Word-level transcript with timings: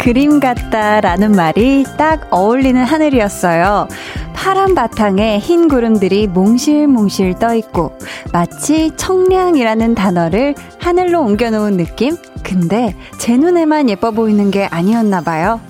그림 0.00 0.40
같다라는 0.40 1.32
말이 1.32 1.84
딱 1.96 2.26
어울리는 2.30 2.82
하늘이었어요. 2.82 3.86
파란 4.34 4.74
바탕에 4.74 5.38
흰 5.38 5.68
구름들이 5.68 6.26
몽실몽실 6.26 7.34
떠 7.38 7.54
있고 7.54 7.92
마치 8.32 8.90
청량이라는 8.96 9.94
단어를 9.94 10.54
하늘로 10.80 11.20
옮겨놓은 11.20 11.76
느낌? 11.76 12.16
근데 12.50 12.96
제 13.16 13.36
눈에만 13.36 13.88
예뻐 13.88 14.10
보이는 14.10 14.50
게 14.50 14.64
아니었나 14.64 15.20
봐요. 15.20 15.60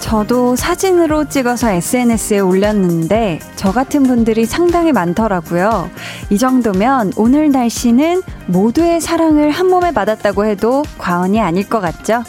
저도 0.00 0.56
사진으로 0.56 1.28
찍어서 1.28 1.70
SNS에 1.70 2.40
올렸는데 2.40 3.38
저 3.54 3.70
같은 3.70 4.02
분들이 4.02 4.44
상당히 4.44 4.90
많더라고요. 4.90 5.88
이 6.30 6.38
정도면 6.38 7.12
오늘 7.16 7.50
날씨는 7.50 8.22
모두의 8.46 9.00
사랑을 9.00 9.50
한 9.50 9.68
몸에 9.68 9.92
받았다고 9.92 10.44
해도 10.46 10.84
과언이 10.96 11.40
아닐 11.40 11.68
것 11.68 11.80
같죠? 11.80 12.22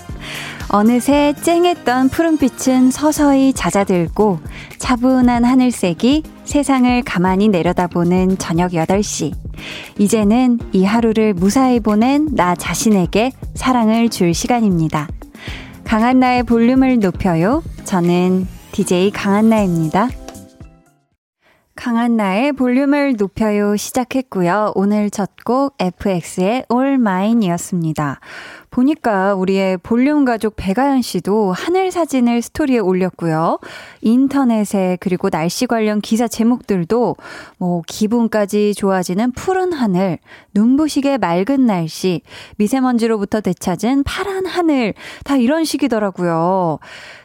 어느새 0.69 1.33
쨍했던 1.41 2.09
푸른빛은 2.09 2.91
서서히 2.91 3.53
잦아들고 3.53 4.39
차분한 4.79 5.43
하늘색이 5.43 6.23
세상을 6.45 7.03
가만히 7.03 7.49
내려다보는 7.49 8.37
저녁 8.37 8.71
8시. 8.71 9.33
이제는 9.99 10.59
이 10.71 10.83
하루를 10.83 11.33
무사히 11.33 11.79
보낸 11.79 12.29
나 12.31 12.55
자신에게 12.55 13.31
사랑을 13.53 14.09
줄 14.09 14.33
시간입니다. 14.33 15.07
강한나의 15.83 16.43
볼륨을 16.43 16.99
높여요. 16.99 17.61
저는 17.83 18.47
DJ 18.71 19.11
강한나입니다. 19.11 20.07
강한 21.81 22.15
나의 22.15 22.53
볼륨을 22.53 23.15
높여요 23.17 23.75
시작했고요. 23.75 24.73
오늘 24.75 25.09
첫 25.09 25.31
곡 25.43 25.73
FX의 25.79 26.65
All 26.71 26.93
Mine이었습니다. 26.93 28.19
보니까 28.69 29.33
우리의 29.33 29.77
볼륨 29.77 30.23
가족 30.23 30.53
배가연 30.55 31.01
씨도 31.01 31.51
하늘 31.51 31.89
사진을 31.91 32.43
스토리에 32.43 32.77
올렸고요. 32.77 33.57
인터넷에 34.01 34.99
그리고 34.99 35.31
날씨 35.31 35.65
관련 35.65 36.01
기사 36.01 36.27
제목들도 36.27 37.15
뭐 37.57 37.81
기분까지 37.87 38.75
좋아지는 38.75 39.31
푸른 39.31 39.73
하늘, 39.73 40.19
눈부시게 40.53 41.17
맑은 41.17 41.65
날씨, 41.65 42.21
미세먼지로부터 42.57 43.41
되찾은 43.41 44.03
파란 44.03 44.45
하늘 44.45 44.93
다 45.23 45.35
이런 45.35 45.65
식이더라고요. 45.65 46.77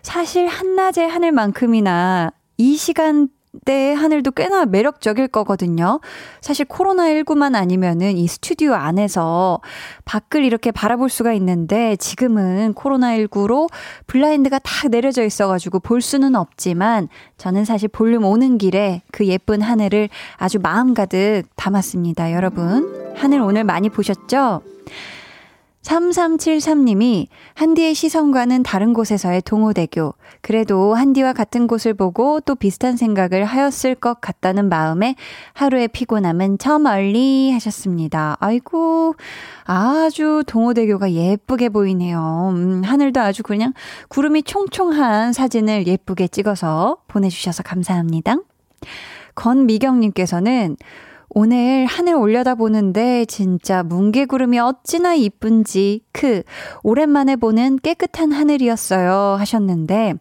사실 0.03 0.47
한낮의 0.47 1.09
하늘만큼이나 1.11 2.31
이 2.57 2.77
시간 2.77 3.29
때의 3.65 3.95
하늘도 3.95 4.33
꽤나 4.33 4.65
매력적일 4.67 5.29
거거든요. 5.29 6.01
사실 6.41 6.67
코로나19만 6.67 7.55
아니면은 7.55 8.17
이 8.17 8.27
스튜디오 8.27 8.75
안에서 8.75 9.61
밖을 10.05 10.45
이렇게 10.45 10.71
바라볼 10.71 11.09
수가 11.09 11.33
있는데 11.35 11.97
지금은 11.97 12.75
코로나19로 12.75 13.69
블라인드가 14.07 14.59
탁 14.59 14.91
내려져 14.91 15.25
있어가지고 15.25 15.81
볼 15.81 16.01
수는 16.01 16.34
없지만 16.37 17.09
저는 17.39 17.65
사실 17.65 17.89
볼륨 17.89 18.25
오는 18.25 18.59
길에 18.59 19.03
그 19.12 19.27
예쁜 19.27 19.62
하늘을 19.62 20.09
아주 20.37 20.59
마음 20.61 20.95
가득 20.95 21.43
담았습니다. 21.56 22.33
여러분. 22.33 23.15
하늘 23.16 23.41
오늘 23.41 23.65
많이 23.65 23.89
보셨죠? 23.89 24.62
3373님이 25.86 27.28
한디의 27.54 27.94
시선과는 27.94 28.64
다른 28.64 28.92
곳에서의 28.92 29.42
동호대교. 29.42 30.14
그래도 30.41 30.94
한디와 30.94 31.32
같은 31.32 31.66
곳을 31.69 31.94
보고 31.94 32.41
또 32.41 32.54
비슷한 32.56 32.97
생각을 32.97 33.44
하였을 33.44 33.94
것 33.94 34.20
같다는 34.20 34.69
마음에 34.69 35.14
하루의 35.52 35.88
피곤함은 35.88 36.58
저 36.58 36.78
멀리 36.80 37.52
하셨습니다. 37.52 38.36
아이고, 38.41 39.14
아주 39.64 40.42
동호대교가 40.47 41.12
예쁘게 41.12 41.69
보이네요. 41.69 42.53
음, 42.53 42.82
하늘도 42.84 43.20
아주 43.20 43.42
그냥 43.44 43.72
구름이 44.08 44.42
총총한 44.42 45.32
사진을 45.32 45.86
예쁘게 45.86 46.28
찍어서 46.28 46.98
보내주셔서 47.06 47.62
감사합니다. 47.62 48.36
건미경님께서는 49.36 50.76
오늘 51.38 51.84
하늘 51.84 52.14
올려다 52.14 52.54
보는데 52.54 53.26
진짜 53.26 53.82
뭉게구름이 53.82 54.58
어찌나 54.58 55.12
이쁜지 55.12 56.00
크 56.10 56.42
오랜만에 56.82 57.36
보는 57.36 57.76
깨끗한 57.82 58.32
하늘이었어요 58.32 59.36
하셨는데 59.38 60.14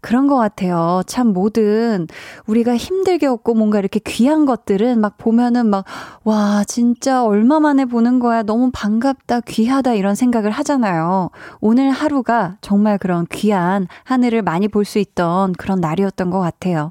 그런 0.00 0.26
것 0.26 0.34
같아요. 0.34 1.02
참 1.06 1.28
뭐든 1.28 2.08
우리가 2.48 2.76
힘들게 2.76 3.28
얻고 3.28 3.54
뭔가 3.54 3.78
이렇게 3.78 4.00
귀한 4.00 4.46
것들은 4.46 5.00
막 5.00 5.16
보면은 5.16 5.66
막, 5.66 5.84
와, 6.24 6.64
진짜 6.66 7.24
얼마 7.24 7.60
만에 7.60 7.84
보는 7.84 8.18
거야. 8.18 8.42
너무 8.42 8.70
반갑다, 8.72 9.42
귀하다 9.42 9.94
이런 9.94 10.16
생각을 10.16 10.50
하잖아요. 10.50 11.30
오늘 11.60 11.90
하루가 11.90 12.56
정말 12.62 12.98
그런 12.98 13.26
귀한 13.30 13.86
하늘을 14.02 14.42
많이 14.42 14.66
볼 14.66 14.84
수 14.84 14.98
있던 14.98 15.52
그런 15.52 15.80
날이었던 15.80 16.30
것 16.30 16.40
같아요. 16.40 16.90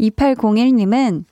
2801님은 0.00 1.24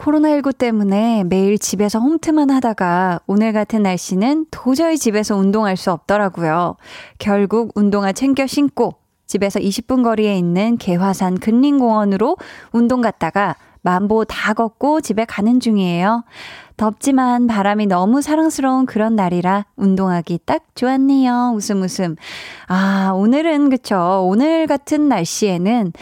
코로나19 0.00 0.56
때문에 0.56 1.24
매일 1.24 1.58
집에서 1.58 1.98
홈트만 1.98 2.50
하다가 2.50 3.20
오늘 3.26 3.52
같은 3.52 3.82
날씨는 3.82 4.46
도저히 4.50 4.96
집에서 4.96 5.36
운동할 5.36 5.76
수 5.76 5.92
없더라고요. 5.92 6.76
결국 7.18 7.72
운동화 7.74 8.12
챙겨 8.12 8.46
신고 8.46 8.94
집에서 9.26 9.60
20분 9.60 10.02
거리에 10.02 10.36
있는 10.36 10.78
개화산 10.78 11.38
근린공원으로 11.38 12.36
운동 12.72 13.02
갔다가 13.02 13.56
만보 13.82 14.24
다 14.24 14.54
걷고 14.54 15.02
집에 15.02 15.24
가는 15.24 15.60
중이에요. 15.60 16.24
덥지만 16.80 17.46
바람이 17.46 17.84
너무 17.84 18.22
사랑스러운 18.22 18.86
그런 18.86 19.14
날이라 19.14 19.66
운동하기 19.76 20.40
딱 20.46 20.62
좋았네요. 20.74 21.52
웃음 21.54 21.82
웃음. 21.82 22.16
아, 22.68 23.12
오늘은 23.14 23.68
그쵸. 23.68 24.24
오늘 24.26 24.66
같은 24.66 25.06
날씨에는 25.06 25.92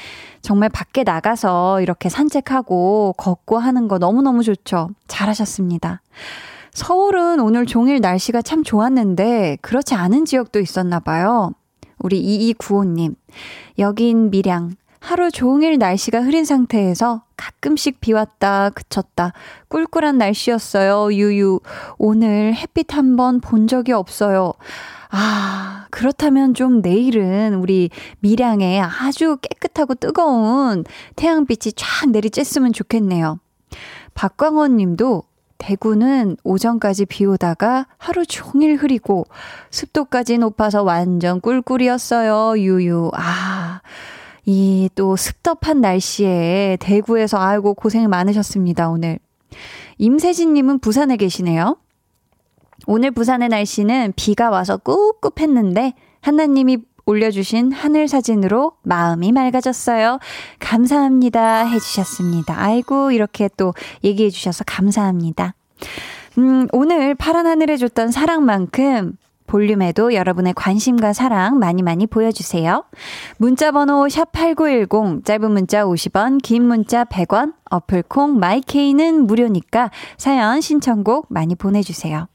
정말 0.41 0.69
밖에 0.69 1.03
나가서 1.03 1.81
이렇게 1.81 2.09
산책하고 2.09 3.15
걷고 3.16 3.59
하는 3.59 3.89
거 3.89 3.99
너무너무 3.99 4.44
좋죠. 4.44 4.91
잘하셨습니다. 5.09 6.00
서울은 6.75 7.41
오늘 7.41 7.66
종일 7.66 8.00
날씨가 8.00 8.43
참 8.43 8.62
좋았는데 8.62 9.59
그렇지 9.60 9.97
않은 9.97 10.27
지역도 10.27 10.60
있었나 10.60 11.00
봐요. 11.00 11.50
우리 11.99 12.22
2295님. 12.53 13.16
여긴 13.81 14.31
밀양. 14.31 14.77
하루 15.00 15.31
종일 15.31 15.78
날씨가 15.78 16.20
흐린 16.22 16.44
상태에서 16.44 17.22
가끔씩 17.36 18.00
비 18.00 18.12
왔다 18.12 18.70
그쳤다 18.70 19.32
꿀꿀한 19.69 20.19
날씨였어요. 20.19 21.12
유유. 21.12 21.60
오늘 21.98 22.54
햇빛 22.54 22.94
한 22.94 23.16
번 23.16 23.41
본 23.41 23.66
적이 23.69 23.92
없어요. 23.92 24.53
아, 25.10 25.86
그렇다면 25.91 26.53
좀 26.54 26.82
내일은 26.82 27.54
우리 27.54 27.91
밀양에 28.20 28.81
아주 28.81 29.38
깨끗하고 29.41 29.94
뜨거운 29.94 30.84
태양빛이 31.16 31.72
쫙 31.76 32.06
내리쬐으면 32.09 32.75
좋겠네요. 32.75 33.38
박광원 34.15 34.76
님도 34.76 35.22
대구는 35.59 36.36
오전까지 36.44 37.06
비 37.06 37.25
오다가 37.25 37.86
하루 37.98 38.26
종일 38.26 38.76
흐리고 38.76 39.24
습도까지 39.71 40.39
높아서 40.39 40.83
완전 40.83 41.41
꿀꿀이었어요. 41.41 42.59
유유. 42.59 43.10
아. 43.15 43.80
이 44.48 44.89
또 44.95 45.15
습덥한 45.15 45.83
날씨에 45.83 46.78
대구에서 46.80 47.39
아이고 47.39 47.74
고생 47.74 48.09
많으셨습니다, 48.09 48.89
오늘. 48.89 49.18
임세진 49.98 50.54
님은 50.54 50.78
부산에 50.78 51.16
계시네요. 51.16 51.77
오늘 52.86 53.10
부산의 53.10 53.50
날씨는 53.50 54.15
비가 54.16 54.48
와서 54.48 54.78
꿉꿉했는데 54.78 55.92
하나님이 56.22 56.78
올려주신 57.04 57.72
하늘 57.72 58.09
사진으로 58.09 58.72
마음이 58.83 59.33
맑아졌어요. 59.33 60.18
감사합니다. 60.60 61.66
해주셨습니다. 61.66 62.59
아이고, 62.59 63.10
이렇게 63.10 63.51
또 63.59 63.74
얘기해 64.03 64.30
주셔서 64.30 64.65
감사합니다. 64.66 65.54
음, 66.39 66.68
오늘 66.72 67.15
파란 67.15 67.47
하늘에 67.47 67.77
줬던 67.77 68.12
사랑만큼 68.12 69.16
볼륨에도 69.48 70.15
여러분의 70.15 70.54
관심과 70.54 71.12
사랑 71.12 71.59
많이 71.59 71.83
많이 71.83 72.06
보여주세요. 72.06 72.84
문자번호 73.39 74.06
샵8910, 74.06 75.24
짧은 75.24 75.50
문자 75.50 75.84
50원, 75.84 76.41
긴 76.41 76.65
문자 76.65 77.04
100원, 77.04 77.54
어플콩 77.71 78.39
마이케이는 78.39 79.27
무료니까 79.27 79.91
사연 80.16 80.60
신청곡 80.60 81.27
많이 81.30 81.56
보내주세요. 81.56 82.28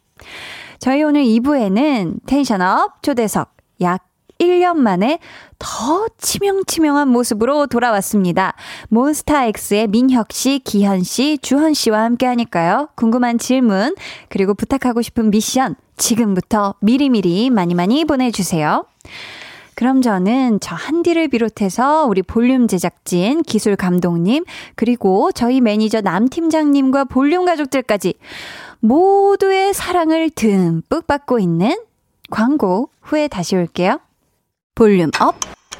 저희 0.79 1.03
오늘 1.03 1.23
2부에는 1.23 2.25
텐션업 2.25 3.01
초대석 3.01 3.55
약 3.79 4.12
1년 4.39 4.77
만에 4.77 5.19
더 5.59 6.07
치명치명한 6.17 7.07
모습으로 7.07 7.67
돌아왔습니다. 7.67 8.53
몬스타엑스의 8.89 9.87
민혁 9.87 10.31
씨, 10.31 10.59
기현 10.59 11.03
씨, 11.03 11.37
주헌 11.41 11.73
씨와 11.73 12.03
함께 12.03 12.25
하니까요. 12.25 12.89
궁금한 12.95 13.37
질문, 13.37 13.95
그리고 14.29 14.53
부탁하고 14.53 15.01
싶은 15.01 15.31
미션, 15.31 15.75
지금부터 15.97 16.75
미리미리 16.81 17.49
많이 17.49 17.75
많이 17.75 18.05
보내주세요. 18.05 18.85
그럼 19.75 20.01
저는 20.01 20.59
저 20.61 20.75
한디를 20.75 21.29
비롯해서 21.29 22.05
우리 22.05 22.21
볼륨 22.21 22.67
제작진, 22.67 23.41
기술 23.41 23.75
감독님, 23.75 24.43
그리고 24.75 25.31
저희 25.31 25.61
매니저 25.61 26.01
남 26.01 26.29
팀장님과 26.29 27.05
볼륨 27.05 27.45
가족들까지 27.45 28.13
모두의 28.81 29.73
사랑을 29.73 30.29
듬뿍 30.29 31.07
받고 31.07 31.39
있는 31.39 31.75
광고 32.29 32.89
후에 33.01 33.27
다시 33.27 33.55
올게요. 33.55 33.99
Volume 34.75 35.11
up, 35.19 35.35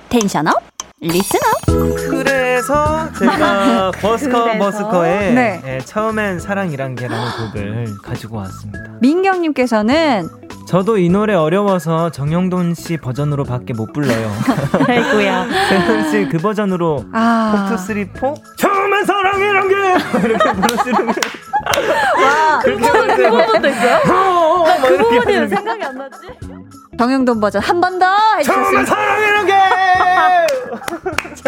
tension 0.10 0.48
up, 0.48 0.54
Listen 1.02 1.40
up. 1.48 1.66
그래서 2.12 3.12
제가 3.18 3.92
버스커 4.00 4.58
버스커의 4.60 5.34
네. 5.34 5.62
네, 5.64 5.78
처음엔 5.80 6.40
사랑이란 6.40 6.94
게라는 6.94 7.26
곡을 7.52 7.86
가지고 8.04 8.38
왔습니다. 8.38 8.80
민경님께서는 9.02 10.30
저도 10.68 11.00
이 11.00 11.10
노래 11.10 11.34
어려워서 11.34 12.12
정형돈 12.12 12.76
씨 12.76 12.98
버전으로 12.98 13.46
밖에 13.46 13.74
못 13.74 13.92
불러요. 13.94 14.32
아이고야. 14.88 15.48
세훈 15.70 16.12
씨 16.12 16.25
그 16.25 16.38
버전으로 16.38 17.06
아. 17.14 17.66
폭투 17.68 17.84
쓰리 17.84 18.08
포 18.10 18.36
처음엔 18.60 19.06
사랑이란 19.06 19.68
게 19.70 19.76
이렇게 20.28 20.54
부르시는 20.54 21.12
게. 21.14 21.22
와, 22.24 22.60
그렇게 22.60 22.88
그 22.92 23.30
부분도 23.30 23.68
있어요? 23.70 23.96
어, 24.08 24.62
어, 24.62 24.82
그 24.88 24.98
부분이 24.98 25.48
생각이 25.48 25.84
안 25.84 25.98
나지? 25.98 26.28
정영돈 26.98 27.40
버전 27.40 27.62
한 27.62 27.80
번 27.82 28.00
더 28.00 28.06
해주세요. 28.38 28.64
처음엔 28.64 28.86
사랑이란 28.86 29.46
게. 29.46 29.54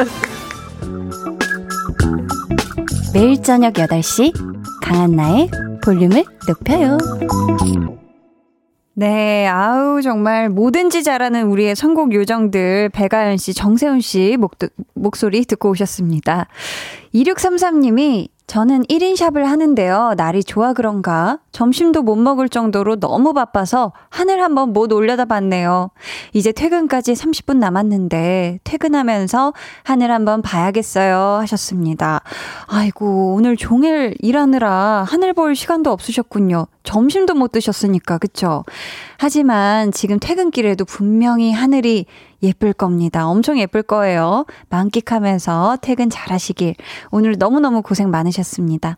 매일 3.14 3.42
저녁 3.42 3.74
8시 3.74 4.34
강한나의 4.82 5.50
볼륨을 5.84 6.24
높여요. 6.48 6.98
네, 8.98 9.46
아우, 9.48 10.02
정말 10.02 10.50
뭐든지 10.50 11.04
잘하는 11.04 11.48
우리의 11.48 11.76
선곡 11.76 12.14
요정들, 12.14 12.90
배가연 12.90 13.38
씨, 13.38 13.54
정세훈 13.54 14.00
씨 14.02 14.38
목, 14.40 14.56
목소리 14.94 15.44
듣고 15.46 15.70
오셨습니다. 15.72 16.48
2633님이 17.14 18.30
저는 18.48 18.84
1인 18.84 19.18
샵을 19.18 19.50
하는데요. 19.50 20.14
날이 20.16 20.44
좋아 20.44 20.74
그런가? 20.74 21.40
점심도 21.56 22.02
못 22.02 22.18
먹을 22.18 22.50
정도로 22.50 22.98
너무 22.98 23.32
바빠서 23.32 23.94
하늘 24.10 24.42
한번 24.42 24.74
못 24.74 24.92
올려다 24.92 25.24
봤네요. 25.24 25.90
이제 26.34 26.52
퇴근까지 26.52 27.14
30분 27.14 27.60
남았는데 27.60 28.60
퇴근하면서 28.66 29.54
하늘 29.84 30.12
한번 30.12 30.42
봐야겠어요. 30.42 31.38
하셨습니다. 31.40 32.20
아이고, 32.68 33.36
오늘 33.36 33.56
종일 33.56 34.16
일하느라 34.20 35.06
하늘 35.08 35.32
볼 35.32 35.56
시간도 35.56 35.94
없으셨군요. 35.94 36.68
점심도 36.84 37.36
못 37.36 37.54
드셨으니까, 37.54 38.18
그쵸? 38.18 38.66
하지만 39.18 39.94
지금 39.94 40.20
퇴근길에도 40.20 40.84
분명히 40.84 41.54
하늘이 41.54 42.06
예쁠 42.44 42.74
겁니다. 42.74 43.30
엄청 43.30 43.58
예쁠 43.60 43.82
거예요. 43.84 44.46
만끽하면서 44.68 45.78
퇴근 45.82 46.10
잘 46.10 46.34
하시길. 46.34 46.76
오늘 47.12 47.38
너무너무 47.40 47.82
고생 47.82 48.12
많으셨습니다. 48.12 48.98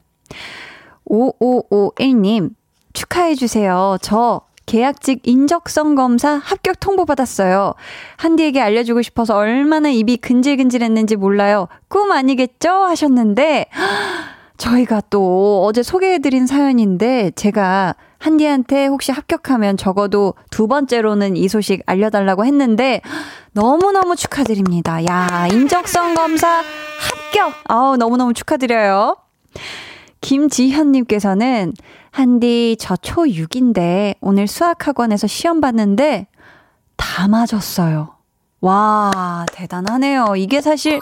5551님, 1.10 2.52
축하해주세요. 2.94 3.98
저 4.02 4.42
계약직 4.66 5.22
인적성 5.24 5.96
검사 5.96 6.36
합격 6.36 6.80
통보 6.80 7.06
받았어요. 7.06 7.74
한디에게 8.18 8.60
알려주고 8.60 9.02
싶어서 9.02 9.36
얼마나 9.38 9.90
입이 9.90 10.18
근질근질했는지 10.18 11.16
몰라요. 11.16 11.68
꿈 11.88 12.12
아니겠죠? 12.12 12.70
하셨는데, 12.70 13.68
저희가 14.58 15.02
또 15.10 15.64
어제 15.66 15.84
소개해드린 15.84 16.48
사연인데, 16.48 17.32
제가 17.36 17.96
한디한테 18.20 18.88
혹시 18.88 19.12
합격하면 19.12 19.78
적어도 19.78 20.34
두 20.50 20.68
번째로는 20.68 21.38
이 21.38 21.48
소식 21.48 21.84
알려달라고 21.86 22.46
했는데 22.46 23.02
너무너무 23.52 24.16
축하드립니다. 24.16 25.06
야, 25.06 25.48
인적성 25.52 26.16
검사 26.16 26.48
합격! 26.48 27.54
아우, 27.66 27.96
너무너무 27.96 28.34
축하드려요. 28.34 29.18
김지현님께서는 30.28 31.72
한디 32.12 32.76
저 32.82 32.96
초6인데 32.96 34.16
오늘 34.20 34.46
수학학원에서 34.46 35.26
시험 35.26 35.62
봤는데 35.62 36.28
다 36.98 37.30
맞았어요. 37.30 38.10
와, 38.60 39.46
대단하네요. 39.54 40.34
이게 40.36 40.60
사실, 40.60 41.00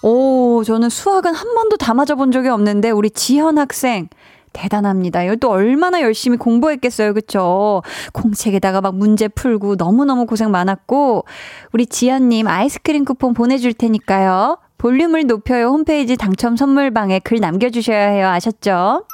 오, 0.00 0.62
저는 0.64 0.90
수학은 0.90 1.34
한 1.34 1.54
번도 1.56 1.76
다 1.76 1.92
맞아본 1.92 2.30
적이 2.30 2.50
없는데 2.50 2.90
우리 2.90 3.10
지현 3.10 3.58
학생 3.58 4.08
대단합니다. 4.52 5.24
이거 5.24 5.34
또 5.34 5.50
얼마나 5.50 6.00
열심히 6.00 6.36
공부했겠어요. 6.36 7.14
그쵸? 7.14 7.82
공책에다가 8.12 8.80
막 8.80 8.94
문제 8.94 9.26
풀고 9.26 9.74
너무너무 9.74 10.24
고생 10.24 10.52
많았고, 10.52 11.24
우리 11.72 11.84
지연님 11.84 12.46
아이스크림 12.46 13.04
쿠폰 13.04 13.34
보내줄 13.34 13.72
테니까요. 13.72 14.58
볼륨을 14.78 15.26
높여요 15.26 15.68
홈페이지 15.68 16.16
당첨 16.16 16.56
선물방에 16.56 17.20
글 17.20 17.40
남겨주셔야 17.40 18.08
해요. 18.08 18.28
아셨죠? 18.28 19.04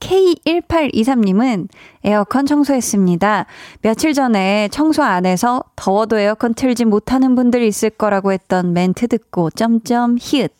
K1823님은 0.00 1.68
에어컨 2.04 2.46
청소했습니다. 2.46 3.46
며칠 3.82 4.12
전에 4.12 4.68
청소 4.70 5.02
안 5.02 5.26
해서 5.26 5.62
더워도 5.74 6.18
에어컨 6.18 6.54
틀지 6.54 6.84
못하는 6.84 7.34
분들 7.34 7.62
있을 7.62 7.90
거라고 7.90 8.32
했던 8.32 8.72
멘트 8.72 9.08
듣고 9.08 9.50
점점 9.50 10.16
히읗. 10.20 10.52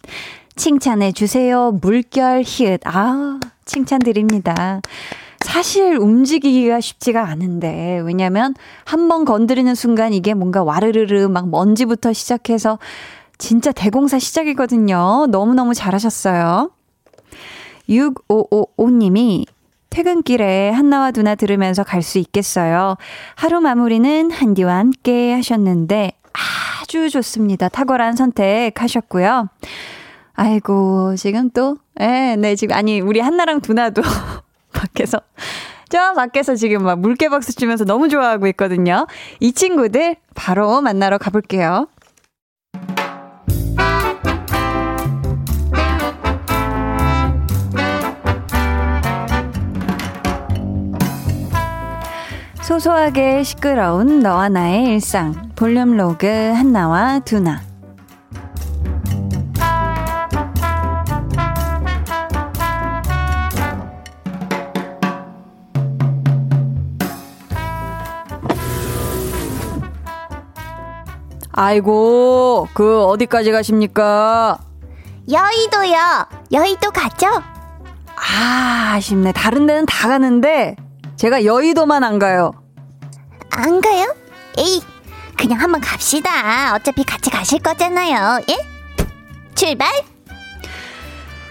칭찬해 0.57 1.13
주세요. 1.13 1.71
물결 1.83 2.43
히읗. 2.47 2.81
아, 2.87 3.39
칭찬드립니다. 3.67 4.81
사실 5.45 5.97
움직이기가 5.99 6.81
쉽지가 6.81 7.23
않은데, 7.23 8.01
왜냐면 8.05 8.55
한 8.85 9.09
번 9.09 9.25
건드리는 9.25 9.73
순간 9.75 10.13
이게 10.13 10.35
뭔가 10.35 10.65
와르르르 10.65 11.29
막 11.29 11.51
먼지부터 11.51 12.13
시작해서 12.15 12.79
진짜 13.39 13.73
대공사 13.73 14.19
시작이거든요. 14.19 15.27
너무너무 15.31 15.75
잘하셨어요. 15.75 16.71
6555님이 17.89 19.47
퇴근길에 19.91 20.71
한나와 20.71 21.11
누나 21.11 21.35
들으면서 21.35 21.85
갈 21.85 22.03
수 22.03 22.19
있겠어요. 22.19 22.97
하루 23.35 23.61
마무리는 23.61 24.31
한디와 24.31 24.77
함께 24.77 25.33
하셨는데 25.35 26.13
아주 26.33 27.09
좋습니다. 27.11 27.69
탁월한 27.69 28.17
선택 28.17 28.83
하셨고요. 28.83 29.49
아이고, 30.35 31.17
지금 31.17 31.49
또, 31.51 31.79
예, 31.99 32.37
네, 32.39 32.57
지금, 32.57 32.77
아니, 32.77 33.01
우리 33.01 33.21
한나랑 33.21 33.63
두나도 33.63 34.03
밖에서, 34.73 35.19
저 35.89 36.13
밖에서 36.13 36.55
지금 36.57 36.85
막 36.85 36.99
물개 37.01 37.31
박수 37.31 37.55
치면서 37.55 37.85
너무 37.85 38.11
좋아하고 38.11 38.47
있거든요. 38.49 39.07
이 39.41 39.53
친구들 39.53 40.17
바로 40.35 40.83
만나러 40.83 41.17
가볼게요. 41.17 41.89
소소하게 52.67 53.45
시끄러운 53.45 54.19
너와 54.19 54.49
나의 54.49 54.87
일상 54.87 55.53
볼륨 55.55 55.97
로그 55.97 56.27
한나와 56.27 57.21
두나 57.21 57.63
아이고, 71.53 72.67
그 72.75 73.05
어디까지 73.05 73.53
가십니까? 73.53 74.59
여의도요. 75.31 76.27
여의도 76.53 76.91
가죠? 76.91 77.29
아, 78.17 78.93
아쉽네. 78.97 79.33
다른 79.33 79.69
데는 79.69 79.87
다 79.87 80.09
가는데 80.09 80.77
제가 81.17 81.45
여의도만 81.45 82.05
안 82.05 82.19
가요. 82.19 82.53
안 83.51 83.81
가요? 83.81 84.15
에이, 84.59 84.83
그냥 85.37 85.61
한번 85.61 85.81
갑시다. 85.81 86.75
어차피 86.75 87.05
같이 87.05 87.31
가실 87.31 87.59
거잖아요. 87.61 88.41
예? 88.51 88.57
출발? 89.55 89.89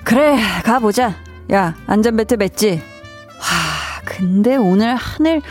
그래, 0.03 0.37
가보자. 0.63 1.15
야, 1.51 1.75
안전벨트 1.87 2.37
맸지? 2.37 2.77
와, 2.77 4.01
근데 4.05 4.55
오늘 4.55 4.95
하늘 4.95 5.41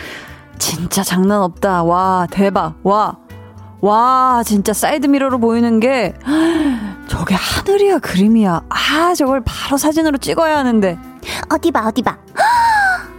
진짜 0.58 1.02
장난 1.02 1.42
없다. 1.42 1.82
와, 1.82 2.26
대박. 2.30 2.76
와, 2.84 3.16
와, 3.80 4.42
진짜 4.46 4.72
사이드미러로 4.72 5.38
보이는 5.38 5.80
게, 5.80 6.14
저게 7.08 7.34
하늘이야, 7.34 7.98
그림이야. 7.98 8.62
아, 8.68 9.14
저걸 9.16 9.42
바로 9.44 9.76
사진으로 9.76 10.18
찍어야 10.18 10.56
하는데. 10.58 10.96
어디 11.50 11.72
봐, 11.72 11.86
어디 11.86 12.02
봐. 12.02 12.16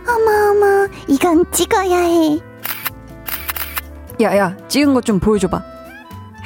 어머, 0.08 0.52
어머, 0.52 0.88
이건 1.08 1.46
찍어야 1.52 1.98
해. 1.98 2.40
야, 4.22 4.38
야, 4.38 4.56
찍은 4.68 4.94
것 4.94 5.02
좀 5.02 5.20
보여줘봐. 5.20 5.62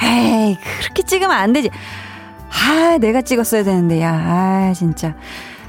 에이, 0.04 0.58
그렇게 0.82 1.04
찍으면 1.04 1.32
안 1.32 1.54
되지. 1.54 1.70
아, 2.52 2.98
내가 3.00 3.22
찍었어야 3.22 3.64
되는데, 3.64 4.02
야, 4.02 4.14
아, 4.14 4.74
진짜. 4.76 5.16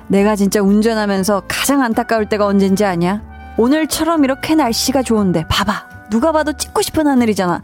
내가 0.08 0.34
진짜 0.36 0.60
운전하면서 0.62 1.42
가장 1.46 1.82
안타까울 1.82 2.26
때가 2.28 2.46
언젠지 2.46 2.84
아냐? 2.84 3.22
오늘처럼 3.58 4.24
이렇게 4.24 4.54
날씨가 4.54 5.02
좋은데, 5.02 5.44
봐봐. 5.48 5.88
누가 6.10 6.32
봐도 6.32 6.52
찍고 6.52 6.82
싶은 6.82 7.06
하늘이잖아. 7.06 7.62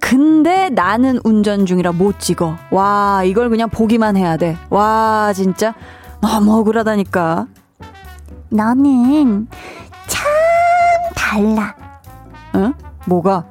근데 0.00 0.68
나는 0.68 1.18
운전 1.24 1.64
중이라 1.64 1.92
못 1.92 2.18
찍어. 2.20 2.56
와, 2.70 3.22
이걸 3.24 3.48
그냥 3.48 3.70
보기만 3.70 4.16
해야 4.16 4.36
돼. 4.36 4.56
와, 4.68 5.32
진짜. 5.34 5.74
너무 6.20 6.58
억울하다니까. 6.58 7.46
너는 8.48 9.48
참 10.06 10.26
달라. 11.14 11.74
응? 12.54 12.74
뭐가? 13.06 13.44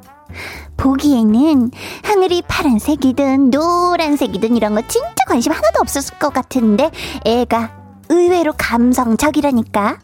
보기에는 0.78 1.72
하늘이 2.04 2.42
파란색이든 2.48 3.50
노란색이든 3.50 4.56
이런 4.56 4.76
거 4.76 4.82
진짜 4.88 5.16
관심 5.28 5.52
하나도 5.52 5.80
없었을 5.80 6.20
것 6.20 6.34
같은데 6.34 6.92
애가 7.26 7.72
의외로 8.10 8.54
감성적이라니까. 8.58 9.98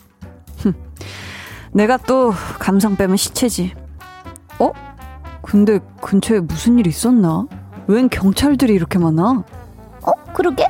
내가 1.74 1.98
또 1.98 2.33
감성 2.60 2.95
빼면 2.95 3.17
시체지. 3.17 3.74
어? 4.60 4.71
근데 5.41 5.79
근처에 6.01 6.39
무슨 6.39 6.79
일 6.79 6.88
있었나? 6.88 7.45
웬 7.88 8.10
경찰들이 8.10 8.74
이렇게 8.74 9.00
많아? 9.00 9.43
어? 10.03 10.12
그러게? 10.33 10.65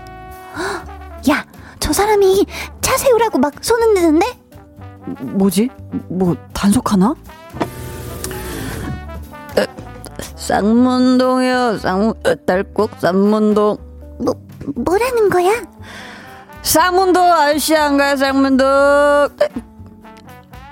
야, 1.81 1.87
저 1.91 1.93
사람이 1.93 2.45
차 2.81 2.97
세우라고 2.97 3.39
막손 3.39 3.81
흔드는데? 3.81 4.25
뭐지? 5.21 5.69
뭐 6.09 6.35
단속하나? 6.53 7.15
쌍문동이요. 10.35 11.77
쌍문 11.79 12.13
딸꾹 12.45 12.89
쌍문동. 12.99 13.77
뭐 14.19 14.35
뭐라는 14.75 15.29
거야? 15.29 15.61
쌍문동 16.61 17.23
아저씨 17.31 17.75
안 17.75 17.97
가요? 17.97 18.15
쌍문동. 18.15 18.67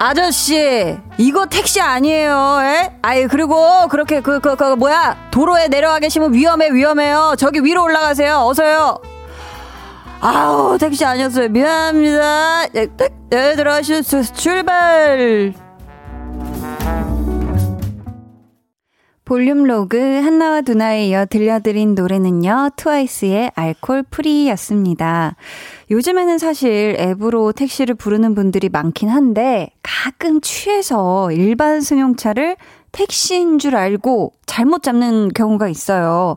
아저씨, 0.02 0.98
이거 1.18 1.46
택시 1.48 1.82
아니에요, 1.82 2.60
에? 2.62 2.98
아이, 3.02 3.28
그리고, 3.28 3.86
그렇게, 3.90 4.22
그, 4.22 4.40
그, 4.40 4.56
그, 4.56 4.76
뭐야, 4.76 5.28
도로에 5.30 5.68
내려와 5.68 6.00
계시면 6.00 6.34
위험해, 6.34 6.72
위험해요. 6.72 7.36
저기 7.38 7.60
위로 7.66 7.84
올라가세요, 7.84 8.46
어서요. 8.48 9.02
아우, 10.22 10.78
택시 10.78 11.06
아니었어요. 11.06 11.48
미안합니다. 11.50 12.68
네, 12.74 12.88
네, 13.30 13.56
들어가시죠. 13.56 14.24
출발! 14.34 15.54
볼륨 19.24 19.64
로그 19.64 19.98
한나와 19.98 20.62
두나에 20.62 21.06
이어 21.08 21.26
들려드린 21.28 21.94
노래는요, 21.94 22.72
트와이스의 22.76 23.52
Alcohol-Free였습니다. 23.54 25.36
요즘에는 25.92 26.40
사실 26.40 26.98
앱으로 27.00 27.52
택시를 27.52 27.94
부르는 27.94 28.34
분들이 28.34 28.70
많긴 28.70 29.08
한데, 29.10 29.70
가끔 29.84 30.42
취해서 30.42 31.32
일반 31.32 31.80
승용차를 31.82 32.58
택시인 32.92 33.60
줄 33.60 33.76
알고 33.76 34.34
잘못 34.48 34.82
잡는 34.82 35.30
경우가 35.30 35.70
있어요. 35.70 36.36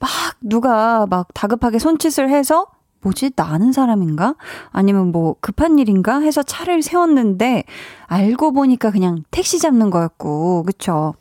막 0.00 0.10
누가 0.40 1.06
막 1.08 1.28
다급하게 1.32 1.78
손짓을 1.78 2.28
해서 2.28 2.66
뭐지? 3.02 3.32
나는 3.36 3.72
사람인가? 3.72 4.34
아니면 4.70 5.12
뭐 5.12 5.36
급한 5.40 5.78
일인가? 5.78 6.20
해서 6.20 6.42
차를 6.42 6.82
세웠는데 6.82 7.64
알고 8.06 8.52
보니까 8.52 8.90
그냥 8.90 9.22
택시 9.30 9.58
잡는 9.58 9.90
거였고, 9.90 10.62
그쵸? 10.64 11.14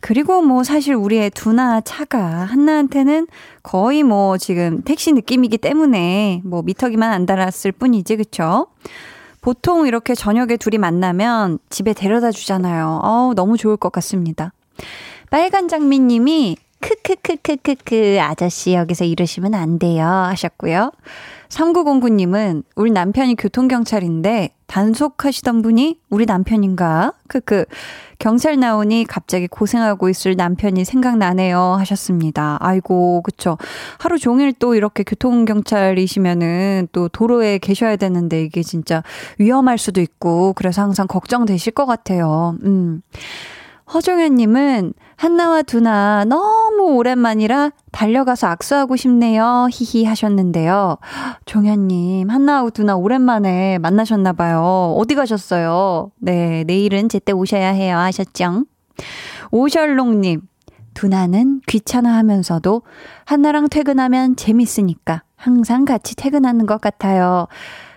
그리고 0.00 0.42
뭐 0.42 0.64
사실 0.64 0.94
우리의 0.94 1.30
두나 1.30 1.80
차가 1.80 2.20
한나한테는 2.20 3.26
거의 3.62 4.02
뭐 4.02 4.36
지금 4.36 4.82
택시 4.82 5.12
느낌이기 5.12 5.56
때문에 5.56 6.42
뭐 6.44 6.62
미터기만 6.62 7.10
안 7.10 7.24
달았을 7.24 7.72
뿐이지, 7.72 8.16
그쵸? 8.16 8.66
보통 9.40 9.86
이렇게 9.86 10.14
저녁에 10.14 10.56
둘이 10.56 10.78
만나면 10.78 11.58
집에 11.70 11.92
데려다 11.92 12.32
주잖아요. 12.32 13.00
어우, 13.02 13.34
너무 13.34 13.56
좋을 13.56 13.76
것 13.76 13.92
같습니다. 13.92 14.52
빨간 15.30 15.68
장미님이 15.68 16.56
크크크크크크 16.84 18.18
아저씨 18.20 18.74
여기서 18.74 19.04
이러시면 19.06 19.54
안 19.54 19.78
돼요 19.78 20.06
하셨고요. 20.06 20.92
3909님은 21.48 22.64
우리 22.76 22.90
남편이 22.90 23.36
교통경찰인데 23.36 24.50
단속하시던 24.66 25.62
분이 25.62 26.00
우리 26.10 26.26
남편인가? 26.26 27.12
크크. 27.28 27.64
경찰 28.18 28.58
나오니 28.58 29.04
갑자기 29.04 29.46
고생하고 29.46 30.08
있을 30.08 30.36
남편이 30.36 30.84
생각나네요 30.84 31.58
하셨습니다. 31.78 32.58
아이고, 32.60 33.22
그쵸. 33.22 33.56
하루 33.98 34.18
종일 34.18 34.52
또 34.52 34.74
이렇게 34.74 35.04
교통경찰이시면은 35.04 36.88
또 36.92 37.08
도로에 37.08 37.58
계셔야 37.58 37.96
되는데 37.96 38.42
이게 38.42 38.62
진짜 38.62 39.02
위험할 39.38 39.78
수도 39.78 40.00
있고 40.00 40.54
그래서 40.54 40.82
항상 40.82 41.06
걱정되실 41.06 41.72
것 41.72 41.86
같아요. 41.86 42.56
음. 42.64 43.02
허종현님은 43.92 44.94
한나와 45.16 45.62
두나 45.62 46.24
너무 46.24 46.94
오랜만이라 46.96 47.70
달려가서 47.92 48.46
악수하고 48.48 48.96
싶네요. 48.96 49.68
히히 49.70 50.04
하셨는데요. 50.04 50.96
종현님, 51.44 52.30
한나하고 52.30 52.70
두나 52.70 52.96
오랜만에 52.96 53.78
만나셨나봐요. 53.78 54.94
어디 54.98 55.14
가셨어요? 55.14 56.10
네, 56.18 56.64
내일은 56.64 57.08
제때 57.08 57.32
오셔야 57.32 57.68
해요. 57.68 57.98
하셨죠? 57.98 58.64
오셜롱님, 59.50 60.40
두나는 60.94 61.60
귀찮아 61.66 62.14
하면서도 62.16 62.82
한나랑 63.26 63.68
퇴근하면 63.68 64.36
재밌으니까 64.36 65.22
항상 65.36 65.84
같이 65.84 66.16
퇴근하는 66.16 66.66
것 66.66 66.80
같아요. 66.80 67.46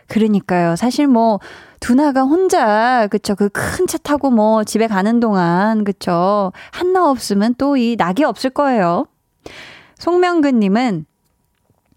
그러니까요. 0.07 0.75
사실 0.75 1.07
뭐, 1.07 1.39
두나가 1.79 2.23
혼자, 2.23 3.07
그쵸. 3.11 3.35
그 3.35 3.49
큰 3.49 3.87
차 3.87 3.97
타고 3.97 4.31
뭐 4.31 4.63
집에 4.63 4.87
가는 4.87 5.19
동안, 5.19 5.83
그쵸. 5.83 6.51
한나 6.71 7.09
없으면 7.09 7.55
또 7.55 7.75
이 7.77 7.95
낙이 7.97 8.23
없을 8.23 8.49
거예요. 8.49 9.05
송명근님은 9.99 11.05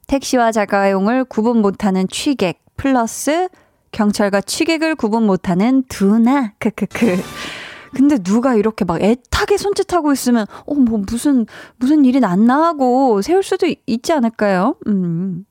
택시와 0.06 0.52
자가용을 0.52 1.24
구분 1.24 1.60
못하는 1.62 2.06
취객, 2.08 2.60
플러스 2.76 3.48
경찰과 3.92 4.40
취객을 4.40 4.94
구분 4.96 5.24
못하는 5.26 5.84
두나, 5.88 6.52
크크크. 6.58 7.16
근데 7.94 8.18
누가 8.18 8.54
이렇게 8.54 8.84
막 8.84 9.02
애타게 9.02 9.56
손짓하고 9.56 10.12
있으면, 10.12 10.46
어, 10.66 10.74
뭐, 10.74 11.02
무슨, 11.10 11.46
무슨 11.78 12.04
일이 12.04 12.20
났나 12.20 12.66
하고 12.68 13.20
세울 13.20 13.42
수도 13.42 13.66
있지 13.86 14.12
않을까요? 14.12 14.76
음. 14.86 15.44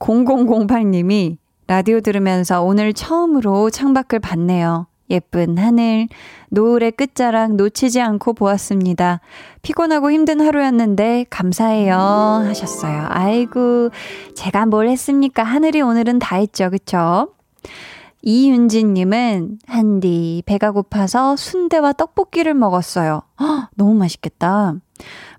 0008님이 0.00 1.36
라디오 1.68 2.00
들으면서 2.00 2.62
오늘 2.62 2.92
처음으로 2.92 3.70
창밖을 3.70 4.20
봤네요. 4.20 4.86
예쁜 5.10 5.58
하늘, 5.58 6.08
노을의 6.50 6.92
끝자락 6.92 7.54
놓치지 7.54 8.00
않고 8.00 8.34
보았습니다. 8.34 9.20
피곤하고 9.62 10.10
힘든 10.10 10.40
하루였는데 10.40 11.26
감사해요 11.30 11.94
하셨어요. 11.94 13.06
아이고, 13.08 13.90
제가 14.34 14.66
뭘 14.66 14.88
했습니까? 14.88 15.42
하늘이 15.44 15.80
오늘은 15.80 16.18
다 16.18 16.36
했죠. 16.36 16.70
그쵸? 16.70 17.28
이윤진님은 18.22 19.58
한디 19.66 20.42
배가 20.46 20.72
고파서 20.72 21.36
순대와 21.36 21.92
떡볶이를 21.92 22.54
먹었어요. 22.54 23.22
허, 23.40 23.68
너무 23.76 23.94
맛있겠다. 23.94 24.74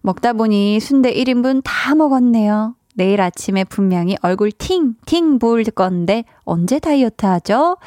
먹다 0.01 0.31
보니 0.31 0.79
순대 0.79 1.13
1인분 1.13 1.62
다 1.65 1.96
먹었네요. 1.96 2.76
내일 2.98 3.22
아침에 3.22 3.63
분명히 3.63 4.18
얼굴 4.24 4.51
팅팅 4.51 5.38
부을 5.38 5.63
건데 5.66 6.25
언제 6.44 6.80
다이어트 6.80 7.27
하죠? 7.27 7.77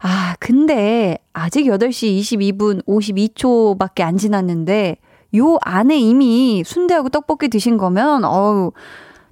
아, 0.00 0.34
근데 0.40 1.18
아직 1.32 1.66
8시 1.66 2.20
22분 2.20 2.84
52초밖에 2.84 4.02
안 4.02 4.16
지났는데 4.16 4.96
요 5.36 5.58
안에 5.62 5.96
이미 5.98 6.64
순대하고 6.66 7.10
떡볶이 7.10 7.48
드신 7.48 7.76
거면 7.76 8.24
어우 8.24 8.72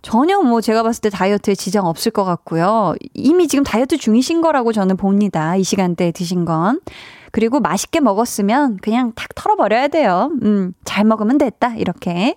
전혀 0.02 0.40
뭐 0.40 0.60
제가 0.60 0.84
봤을 0.84 1.00
때 1.00 1.10
다이어트에 1.10 1.56
지장 1.56 1.86
없을 1.86 2.12
것 2.12 2.24
같고요. 2.24 2.94
이미 3.14 3.48
지금 3.48 3.64
다이어트 3.64 3.96
중이신 3.96 4.40
거라고 4.40 4.72
저는 4.72 4.96
봅니다. 4.96 5.56
이 5.56 5.64
시간대에 5.64 6.12
드신 6.12 6.44
건. 6.44 6.80
그리고 7.32 7.58
맛있게 7.58 7.98
먹었으면 7.98 8.76
그냥 8.82 9.12
탁 9.16 9.34
털어버려야 9.34 9.88
돼요. 9.88 10.30
음, 10.42 10.74
잘 10.84 11.04
먹으면 11.04 11.38
됐다. 11.38 11.74
이렇게. 11.76 12.36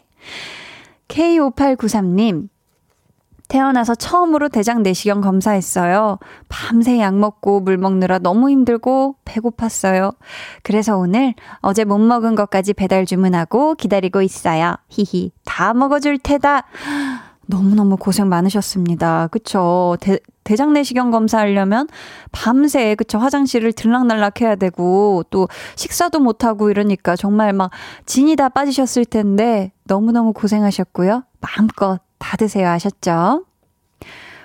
K5893님, 1.10 2.48
태어나서 3.48 3.96
처음으로 3.96 4.50
대장 4.50 4.84
내시경 4.84 5.22
검사했어요. 5.22 6.20
밤새 6.50 7.00
약 7.00 7.16
먹고 7.16 7.62
물 7.62 7.78
먹느라 7.78 8.20
너무 8.20 8.50
힘들고 8.50 9.16
배고팠어요. 9.26 10.16
그래서 10.64 10.98
오늘 10.98 11.34
어제 11.62 11.86
못 11.86 11.98
먹은 11.98 12.36
것까지 12.36 12.74
배달 12.74 13.06
주문하고 13.06 13.76
기다리고 13.76 14.22
있어요. 14.22 14.76
히히. 14.90 15.32
다 15.46 15.74
먹어줄 15.74 16.20
테다. 16.20 16.64
너무너무 17.48 17.98
고생 17.98 18.28
많으셨습니다. 18.28 19.28
그쵸. 19.28 19.96
대, 20.02 20.20
대장 20.44 20.74
내시경 20.74 21.12
검사하려면 21.12 21.88
밤새, 22.32 22.96
그쵸. 22.96 23.18
화장실을 23.18 23.74
들락날락 23.74 24.42
해야 24.42 24.56
되고, 24.56 25.24
또 25.30 25.48
식사도 25.76 26.20
못하고 26.20 26.70
이러니까 26.70 27.16
정말 27.16 27.54
막 27.54 27.72
진이 28.06 28.36
다 28.36 28.50
빠지셨을 28.50 29.06
텐데, 29.06 29.72
너무너무 29.86 30.34
고생하셨고요. 30.34 31.24
마음껏 31.40 32.00
다 32.20 32.38
드세요 32.38 32.68
하셨죠? 32.70 33.46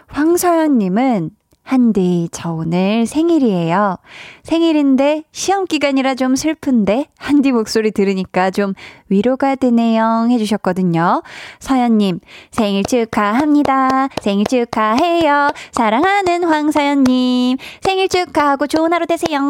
황서연님은 0.09 1.31
한디, 1.65 2.29
저 2.33 2.51
오늘 2.53 3.07
생일이에요. 3.07 3.97
생일인데 4.43 5.23
시험 5.31 5.65
기간이라 5.65 6.17
좀 6.17 6.35
슬픈데 6.35 7.07
한디 7.17 7.53
목소리 7.53 7.93
들으니까 7.93 8.51
좀 8.51 8.75
위로가 9.09 9.55
되네요. 9.55 10.27
해주셨거든요. 10.29 11.23
서연님, 11.61 12.19
생일 12.51 12.83
축하합니다. 12.83 14.09
생일 14.21 14.45
축하해요. 14.47 15.51
사랑하는 15.71 16.45
황서연님, 16.45 17.59
생일 17.81 18.09
축하하고 18.09 18.67
좋은 18.67 18.93
하루 18.93 19.07
되세요. 19.07 19.41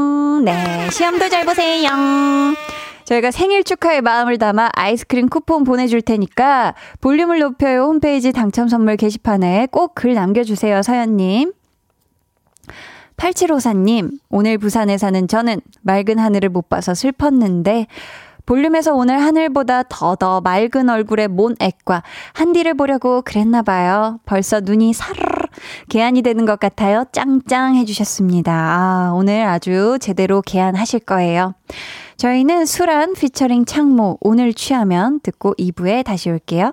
네, 0.45 0.91
시험도 0.91 1.31
잘 1.31 1.47
보세요. 1.47 1.89
저희가 3.05 3.31
생일 3.31 3.65
축하의 3.65 4.01
마음을 4.03 4.39
담아 4.39 4.71
아이스크림 4.75 5.29
쿠폰 5.29 5.65
보내줄 5.65 6.03
테니까 6.03 6.75
볼륨을 7.01 7.41
높여요 7.41 7.85
홈페이지 7.85 8.33
당첨 8.33 8.69
선물 8.69 8.97
게시판에 8.97 9.69
꼭 9.71 9.95
글 9.95 10.15
남겨주세요, 10.15 10.83
서연님. 10.83 11.53
8754님, 13.17 14.19
오늘 14.31 14.59
부산에 14.59 14.99
사는 14.99 15.29
저는 15.29 15.61
맑은 15.83 16.19
하늘을 16.19 16.49
못 16.49 16.69
봐서 16.69 16.95
슬펐는데, 16.95 17.87
볼륨에서 18.47 18.95
오늘 18.95 19.21
하늘보다 19.21 19.85
더더 19.85 20.41
맑은 20.41 20.89
얼굴의 20.89 21.29
몬 21.29 21.55
액과 21.61 22.03
한디를 22.33 22.75
보려고 22.75 23.23
그랬나봐요. 23.23 24.19
벌써 24.25 24.61
눈이 24.61 24.93
사르르 24.95 25.32
개안이 25.89 26.23
되는 26.23 26.45
것 26.47 26.59
같아요. 26.61 27.05
짱짱 27.13 27.77
해주셨습니다. 27.77 28.53
아, 28.53 29.13
오늘 29.15 29.43
아주 29.47 29.99
제대로 30.01 30.43
개안하실 30.43 31.01
거예요. 31.01 31.55
저희는 32.17 32.67
수란 32.67 33.15
피처링 33.15 33.65
창모 33.65 34.19
오늘 34.21 34.55
취하면 34.55 35.21
듣고 35.21 35.55
2부에 35.59 36.05
다시 36.05 36.31
올게요. 36.31 36.73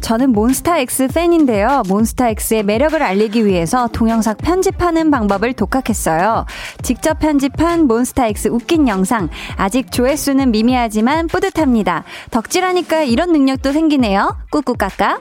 저는 0.00 0.32
몬스타엑스 0.32 1.08
팬인데요. 1.08 1.82
몬스타엑스의 1.88 2.62
매력을 2.64 3.00
알리기 3.00 3.46
위해서 3.46 3.88
동영상 3.88 4.36
편집하는 4.36 5.10
방법을 5.10 5.52
독학했어요. 5.52 6.46
직접 6.82 7.18
편집한 7.18 7.86
몬스타엑스 7.86 8.48
웃긴 8.48 8.88
영상. 8.88 9.28
아직 9.56 9.92
조회수는 9.92 10.50
미미하지만 10.50 11.28
뿌듯합니다. 11.28 12.04
덕질하니까 12.30 13.02
이런 13.02 13.32
능력도 13.32 13.72
생기네요. 13.72 14.36
꾹꾹까까. 14.50 15.20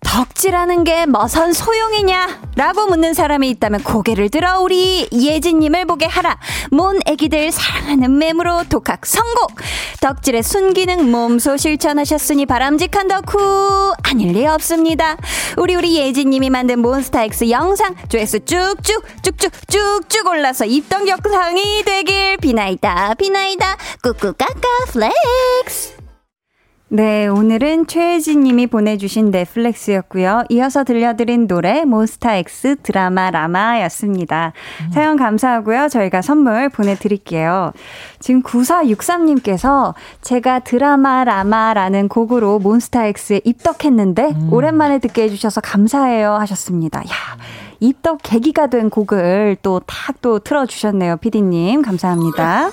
덕질하는 0.00 0.84
게 0.84 1.06
뭐선 1.06 1.52
소용이냐? 1.52 2.40
라고 2.56 2.86
묻는 2.86 3.14
사람이 3.14 3.48
있다면 3.50 3.82
고개를 3.82 4.30
들어 4.30 4.60
우리 4.60 5.08
예진님을 5.12 5.84
보게 5.86 6.06
하라. 6.06 6.38
몬 6.70 6.98
애기들 7.06 7.52
사랑하는 7.52 8.18
맴으로 8.18 8.64
독학 8.68 9.04
성공! 9.06 9.46
덕질의 10.00 10.42
순기능 10.42 11.10
몸소 11.10 11.56
실천하셨으니 11.56 12.46
바람직한 12.46 13.08
덕후 13.08 13.92
아닐 14.02 14.32
리 14.32 14.46
없습니다. 14.46 15.16
우리 15.56 15.74
우리 15.74 15.96
예진님이 15.96 16.50
만든 16.50 16.80
몬스타엑스 16.80 17.50
영상 17.50 17.94
조회수 18.08 18.40
쭉쭉 18.40 19.04
쭉쭉 19.22 19.52
쭉쭉 19.68 20.26
올라서 20.26 20.64
입덕 20.66 21.08
영상이 21.08 21.82
되길 21.84 22.36
비나이다 22.38 23.14
비나이다 23.14 23.76
꾹꾹까까 24.02 24.68
flex 24.92 26.07
네, 26.90 27.26
오늘은 27.26 27.86
최혜진 27.86 28.40
님이 28.40 28.66
보내주신 28.66 29.30
네, 29.30 29.50
flex였고요. 29.50 30.44
이어서 30.48 30.84
들려드린 30.84 31.46
노래 31.46 31.84
몬스타엑스 31.84 32.76
DRAMARAMA였습니다. 32.82 34.54
음. 34.86 34.92
사연 34.92 35.16
감사하고요. 35.18 35.88
저희가 35.88 36.22
선물 36.22 36.70
보내드릴게요. 36.70 37.72
지금 38.20 38.42
9463님께서 38.42 39.92
제가 40.22 40.60
드라마 40.60 41.24
라마라는 41.24 42.08
곡으로 42.08 42.58
몬스타엑스에 42.58 43.42
입덕했는데 43.44 44.28
음. 44.30 44.52
오랜만에 44.52 44.98
듣게 44.98 45.24
해주셔서 45.24 45.60
감사해요 45.60 46.32
하셨습니다. 46.36 47.00
야, 47.00 47.12
입덕 47.80 48.20
계기가 48.22 48.68
된 48.68 48.88
곡을 48.88 49.58
또 49.62 49.82
탁또 49.86 50.38
틀어주셨네요. 50.38 51.18
피디님. 51.18 51.82
감사합니다. 51.82 52.70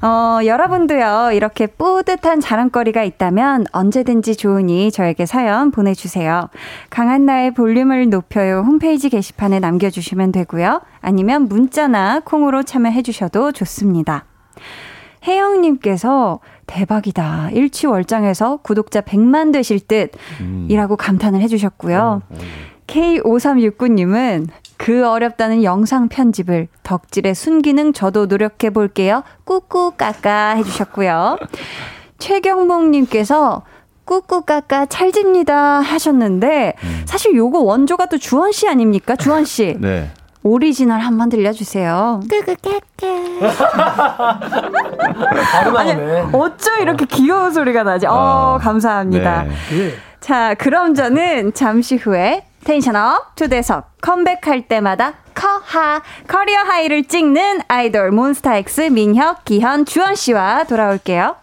어, 0.00 0.38
여러분도요, 0.44 1.32
이렇게 1.32 1.66
뿌듯한 1.66 2.40
자랑거리가 2.40 3.02
있다면 3.02 3.66
언제든지 3.72 4.36
좋으니 4.36 4.92
저에게 4.92 5.26
사연 5.26 5.70
보내주세요. 5.70 6.48
강한 6.88 7.26
나의 7.26 7.52
볼륨을 7.52 8.08
높여요 8.08 8.60
홈페이지 8.60 9.08
게시판에 9.08 9.58
남겨주시면 9.58 10.32
되고요. 10.32 10.82
아니면 11.00 11.48
문자나 11.48 12.20
콩으로 12.24 12.62
참여해주셔도 12.62 13.52
좋습니다. 13.52 14.24
혜영님께서 15.26 16.38
대박이다. 16.66 17.50
일취월장에서 17.50 18.58
구독자 18.58 19.00
100만 19.00 19.52
되실 19.52 19.80
듯, 19.80 20.12
음. 20.40 20.66
이라고 20.70 20.96
감탄을 20.96 21.40
해주셨고요. 21.40 22.22
음. 22.30 22.36
K5369님은 22.88 24.48
그 24.76 25.06
어렵다는 25.06 25.62
영상 25.62 26.08
편집을 26.08 26.68
덕질의 26.82 27.34
순기능 27.34 27.92
저도 27.92 28.26
노력해 28.26 28.70
볼게요. 28.70 29.22
꾹꾹 29.44 29.92
까까 29.96 30.54
해주셨고요. 30.56 31.38
최경목님께서 32.18 33.62
꾹꾹 34.04 34.42
까까 34.42 34.86
찰집니다 34.86 35.80
하셨는데 35.80 36.74
음. 36.82 37.02
사실 37.04 37.34
요거 37.34 37.60
원조가 37.60 38.06
또 38.06 38.16
주원 38.16 38.52
씨 38.52 38.66
아닙니까? 38.68 39.16
주원 39.16 39.44
씨. 39.44 39.76
네. 39.80 40.10
오리지널 40.44 41.00
한번 41.00 41.28
들려주세요. 41.28 42.20
꾹꾹 42.30 42.56
까까. 42.62 44.40
아니, 45.76 45.92
어쩜 46.32 46.80
이렇게 46.80 47.04
귀여운 47.04 47.52
소리가 47.52 47.82
나지? 47.82 48.06
어, 48.06 48.12
어 48.12 48.58
감사합니다. 48.58 49.42
네. 49.42 49.50
예. 49.74 49.92
자, 50.20 50.54
그럼 50.54 50.94
저는 50.94 51.52
잠시 51.52 51.96
후에 51.96 52.47
tension 52.64 53.20
up 53.20 53.36
초대석 53.36 54.00
컴백할 54.00 54.68
때마다 54.68 55.14
커하 55.34 56.02
career 56.26 56.58
high를 56.60 57.04
찍는 57.04 57.62
아이돌 57.68 58.10
몬스타엑스 58.10 58.82
민혁, 58.82 59.44
기현, 59.44 59.84
주헌 59.84 60.14
씨와 60.14 60.64
돌아올게요. 60.64 61.36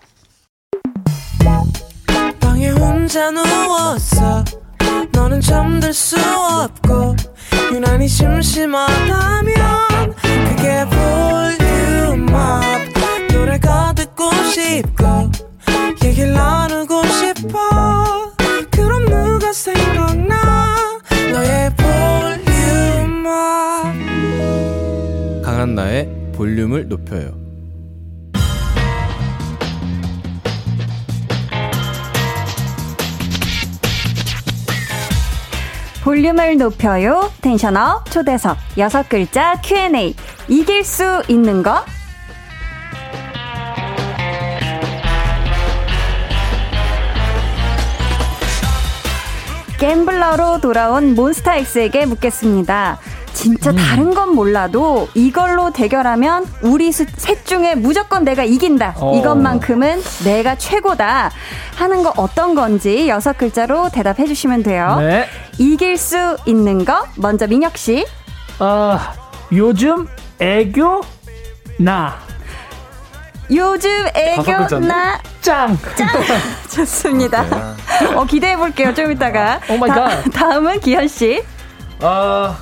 얘기를 16.16 16.34
나누고 16.34 17.04
싶어. 17.08 18.32
그럼 18.72 19.06
누가 19.06 19.52
생각나 19.52 20.45
너의 21.36 21.70
볼륨 21.76 23.24
강한 25.44 25.76
나의 25.76 26.10
볼륨을 26.34 26.88
높여요. 26.88 27.34
볼륨을 36.06 36.58
높여요. 36.58 37.30
텐션업 37.42 38.10
초대석 38.12 38.56
여섯 38.78 39.10
글자 39.10 39.60
Q&A. 39.62 40.16
이길 40.48 40.86
수 40.86 41.22
있는 41.28 41.64
거? 41.64 41.84
갬블러로 49.80 50.62
돌아온 50.62 51.16
몬스타엑스에게 51.16 52.06
묻겠습니다. 52.06 53.00
진짜 53.34 53.72
음. 53.72 53.76
다른 53.76 54.14
건 54.14 54.34
몰라도 54.34 55.10
이걸로 55.14 55.72
대결하면 55.72 56.46
우리 56.62 56.92
셋 56.94 57.46
중에 57.46 57.76
무조건 57.76 58.24
내가 58.24 58.44
이긴다. 58.46 58.96
어. 58.98 59.18
이것만큼은 59.18 60.02
내가 60.24 60.56
최고다. 60.56 61.32
하는 61.76 62.04
거 62.04 62.14
어떤 62.16 62.56
건지 62.56 63.10
여섯 63.10 63.38
글자로 63.38 63.90
대답해 63.90 64.26
주시면 64.26 64.64
돼요. 64.64 64.98
네. 65.00 65.28
이길 65.58 65.98
수 65.98 66.38
있는 66.46 66.86
거 66.86 67.06
먼저 67.18 67.46
민혁 67.46 67.78
씨. 67.78 68.06
아, 68.60 69.14
요즘 69.52 70.08
애교 70.40 71.02
나. 71.78 72.16
요즘 73.52 73.90
애교 74.16 74.80
나 74.80 75.20
짱. 75.42 75.78
짱. 75.96 76.08
좋습니다. 76.74 77.46
어, 78.16 78.26
기대해 78.26 78.58
볼게요. 78.58 78.94
좀 78.94 79.12
이따가. 79.12 79.60
oh 79.70 79.78
my 79.78 79.90
god. 79.90 80.24
다음은 80.34 80.80
기현 80.80 81.08
씨. 81.08 81.44
아, 82.02 82.58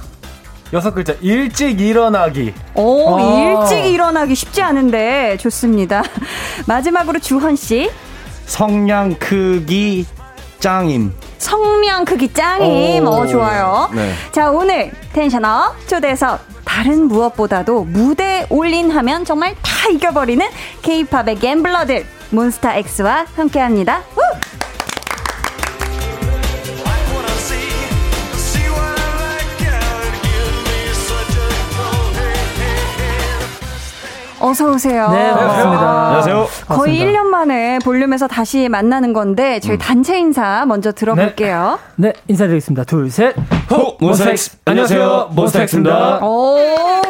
여섯 0.73 0.93
글자. 0.93 1.13
일찍 1.21 1.79
일어나기. 1.79 2.53
오, 2.75 3.15
아. 3.17 3.21
일찍 3.63 3.85
일어나기 3.85 4.35
쉽지 4.35 4.61
않은데 4.61 5.37
좋습니다. 5.37 6.03
마지막으로 6.67 7.19
주헌 7.19 7.55
씨. 7.55 7.89
성량 8.45 9.15
크기 9.15 10.05
짱임. 10.59 11.13
성량 11.43 12.05
크기 12.05 12.31
짱임. 12.31 13.05
오. 13.05 13.09
어, 13.11 13.27
좋아요. 13.27 13.89
네. 13.93 14.13
자, 14.31 14.49
오늘 14.49 14.91
tension 15.11 15.70
up 15.70 15.87
초대석 15.87 16.39
다른 16.63 17.07
무엇보다도 17.07 17.83
무대에 17.83 18.47
올린 18.49 18.89
하면 18.89 19.25
정말 19.25 19.53
다 19.61 19.89
이겨버리는 19.89 20.45
케이팝의 20.81 21.35
갬블러들 21.39 22.05
몬스타 22.31 22.75
X와 22.77 23.25
함께합니다. 23.35 24.01
우! 24.15 24.21
어서 34.43 34.71
오세요. 34.71 35.09
네, 35.09 35.31
반갑습니다. 35.31 36.05
안녕하세요. 36.07 36.35
거의 36.35 36.97
반갑습니다. 36.97 37.05
1년 37.05 37.23
만에 37.27 37.79
볼륨에서 37.79 38.27
다시 38.27 38.67
만나는 38.67 39.13
건데 39.13 39.61
저희 39.61 39.77
음. 39.77 39.79
단체 39.79 40.19
인사 40.19 40.65
먼저 40.65 40.91
들어볼게요. 40.91 41.79
네, 41.95 42.09
네 42.09 42.13
인사드리겠습니다. 42.27 42.83
둘, 42.83 43.09
셋. 43.09 43.33
호 43.71 43.95
몬스타엑스. 44.01 44.57
안녕하세요. 44.65 45.29
몬스타엑스입니다. 45.31 46.19
오, 46.25 46.57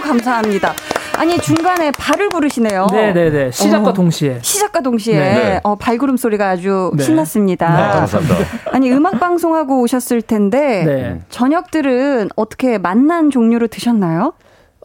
감사합니다. 0.03 0.73
아니 1.17 1.39
중간에 1.39 1.89
발을 1.97 2.29
부르시네요. 2.29 2.85
네네네. 2.91 3.13
네, 3.13 3.45
네. 3.45 3.51
시작과 3.51 3.89
어, 3.89 3.93
동시에. 3.93 4.37
시작과 4.43 4.81
동시에 4.81 5.19
네. 5.19 5.59
어, 5.63 5.75
발구름 5.75 6.17
소리가 6.17 6.49
아주 6.49 6.91
네. 6.95 7.03
신났습니다. 7.03 7.75
네, 7.75 7.93
감사합니다. 7.93 8.35
아니 8.71 8.91
음악 8.91 9.19
방송하고 9.19 9.81
오셨을 9.81 10.21
텐데 10.21 10.83
네. 10.85 11.21
저녁들은 11.31 12.29
어떻게 12.35 12.77
만난 12.77 13.31
종류로 13.31 13.69
드셨나요? 13.69 14.33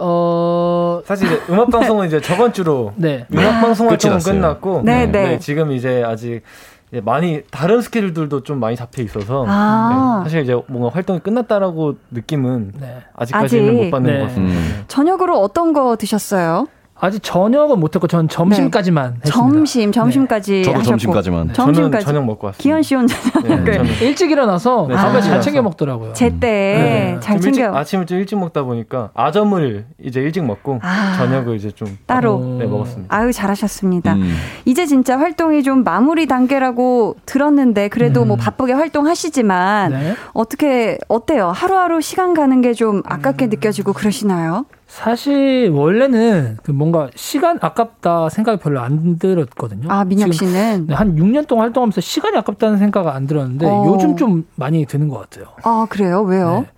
어 0.00 1.00
사실 1.04 1.26
이제 1.26 1.40
음악 1.50 1.70
방송은 1.70 2.06
이제 2.06 2.20
저번 2.20 2.52
주로 2.52 2.92
네. 2.96 3.26
음악 3.32 3.61
방송 3.61 3.88
활동은 3.88 4.18
끝났고 4.20 4.82
네, 4.84 5.06
네. 5.06 5.30
네, 5.30 5.38
지금 5.38 5.72
이제 5.72 6.04
아직 6.06 6.42
이제 6.90 7.00
많이 7.00 7.42
다른 7.50 7.80
스케줄들도 7.80 8.44
좀 8.44 8.61
많이 8.61 8.76
잡혀 8.76 9.02
있어서 9.02 9.44
아~ 9.46 10.20
네, 10.22 10.30
사실 10.30 10.42
이제 10.42 10.58
뭔가 10.68 10.88
활동이 10.90 11.20
끝났다라고 11.20 11.96
느낌은 12.11 12.72
네. 12.80 13.02
아직까지는 13.14 13.68
아직. 13.68 13.84
못 13.84 13.90
받는 13.90 14.12
네. 14.12 14.18
것 14.20 14.26
같습니다. 14.28 14.58
음. 14.58 14.84
저녁으로 14.88 15.38
어떤 15.40 15.72
거 15.72 15.96
드셨어요? 15.96 16.66
아직 17.00 17.22
저녁은 17.22 17.78
못했고 17.78 18.06
전 18.08 18.28
점심까지만 18.28 19.04
네. 19.04 19.20
했습니다. 19.24 19.30
점심 19.37 19.92
점심까지 19.92 20.52
네. 20.52 20.62
저도 20.62 20.78
하셨고. 20.78 20.90
점심까지만 20.90 21.46
네. 21.48 21.52
점심까지 21.52 22.06
저녁 22.06 22.24
먹고 22.24 22.46
왔어요. 22.48 22.58
기현 22.61 22.82
씨 22.82 22.94
혼자 22.94 23.14
네, 23.42 23.82
일찍 24.02 24.30
일어나서 24.30 24.87
네, 24.88 24.94
밥을 24.96 25.20
잘 25.22 25.40
챙겨 25.40 25.62
먹더라고요. 25.62 26.12
제때 26.12 27.16
잘 27.20 27.38
챙겨. 27.40 27.61
일찍, 27.61 27.64
아침을 27.76 28.06
좀 28.06 28.18
일찍 28.18 28.38
먹다 28.38 28.62
보니까 28.62 29.11
아점을 29.14 29.87
이제 30.02 30.20
일찍 30.20 30.44
먹고 30.44 30.80
아, 30.82 31.14
저녁을 31.18 31.56
이제 31.56 31.70
좀 31.70 31.98
따로 32.06 32.56
네, 32.58 32.66
먹었습니다. 32.66 33.14
아유 33.14 33.32
잘하셨습니다. 33.32 34.14
음. 34.14 34.34
이제 34.64 34.87
진짜 34.87 35.18
활동이 35.18 35.62
좀 35.62 35.84
마무리 35.84 36.26
단계라고 36.26 37.16
들었는데 37.26 37.88
그래도 37.88 38.20
뭐 38.20 38.24
음. 38.24 38.28
뭐 38.28 38.37
바쁘게 38.37 38.72
활동하시지만 38.72 39.90
네. 39.92 40.14
어떻게 40.32 40.98
어때요? 41.08 41.48
하루하루 41.48 42.00
시간 42.00 42.34
가는 42.34 42.61
게 42.61 42.68
좀 42.78 43.02
아깝게 43.06 43.46
음. 43.46 43.50
느껴지고 43.50 43.92
그러시나요? 43.92 44.64
사실 44.88 45.70
원래는 45.70 46.57
그 46.62 46.70
뭔가 46.70 47.11
시간 47.14 47.59
아깝다 47.61 48.31
생각이 48.31 48.59
별로 48.59 48.81
안 48.81 49.18
들었거든요. 49.18 49.87
아 49.90 50.03
민혁 50.05 50.33
씨는 50.33 50.87
네, 50.88 50.94
한 50.94 51.14
6년 51.14 51.46
동안 51.46 51.66
활동하면서 51.66 52.01
시간이 52.01 52.37
아깝다는 52.38 52.79
생각은 52.79 53.12
안 53.12 53.27
들었는데 53.27 53.66
어. 53.66 53.85
요즘 53.87 54.16
좀 54.16 54.46
많이 54.57 54.87
드는 54.87 55.09
것 55.09 55.18
같아요. 55.18 55.53
아 55.62 55.87
그래요? 55.90 56.22
왜요? 56.22 56.61
네. 56.62 56.70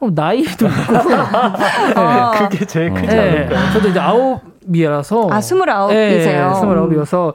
어, 0.00 0.10
나이도 0.12 0.66
있고 0.66 0.66
아. 1.94 2.32
네, 2.32 2.48
그게 2.48 2.64
제일 2.66 2.92
크지 2.92 3.06
네. 3.06 3.20
않을까요? 3.20 3.72
저도 3.72 3.88
이제 3.88 4.00
아홉이라서 4.00 5.28
아 5.30 5.40
스물아홉이세요. 5.40 6.48
네, 6.48 6.54
스물아홉이어서 6.54 7.34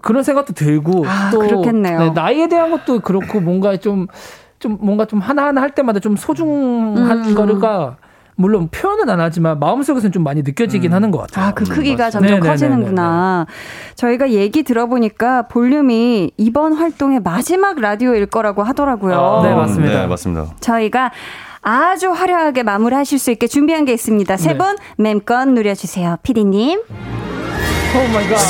그런 0.00 0.22
생각도 0.22 0.54
들고 0.54 1.04
아, 1.06 1.30
또 1.30 1.40
그렇겠네요. 1.40 1.98
네, 1.98 2.10
나이에 2.10 2.48
대한 2.48 2.70
것도 2.70 3.00
그렇고 3.00 3.40
뭔가 3.40 3.76
좀좀 3.76 4.78
뭔가 4.80 5.04
좀 5.04 5.20
하나하나 5.20 5.60
할 5.60 5.70
때마다 5.74 6.00
좀 6.00 6.16
소중한 6.16 7.24
음. 7.28 7.34
거가 7.34 7.98
물론 8.36 8.68
표현은 8.68 9.08
안 9.08 9.20
하지만 9.20 9.58
마음속에서는 9.60 10.12
좀 10.12 10.22
많이 10.24 10.42
느껴지긴 10.42 10.90
음. 10.92 10.94
하는 10.94 11.10
것 11.10 11.18
같아요. 11.18 11.46
아, 11.46 11.50
그 11.52 11.64
크기가 11.64 12.10
점점 12.10 12.26
네네네네네. 12.40 12.50
커지는구나. 12.50 13.46
저희가 13.94 14.30
얘기 14.30 14.62
들어보니까 14.62 15.42
볼륨이 15.48 16.32
이번 16.36 16.72
활동의 16.72 17.20
마지막 17.20 17.80
라디오일 17.80 18.26
거라고 18.26 18.62
하더라고요. 18.62 19.14
아, 19.14 19.42
네, 19.42 19.54
맞습니다. 19.54 20.00
네, 20.00 20.06
맞습니다. 20.06 20.46
저희가 20.60 21.12
아주 21.62 22.10
화려하게 22.10 22.62
마무리하실 22.62 23.18
수 23.18 23.30
있게 23.30 23.46
준비한 23.46 23.84
게 23.84 23.92
있습니다. 23.94 24.36
세분 24.36 24.76
네. 24.98 25.14
맴건 25.14 25.54
누려주세요. 25.54 26.18
피디님. 26.22 26.82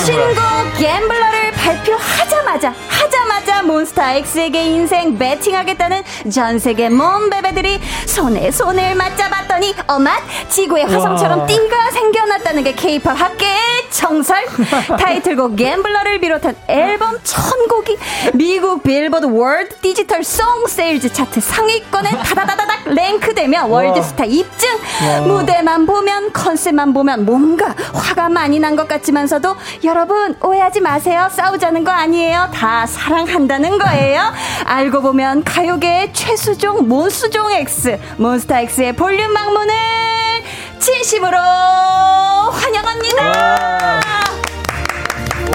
신곡 0.04 0.74
갬블러를 0.78 1.43
발표하자마자 1.64 2.74
하자마자 2.88 3.62
몬스타엑스에게 3.62 4.62
인생 4.64 5.18
배팅하겠다는 5.18 6.02
전 6.32 6.58
세계 6.58 6.88
몸베베들이 6.88 7.80
손에 8.06 8.50
손을 8.50 8.94
맞잡았더니 8.94 9.74
어맛 9.88 10.22
지구의 10.50 10.84
화성처럼 10.84 11.46
띠가 11.46 11.90
생겨났다는 11.90 12.64
게 12.64 12.72
케이팝 12.74 13.18
학계의 13.18 13.90
정설. 13.90 14.44
타이틀곡 14.98 15.56
Gambler를 15.56 16.20
비롯한 16.20 16.54
앨범 16.68 17.18
전곡이 17.22 17.96
미국 18.34 18.82
빌보드 18.82 19.26
World 19.26 19.74
Digital 19.76 20.22
Song 20.22 20.66
Sales 20.66 21.12
차트 21.12 21.40
상위권에 21.40 22.10
다다다다닥 22.10 22.84
랭크되며 22.86 23.66
월드스타 23.66 24.24
입증. 24.26 24.68
무대만 25.26 25.86
보면 25.86 26.32
컨셉만 26.32 26.92
보면 26.92 27.24
뭔가 27.24 27.74
화가 27.92 28.28
많이 28.28 28.58
난 28.58 28.74
것 28.74 28.86
같지만서 28.88 29.14
하면서도 29.14 29.56
여러분 29.84 30.34
오해하지 30.42 30.80
마세요. 30.80 31.28
싸우자는 31.30 31.84
거 31.84 31.90
아니에요. 31.90 32.50
다 32.52 32.86
사랑한다는 32.86 33.78
거예요. 33.78 34.32
알고 34.64 35.02
보면 35.02 35.44
가요계의 35.44 36.12
최수종 36.12 36.88
몬수종 36.88 37.52
X 37.52 37.98
몬스타 38.16 38.60
X의 38.60 38.94
볼륨 38.94 39.32
막문을 39.32 39.74
진심으로 40.78 41.38
환영합니다. 42.52 44.00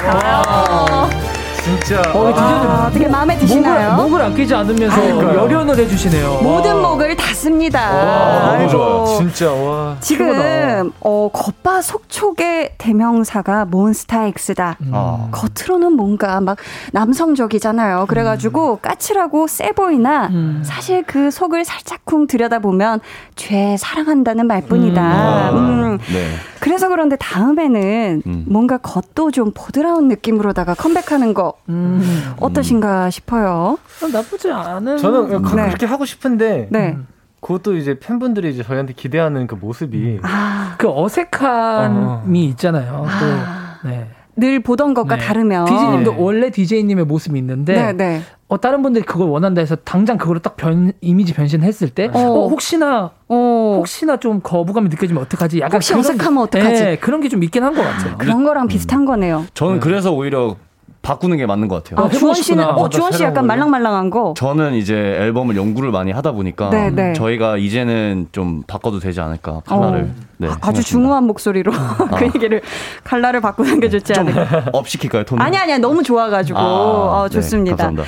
와. 0.06 1.29
진짜. 1.64 2.02
어, 2.14 2.34
아, 2.36 2.90
되게 2.92 3.08
마음에 3.08 3.38
드시나요? 3.38 3.96
목을, 3.96 4.10
목을 4.10 4.22
아끼지 4.26 4.54
않으면서 4.56 5.02
아이고. 5.02 5.22
열연을 5.22 5.78
해주시네요. 5.78 6.40
모든 6.42 6.76
와. 6.76 6.90
목을 6.90 7.16
닫습니다. 7.16 7.94
와, 7.94 8.58
너무 8.58 8.70
좋아. 8.70 9.06
진짜, 9.18 9.52
와. 9.52 9.98
지금, 10.00 10.92
어, 11.02 11.30
겉바 11.32 11.82
속촉의 11.82 12.76
대명사가 12.78 13.66
몬스타엑스다. 13.66 14.78
음. 14.82 14.92
아. 14.94 15.28
겉으로는 15.32 15.94
뭔가 15.94 16.40
막 16.42 16.58
남성적이잖아요. 16.94 18.06
그래가지고 18.08 18.74
음. 18.74 18.78
까칠하고 18.82 19.48
세 19.48 19.72
보이나 19.72 20.28
음. 20.28 20.62
사실 20.64 21.04
그 21.06 21.32
속을 21.32 21.66
살짝쿵 21.66 22.28
들여다보면 22.28 23.00
죄 23.36 23.76
사랑한다는 23.78 24.48
말뿐이다. 24.48 25.52
음. 25.52 25.58
음. 25.58 25.98
네. 26.14 26.30
그래서 26.60 26.90
그런데 26.90 27.16
다음에는 27.18 28.24
음. 28.26 28.46
뭔가 28.48 28.78
겉도 28.78 29.32
좀 29.32 29.52
보드라운 29.54 30.08
느낌으로다가 30.08 30.74
컴백하는 30.74 31.34
거 31.34 31.49
음. 31.70 32.34
어떠신가 32.40 33.10
싶어요. 33.10 33.78
나쁘지 34.12 34.52
않은. 34.52 34.98
저는 34.98 35.30
네. 35.30 35.66
그렇게 35.66 35.86
하고 35.86 36.06
싶은데. 36.06 36.68
네. 36.72 36.98
그것도 37.42 37.76
이제 37.78 37.98
팬분들이 38.00 38.50
이제 38.52 38.64
저희한테 38.64 38.94
기대하는 38.94 39.48
그 39.48 39.56
모습이 39.56 40.20
아. 40.24 40.76
그 40.78 40.90
어색함이 40.90 42.46
어. 42.46 42.50
있잖아요. 42.50 42.92
또 43.20 43.26
아. 43.26 43.80
네. 43.86 44.10
늘 44.36 44.62
보던 44.62 44.94
것과 44.94 45.18
네. 45.18 45.26
다르면 45.26 45.66
디제이님도 45.66 46.16
원래 46.18 46.50
디제이님의 46.50 47.06
모습이 47.06 47.38
있는데 47.40 47.74
네, 47.74 47.92
네. 47.94 48.22
어, 48.48 48.60
다른 48.60 48.82
분들이 48.82 49.04
그걸 49.06 49.28
원한다 49.28 49.60
해서 49.60 49.76
당장 49.76 50.18
그걸로 50.18 50.40
딱 50.40 50.56
변, 50.56 50.94
이미지 51.02 51.34
변신했을 51.34 51.90
때, 51.90 52.10
어, 52.14 52.20
어 52.20 52.48
혹시나, 52.48 53.12
어. 53.28 53.76
혹시나 53.78 54.18
좀 54.18 54.40
거부감이 54.42 54.88
느껴지면 54.90 55.22
어떡하지? 55.24 55.60
약간 55.60 55.76
혹시 55.76 55.92
그런, 55.94 56.00
어색하면 56.06 56.44
어떡하지? 56.44 56.84
네, 56.84 56.96
그런 56.98 57.20
게 57.22 57.28
좀 57.30 57.44
있긴 57.44 57.64
한 57.64 57.76
것 57.76 57.84
같아요. 57.84 58.18
그런 58.18 58.44
거랑 58.46 58.68
비슷한 58.68 59.06
거네요. 59.06 59.46
저는 59.54 59.76
네. 59.76 59.80
그래서 59.82 60.12
오히려 60.14 60.56
바꾸는 61.02 61.38
게 61.38 61.46
맞는 61.46 61.68
것 61.70 61.84
같아요. 61.84 62.06
아, 62.06 62.10
주원 62.10 62.36
씨는 62.36 62.64
어, 62.64 62.90
주원 62.90 63.12
씨 63.12 63.24
약간 63.24 63.48
말랑말랑한 63.48 64.10
거. 64.10 64.34
저는 64.38 64.74
이제 64.74 64.94
앨범을 64.96 65.56
연구를 65.56 65.92
많이 65.92 66.12
하다 66.12 66.34
보니까 66.34 66.70
네, 66.70 66.90
네. 66.90 67.14
저희가 67.14 67.58
이제는 67.58 68.28
좀 68.32 68.64
바꿔도 68.68 69.00
되지 69.00 69.22
않을까 69.22 69.62
칼라를. 69.66 70.02
어. 70.04 70.30
네, 70.38 70.50
아, 70.62 70.72
주 70.74 70.84
중후한 70.84 71.24
목소리로 71.26 71.72
아. 71.74 71.98
그 72.18 72.26
얘기를 72.26 72.62
칼라를 73.04 73.40
바꾸는 73.42 73.80
게 73.80 73.90
좋지 73.90 74.14
않을까. 74.14 74.66
up 74.74 74.88
시킬까요, 74.88 75.24
톤? 75.24 75.42
아니 75.42 75.58
아니야 75.58 75.78
너무 75.78 76.04
좋아가지고 76.04 76.60
아, 76.60 76.64
어, 76.64 77.28
네, 77.30 77.36
좋습니다. 77.36 77.76
감사합니다. 77.78 78.04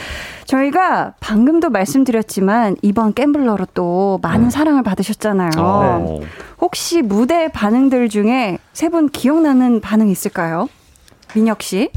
저희가 0.45 1.13
방금도 1.21 1.69
말씀드렸지만 1.69 2.75
이번 2.81 3.13
Gambler로 3.13 3.67
또 3.73 4.19
많은 4.21 4.45
음. 4.45 4.49
사랑을 4.49 4.83
받으셨잖아요. 4.83 5.51
어. 5.57 6.19
혹시 6.59 7.01
무대 7.01 7.47
반응들 7.47 8.09
중에 8.09 8.57
세 8.73 8.89
분 8.89 9.07
기억나는 9.07 9.79
반응 9.79 10.09
있을까요? 10.09 10.67
민혁 11.33 11.61
씨? 11.61 11.89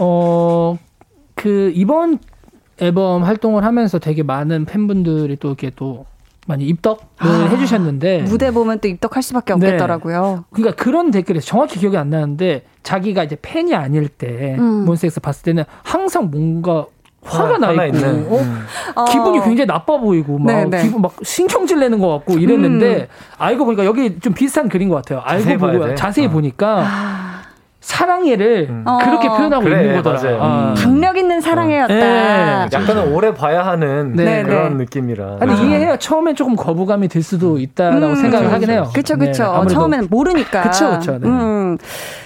어, 0.00 0.78
그 1.34 1.72
이번 1.74 2.18
앨범 2.78 3.22
활동을 3.22 3.64
하면서 3.64 3.98
되게 3.98 4.22
많은 4.22 4.64
팬분들이 4.64 5.36
또 5.36 5.48
이렇게 5.48 5.70
또 5.76 6.06
많이 6.46 6.64
입덕을 6.64 7.04
아, 7.18 7.48
해주셨는데 7.50 8.22
무대 8.22 8.50
보면 8.50 8.80
또 8.80 8.88
입덕할 8.88 9.22
수밖에 9.22 9.54
네. 9.54 9.66
없겠더라고요. 9.66 10.44
그러니까 10.50 10.82
그런 10.82 11.10
댓글이 11.10 11.40
정확히 11.40 11.78
기억이 11.78 11.96
안 11.96 12.10
나는데 12.10 12.64
자기가 12.82 13.24
이제 13.24 13.36
팬이 13.40 13.74
아닐 13.74 14.08
때 14.08 14.56
음. 14.58 14.84
몬스엑스 14.86 15.20
봤을 15.20 15.44
때는 15.44 15.64
항상 15.82 16.30
뭔가 16.30 16.86
화가 17.22 17.58
나 17.58 17.84
있고 17.86 17.98
어? 17.98 18.40
음. 18.40 18.64
기분이 19.10 19.40
굉장히 19.44 19.66
나빠 19.66 19.98
보이고 19.98 20.38
막 20.38 20.46
네네. 20.46 20.70
네. 20.70 20.82
기분 20.82 21.02
막 21.02 21.14
신경질 21.22 21.78
내는 21.78 21.98
것 21.98 22.08
같고 22.08 22.38
이랬는데 22.38 22.94
음. 22.94 23.06
알고 23.36 23.66
보니까 23.66 23.84
여기 23.84 24.18
좀 24.20 24.32
비슷한 24.32 24.68
글인 24.70 24.88
것 24.88 24.96
같아요. 24.96 25.20
알고 25.22 25.58
보고 25.58 25.94
자세히 25.94 26.26
어. 26.26 26.30
보니까 26.30 26.84
아. 26.86 27.29
사랑해를 27.80 28.66
음. 28.68 28.84
그렇게 29.02 29.28
어. 29.28 29.36
표현하고 29.36 29.64
그래, 29.64 29.82
있는 29.82 30.02
거더라. 30.02 30.20
아. 30.44 30.74
강력 30.76 31.16
있는 31.16 31.40
사랑해였다. 31.40 31.94
네. 31.94 32.66
약간은 32.72 33.12
오래 33.12 33.32
봐야 33.34 33.64
하는 33.66 34.12
네. 34.14 34.42
그런 34.42 34.76
네. 34.76 34.84
느낌이라. 34.84 35.38
아니 35.40 35.52
아. 35.52 35.54
이해해요. 35.56 35.96
처음엔 35.98 36.34
조금 36.36 36.56
거부감이 36.56 37.08
들 37.08 37.22
수도 37.22 37.58
있다라고 37.58 38.06
음, 38.06 38.14
생각을 38.16 38.44
그쵸, 38.46 38.54
하긴 38.54 38.70
해요. 38.70 38.90
그렇죠, 38.92 39.16
그렇죠. 39.16 39.64
네, 39.66 39.74
처음에는 39.74 40.08
모르니까. 40.10 40.60
그렇죠, 40.62 40.88
그렇죠. 40.90 41.12
네. 41.18 41.26
음. 41.28 41.78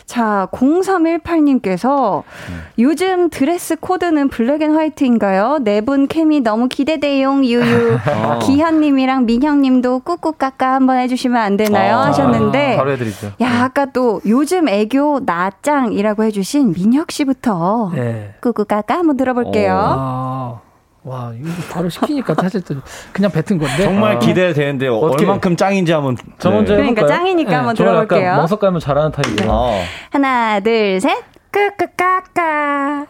자, 0.07 0.49
0318님께서 0.53 2.23
음. 2.51 2.62
요즘 2.79 3.31
dress 3.31 3.77
code는 3.77 4.29
black 4.29 4.61
and 4.62 4.74
white인가요? 4.74 5.59
네 5.62 5.81
분 5.85 6.07
케미 6.09 6.40
너무 6.40 6.69
기대돼용 6.69 7.45
유유. 7.45 7.99
어. 8.09 8.38
기현님이랑 8.43 9.27
민혁님도 9.27 10.00
꾹꾹까까 10.01 10.73
한번 10.75 10.97
해주시면 10.99 11.37
안 11.40 11.57
되나요? 11.59 11.97
어. 11.97 12.01
하셨는데. 12.01 12.77
바로 12.77 12.93
해드리죠. 12.93 13.33
야, 13.43 13.64
아까 13.64 13.87
또 13.87 14.21
요즘 14.27 14.69
애교 14.69 15.25
나 15.27 15.43
짱이라고 15.50 16.24
해주신 16.24 16.72
민혁 16.72 17.11
씨부터 17.11 17.92
네. 17.94 18.35
꾹꾹까까 18.40 18.94
한번 18.94 19.16
들어볼게요. 19.16 19.78
어. 19.98 20.61
와, 21.04 21.33
이거 21.38 21.48
바로 21.70 21.88
시키니까 21.90 22.35
사실 22.40 22.62
또 22.62 22.76
그냥 23.12 23.30
뱉은 23.30 23.59
건데. 23.59 23.85
정말 23.85 24.16
아. 24.16 24.18
기대되는데 24.18 24.88
얼만큼 24.88 25.57
짱인지 25.57 25.92
한번. 25.92 26.16
저 26.38 26.50
먼저 26.50 26.74
네. 26.74 26.80
그러니까 26.80 27.07
짱이니까 27.07 27.50
네. 27.50 27.57
한번 27.57 27.74
들어볼게요. 27.76 28.37
멍석 28.37 28.61
가면 28.61 28.80
잘하는 28.80 29.12
타입이에요. 29.12 29.50
어. 29.50 29.80
하나, 30.11 30.61
둘, 30.61 31.00
셋. 31.00 31.22
끄끄까까. 31.50 33.07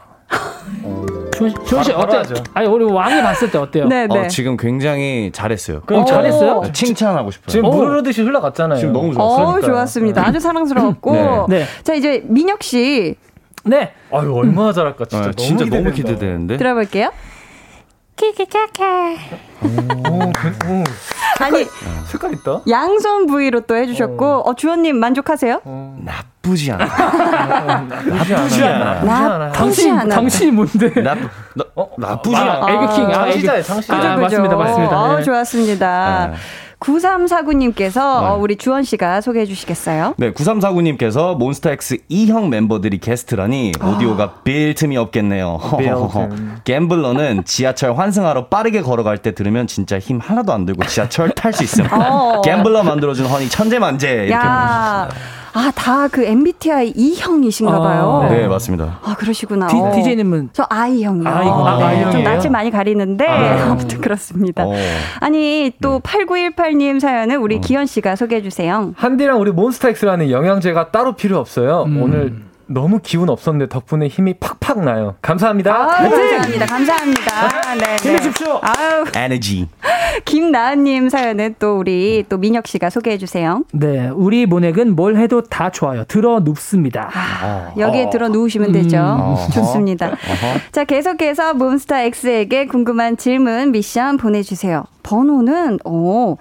조원 1.66 1.84
씨 1.84 1.92
어때? 1.92 2.22
아니 2.54 2.66
우리 2.66 2.84
왕이 2.84 3.22
봤을 3.22 3.50
때 3.50 3.58
어때요? 3.58 3.86
네, 3.86 4.06
네. 4.06 4.18
어, 4.18 4.28
지금 4.28 4.56
굉장히 4.56 5.30
잘했어요. 5.32 5.82
그럼 5.82 6.06
잘했어요? 6.06 6.60
네, 6.62 6.72
칭찬하고 6.72 7.30
싶어요. 7.30 7.48
지금 7.48 7.70
무르르듯이 7.70 8.22
흘러갔잖아요. 8.22 8.78
지금 8.78 8.92
너무 8.92 9.12
좋았어요. 9.12 9.46
어, 9.46 9.60
좋았습니다. 9.60 10.26
아주 10.26 10.38
사랑스러웠고. 10.40 11.12
네. 11.48 11.58
네. 11.58 11.64
자 11.82 11.94
이제 11.94 12.22
민혁 12.26 12.62
씨. 12.62 13.16
네. 13.64 13.92
아유 14.12 14.32
얼마나 14.34 14.72
잘할까 14.72 15.04
진짜. 15.06 15.30
네, 15.30 15.32
너무 15.32 15.46
진짜 15.46 15.64
기대된다. 15.64 15.90
너무 15.90 15.96
기대되는데. 15.96 16.56
들어볼게요. 16.56 17.10
키키카카. 18.16 19.16
아니 21.44 21.66
색깔 22.06 22.32
있다. 22.34 22.60
양손 22.68 23.26
부위로 23.26 23.60
또 23.60 23.76
해주셨고 23.76 24.24
어, 24.26 24.50
어 24.50 24.54
주원님 24.54 24.96
만족하세요? 24.96 25.60
어. 25.64 25.96
나쁘지 26.04 26.72
않아. 26.72 26.84
나쁘지 26.84 28.64
않아. 28.64 29.02
나쁘지 29.02 29.90
않아. 29.90 30.14
당신 30.14 30.54
뭔데? 30.54 30.88
나, 31.02 31.14
나, 31.14 31.64
어? 31.74 31.90
나쁘지 31.98 32.36
않아. 32.36 32.70
에그킹 32.70 33.14
아, 33.14 33.28
에그, 33.28 33.62
장시 33.62 33.92
아, 33.92 34.16
맞습니다, 34.16 34.56
맞습니다. 34.56 35.00
어, 35.00 35.16
네. 35.16 35.22
좋았습니다. 35.22 36.32
네. 36.84 36.92
9349님께서 36.92 37.94
네. 37.94 38.26
어, 38.26 38.36
우리 38.38 38.56
주원 38.56 38.82
씨가 38.82 39.20
소개해 39.20 39.46
주시겠어요? 39.46 40.14
네, 40.18 40.32
9349님께서 40.32 41.36
몬스타엑스 41.36 41.98
2형 42.10 42.48
멤버들이 42.48 42.98
게스트라니 42.98 43.72
오디오가 43.82 44.24
아. 44.24 44.34
빌 44.44 44.74
틈이 44.74 44.96
없겠네요. 44.96 45.58
갬블러는 46.64 47.44
지하철 47.44 47.96
환승하러 47.96 48.48
빠르게 48.48 48.82
걸어갈 48.82 49.18
때 49.18 49.34
들으면 49.34 49.66
진짜 49.66 49.98
힘 49.98 50.18
하나도 50.18 50.52
안 50.52 50.66
들고 50.66 50.84
지하철 50.86 51.30
탈 51.30 51.52
수 51.52 51.62
있습니다. 51.62 51.96
어. 51.96 52.42
갬블러 52.42 52.82
만들어준 52.82 53.26
허니 53.26 53.48
천재만재 53.48 54.26
이렇게 54.26 54.34
보내주셨어요. 54.36 55.43
아, 55.54 55.70
다 55.74 56.08
그 56.08 56.24
MBTI 56.24 56.92
E형이신가 56.96 57.78
봐요. 57.78 58.22
아, 58.24 58.28
네, 58.28 58.46
맞습니다. 58.46 58.98
아, 59.02 59.14
그러시구나. 59.16 59.68
디, 59.68 59.76
DJ님은? 59.94 60.50
저 60.52 60.66
I형이요. 60.68 61.28
I구나. 61.28 61.70
아, 61.70 61.92
네. 61.92 62.10
좀 62.10 62.22
낯을 62.22 62.50
많이 62.50 62.70
가리는데, 62.70 63.26
아. 63.26 63.70
아무튼 63.72 64.00
그렇습니다. 64.00 64.64
오. 64.66 64.72
어. 64.72 64.76
아니, 65.20 65.72
또 65.80 66.00
네. 66.04 66.10
8918님 66.10 67.00
사연을 67.00 67.36
우리 67.38 67.56
어. 67.56 67.60
기현 67.60 67.86
씨가 67.86 68.16
소개해 68.16 68.42
주세요. 68.42 68.92
한디랑 68.96 69.40
우리 69.40 69.50
몬스타엑스라는 69.52 70.30
영양제가 70.30 70.90
따로 70.90 71.12
필요 71.14 71.38
없어요. 71.38 71.84
음. 71.86 72.02
오늘 72.02 72.34
너무 72.66 73.00
기운 73.02 73.28
없었는데 73.28 73.68
덕분에 73.68 74.08
힘이 74.08 74.34
팍팍 74.34 74.84
나요. 74.84 75.16
감사합니다. 75.22 75.74
아, 75.74 75.86
감사합니다. 75.86 76.66
감사합니다. 76.66 77.74
네, 77.74 77.96
네. 77.96 77.96
힘내십시오. 78.02 78.60
아우. 78.62 79.04
에너지. 79.14 79.68
김나은님 80.24 81.08
사연은 81.08 81.56
또 81.58 81.78
우리 81.78 82.24
또 82.28 82.38
민혁 82.38 82.66
씨가 82.66 82.90
소개해 82.90 83.18
주세요. 83.18 83.62
네, 83.72 84.08
우리 84.08 84.46
모넥은 84.46 84.94
뭘 84.94 85.16
해도 85.16 85.42
다 85.42 85.70
좋아요. 85.70 86.04
들어 86.04 86.40
눕습니다. 86.40 87.10
아, 87.12 87.72
여기에 87.76 88.04
어. 88.04 88.10
들어 88.10 88.28
누우시면 88.28 88.72
되죠. 88.72 88.98
음. 88.98 89.52
좋습니다. 89.52 90.06
어허. 90.06 90.60
자, 90.72 90.84
계속해서 90.84 91.54
몬스타 91.54 92.02
X에게 92.02 92.66
궁금한 92.66 93.16
질문 93.16 93.72
미션 93.72 94.16
보내주세요. 94.16 94.84
번호는 95.02 95.78
오. 95.84 96.36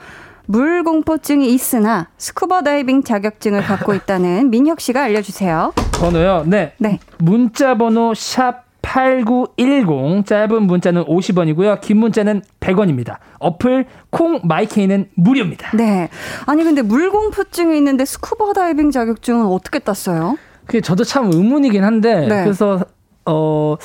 물 0.46 0.84
공포증이 0.84 1.54
있으나 1.54 2.08
스쿠버 2.18 2.64
다이빙 2.64 3.04
자격증을 3.04 3.62
갖고 3.64 3.94
있다는 3.94 4.50
민혁 4.50 4.82
씨가 4.82 5.04
알려주세요. 5.04 5.74
번호요? 5.94 6.44
네. 6.46 6.74
네. 6.78 7.00
문자 7.20 7.78
번호 7.78 8.14
샵 8.14 8.64
8910 8.82 10.26
짧은 10.26 10.64
문자는 10.64 11.06
50원이고요. 11.06 11.80
긴 11.80 11.98
문자는 11.98 12.42
100원입니다. 12.60 13.18
어플 13.40 13.86
콩 14.10 14.42
마이케이는 14.44 15.10
무료입니다. 15.16 15.72
네. 15.76 16.10
아니 16.46 16.64
근데 16.64 16.82
물공포증이 16.82 17.78
있는데 17.78 18.04
스쿠버 18.04 18.54
다이빙 18.54 18.92
자격증은 18.92 19.46
어떻게 19.46 19.80
땄어요? 19.80 20.38
그게 20.66 20.82
저도 20.82 21.06
참 21.06 21.32
의문이긴 21.32 21.84
한데 21.84 22.28
네. 22.28 22.44
그래서 22.44 22.84
어 23.26 23.78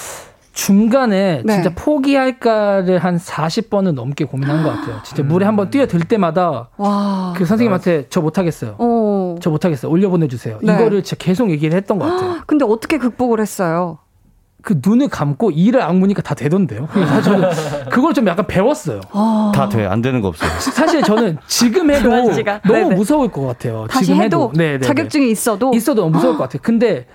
중간에 0.58 1.42
네. 1.44 1.54
진짜 1.54 1.70
포기할까를 1.72 2.98
한 2.98 3.16
40번은 3.16 3.92
넘게 3.92 4.24
고민한 4.24 4.64
것 4.64 4.70
같아요. 4.70 5.00
진짜 5.04 5.22
물에 5.22 5.46
한번 5.46 5.70
뛰어들 5.70 6.00
때마다 6.00 6.68
와. 6.76 7.32
그 7.36 7.44
선생님한테 7.44 8.06
저 8.10 8.20
못하겠어요. 8.20 8.72
오. 8.72 9.38
저 9.40 9.50
못하겠어요. 9.50 9.88
올려보내주세요. 9.88 10.58
네. 10.60 10.74
이거를 10.74 11.04
진짜 11.04 11.24
계속 11.24 11.52
얘기를 11.52 11.76
했던 11.76 12.00
것 12.00 12.06
같아요. 12.06 12.42
근데 12.48 12.64
어떻게 12.64 12.98
극복을 12.98 13.40
했어요? 13.40 13.98
그 14.60 14.80
눈을 14.84 15.06
감고 15.08 15.52
이를 15.52 15.80
악무니까 15.80 16.22
다 16.22 16.34
되던데요. 16.34 16.88
그래서 16.90 17.22
저는 17.22 17.48
그걸 17.88 18.12
좀 18.12 18.26
약간 18.26 18.44
배웠어요. 18.48 19.00
아. 19.12 19.52
다 19.54 19.68
돼. 19.68 19.86
안 19.86 20.02
되는 20.02 20.20
거 20.20 20.26
없어요. 20.26 20.50
사실 20.58 21.02
저는 21.02 21.38
지금 21.46 21.88
해도 21.92 22.08
너무 22.08 22.32
네네. 22.34 22.96
무서울 22.96 23.30
것 23.30 23.46
같아요. 23.46 23.86
다시 23.88 24.06
지금 24.06 24.22
해도, 24.22 24.52
해도. 24.58 24.84
자격증이 24.84 25.30
있어도 25.30 25.70
있어도 25.72 26.08
무서울 26.08 26.36
것 26.36 26.42
같아요. 26.42 26.60
근데 26.64 27.06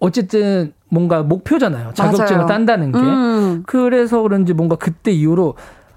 어쨌든 0.00 0.72
뭔가 0.90 1.22
목표잖아요. 1.22 1.92
자격증을 1.94 2.30
맞아요. 2.42 2.46
딴다는 2.46 2.92
게. 2.92 2.98
음. 2.98 3.62
그래서 3.66 4.22
그런지 4.22 4.52
뭔가 4.54 4.76
그때 4.76 5.10
이후로 5.12 5.54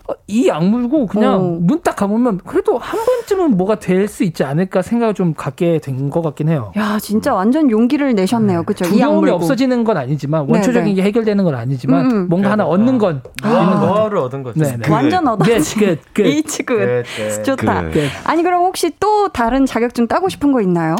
어, 0.09 0.13
이악 0.27 0.65
물고 0.65 1.05
그냥 1.05 1.35
어. 1.35 1.57
눈딱 1.61 1.95
감으면 1.95 2.39
그래도 2.45 2.77
한 2.79 2.99
번쯤은 3.05 3.55
뭐가 3.55 3.75
될 3.79 4.07
수 4.07 4.23
있지 4.25 4.43
않을까 4.43 4.81
생각을 4.81 5.13
좀 5.13 5.33
갖게 5.35 5.77
된 5.79 6.09
것 6.09 6.21
같긴 6.23 6.49
해요. 6.49 6.71
야 6.75 6.97
진짜 6.99 7.33
완전 7.33 7.69
용기를 7.71 8.15
내셨네요, 8.15 8.63
그렇죠? 8.63 8.83
두려움이 8.83 9.29
없어지는 9.29 9.83
건 9.85 9.95
아니지만 9.97 10.47
네, 10.47 10.53
원초적인 10.53 10.83
네네. 10.85 10.95
게 10.95 11.03
해결되는 11.03 11.43
건 11.45 11.55
아니지만 11.55 12.05
음, 12.05 12.11
음. 12.11 12.27
뭔가 12.27 12.51
하나 12.51 12.65
얻는 12.65 12.97
건 12.97 13.21
아. 13.43 13.49
있는 13.61 13.79
거를 13.79 14.17
얻은 14.17 14.43
거죠. 14.43 14.59
네, 14.59 14.75
네. 14.75 14.89
완전 14.91 15.27
얻었지. 15.27 15.79
끝, 15.79 16.01
끝. 16.13 16.25
이치 16.25 16.63
끝. 16.63 17.03
좋다. 17.45 17.89
끝. 17.91 17.99
아니 18.25 18.41
그럼 18.43 18.63
혹시 18.63 18.91
또 18.99 19.29
다른 19.29 19.65
자격증 19.65 20.07
따고 20.07 20.27
싶은 20.27 20.51
거 20.51 20.59
있나요? 20.61 20.95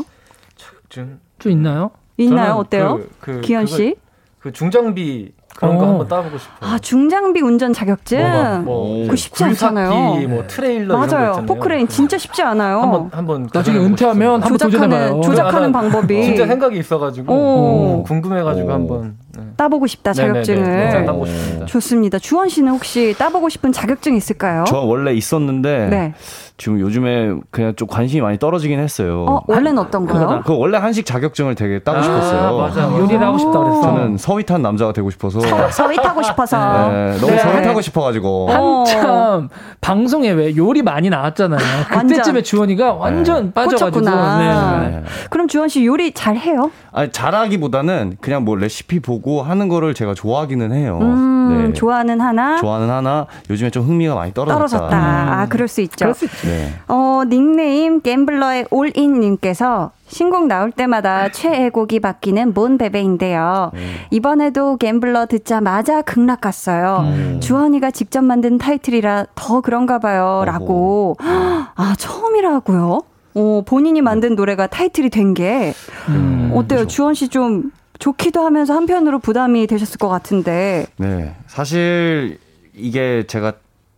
자격증 0.56 1.20
좀 1.40 1.52
있나요? 1.52 1.90
있나요? 2.18 2.54
어때요? 2.54 3.00
그, 3.20 3.34
그, 3.34 3.42
기현 3.42 3.66
씨? 3.66 3.96
그 4.40 4.52
중장비 4.52 5.34
그런 5.56 5.78
거 5.78 5.84
어. 5.84 5.88
한번 5.90 6.08
따보고 6.08 6.38
싶어요. 6.38 6.58
아 6.72 6.80
중장비 6.80 7.42
운전 7.42 7.74
자격증. 7.74 8.64
뭐, 8.66 9.06
그 9.08 9.16
쉽지 9.16 9.44
않잖아요. 9.44 10.28
뭐 10.28 10.48
트레일러 10.48 10.98
맞아요. 10.98 11.46
포크레인 11.46 11.88
진짜 11.88 12.18
쉽지 12.18 12.42
않아요. 12.42 12.80
한번 12.80 13.10
한번 13.12 13.50
나중에 13.54 13.78
은퇴하면 13.78 14.42
한번 14.42 14.58
조작하는 14.58 15.22
조작하는 15.22 15.72
방법이 15.72 16.24
진짜 16.24 16.48
생각이 16.48 16.80
있어가지고 16.80 17.34
오. 17.34 18.04
궁금해가지고 18.08 18.68
오. 18.68 18.72
한번 18.72 19.18
네. 19.38 19.44
따보고 19.58 19.88
싶다 19.88 20.14
자격증을. 20.14 20.64
네네네. 20.64 21.06
따보고 21.06 21.26
싶습니다. 21.26 21.66
좋습니다. 21.66 22.20
주원 22.20 22.50
씨는 22.50 22.72
혹시 22.72 23.14
따보고 23.18 23.50
싶은 23.50 23.72
자격증 23.72 24.16
있을까요? 24.16 24.64
저 24.68 24.78
원래 24.80 25.14
있었는데 25.14 25.88
네. 25.90 26.14
지금 26.62 26.80
요즘에 26.80 27.34
그냥 27.50 27.74
좀 27.76 27.88
관심이 27.88 28.22
많이 28.22 28.38
떨어지긴 28.38 28.80
했어요. 28.80 29.26
어, 29.28 29.42
원래는 29.48 29.80
어떤 29.80 30.06
거요? 30.06 30.44
그 30.46 30.56
원래 30.56 30.78
한식 30.78 31.08
자격증을 31.08 31.56
되게 31.56 31.80
따고 31.80 31.98
아, 31.98 32.04
싶었어요. 32.04 32.56
맞아. 32.56 32.84
요리를 32.84 33.20
하고 33.20 33.40
싶다 33.40 33.58
그랬어. 33.58 33.82
저는 33.82 34.18
서위 34.18 34.46
탄 34.46 34.62
남자가 34.62 34.94
되고 34.94 35.10
싶어서. 35.10 35.40
서, 35.72 35.88
위 35.88 35.96
타고 35.96 36.22
싶어서. 36.22 36.58
네, 36.92 37.18
너무 37.20 37.32
네. 37.32 37.40
서위 37.40 37.64
타고 37.64 37.82
싶어가지고. 37.82 38.52
한참 38.52 39.50
방송에 39.82 40.30
왜 40.30 40.56
요리 40.56 40.84
많이 40.84 41.10
나왔잖아요. 41.10 41.60
그때쯤에 41.90 42.44
주원이가 42.44 42.94
완전 42.94 43.46
네. 43.46 43.54
빠져가지고. 43.54 44.06
네. 44.06 45.04
그럼 45.32 45.48
주원 45.48 45.68
씨 45.68 45.84
요리 45.84 46.14
잘 46.14 46.38
해요? 46.38 46.70
아니 46.92 47.12
잘하기보다는 47.12 48.18
그냥 48.22 48.46
뭐 48.46 48.56
레시피 48.56 49.00
보고 49.00 49.42
하는 49.42 49.68
거를 49.68 49.96
제가 49.96 50.14
좋아하기는 50.14 50.74
해요. 50.74 51.00
음, 51.02 51.68
네. 51.70 51.74
좋아하는 51.74 52.22
하나. 52.22 52.58
좋아하는 52.58 52.90
하나. 52.90 53.26
요즘에 53.50 53.72
좀 53.72 53.84
흥미가 53.84 54.14
많이 54.14 54.32
떨어졌다. 54.34 54.58
떨어졌다. 54.58 54.98
음. 54.98 55.30
아 55.32 55.48
그럴 55.48 55.68
수 55.68 55.82
있죠. 55.82 55.96
그럴 56.00 56.14
수 56.14 56.26
있죠. 56.26 56.48
네. 56.52 56.74
어, 56.90 57.24
닉네임 57.28 58.02
갬블러의 58.02 58.66
올인님께서 58.70 59.92
신곡 60.08 60.48
나올 60.48 60.72
때마다 60.72 61.30
최애곡이 61.32 62.02
바뀌는 62.02 62.54
몬 62.54 62.78
베베인데요. 62.78 63.72
음. 63.74 63.96
이번에도 64.12 64.76
갬블러 64.76 65.28
듣자마자 65.28 66.02
극락 66.02 66.42
갔어요. 66.42 67.04
음. 67.06 67.40
주원이가 67.42 67.92
직접 67.92 68.22
만든 68.22 68.58
타이틀이라 68.58 69.28
더 69.36 69.62
그런가 69.62 70.00
봐요. 70.00 70.44
라고. 70.46 71.16
아, 71.20 71.96
처음이라고요? 71.98 73.02
어, 73.36 73.62
본인이 73.66 74.02
만든 74.02 74.36
노래가 74.36 74.68
타이틀이 74.68 75.10
된 75.10 75.34
게. 75.34 75.74
음, 76.10 76.52
어때요? 76.54 76.80
그렇죠. 76.80 76.88
주원 76.88 77.14
씨 77.14 77.30
좀 77.30 77.72
좋기도 78.00 78.44
하면서 78.44 78.74
한편으로 78.74 79.20
부담이 79.20 79.68
되셨을 79.68 79.98
것 80.00 80.10
같은데. 80.10 80.88
네. 80.98 81.36
사실 81.48 82.40
이게 82.76 83.24
제가 83.28 83.54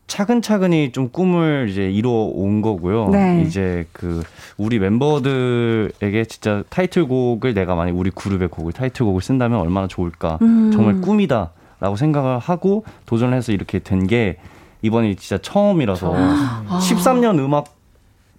차근차근히 0.08 0.92
좀 0.92 1.10
꿈을 1.10 1.68
이제 1.70 1.90
이루어 1.90 2.26
온 2.34 2.62
거고요. 2.62 3.10
네. 3.10 3.44
이제 3.48 3.88
그 3.94 4.24
우리 4.58 4.80
멤버들에게 4.80 6.26
진짜 6.26 6.64
타이틀곡을 6.70 7.54
내가 7.54 7.76
만약 7.76 7.96
우리 7.98 8.12
그룹의 8.12 8.50
곡을 8.50 8.74
타이틀곡을 8.74 9.22
쓴다면 9.22 9.60
얼마나 9.60 9.88
좋을까. 9.88 10.40
음. 10.42 10.72
정말 10.74 11.02
꿈이다라고 11.02 11.96
생각을 11.96 12.40
하고 12.40 12.84
도전을 13.06 13.36
해서 13.36 13.52
이렇게 13.52 13.80
된 13.80 14.08
게 14.08 14.38
이번이 14.84 15.16
진짜 15.16 15.42
처음이라서 15.42 16.14
아. 16.16 16.80
13년 16.82 17.40
음악 17.40 17.74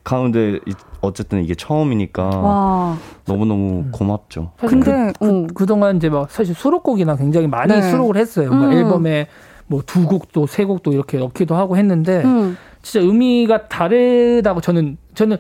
가운데 0.05 0.59
어쨌든 1.01 1.43
이게 1.43 1.55
처음이니까 1.55 2.23
와. 2.23 2.99
너무너무 3.27 3.87
고맙죠. 3.91 4.53
근데 4.59 5.13
그, 5.19 5.47
그, 5.55 5.65
동안 5.65 5.97
이제 5.97 6.11
막 6.11 6.31
사실 6.31 6.55
수록곡이나 6.55 7.17
굉장히 7.17 7.47
많이 7.47 7.73
네. 7.73 7.81
수록을 7.91 8.19
했어요. 8.19 8.51
음. 8.51 8.71
앨범에 8.71 9.27
뭐 9.67 9.83
두 9.87 10.07
곡도 10.07 10.47
세 10.47 10.65
곡도 10.65 10.93
이렇게 10.93 11.19
넣기도 11.19 11.55
하고 11.55 11.77
했는데 11.77 12.23
음. 12.25 12.57
진짜 12.83 13.05
의미가 13.07 13.69
다르다고 13.69 14.61
저는 14.61 14.99
저는 15.15 15.37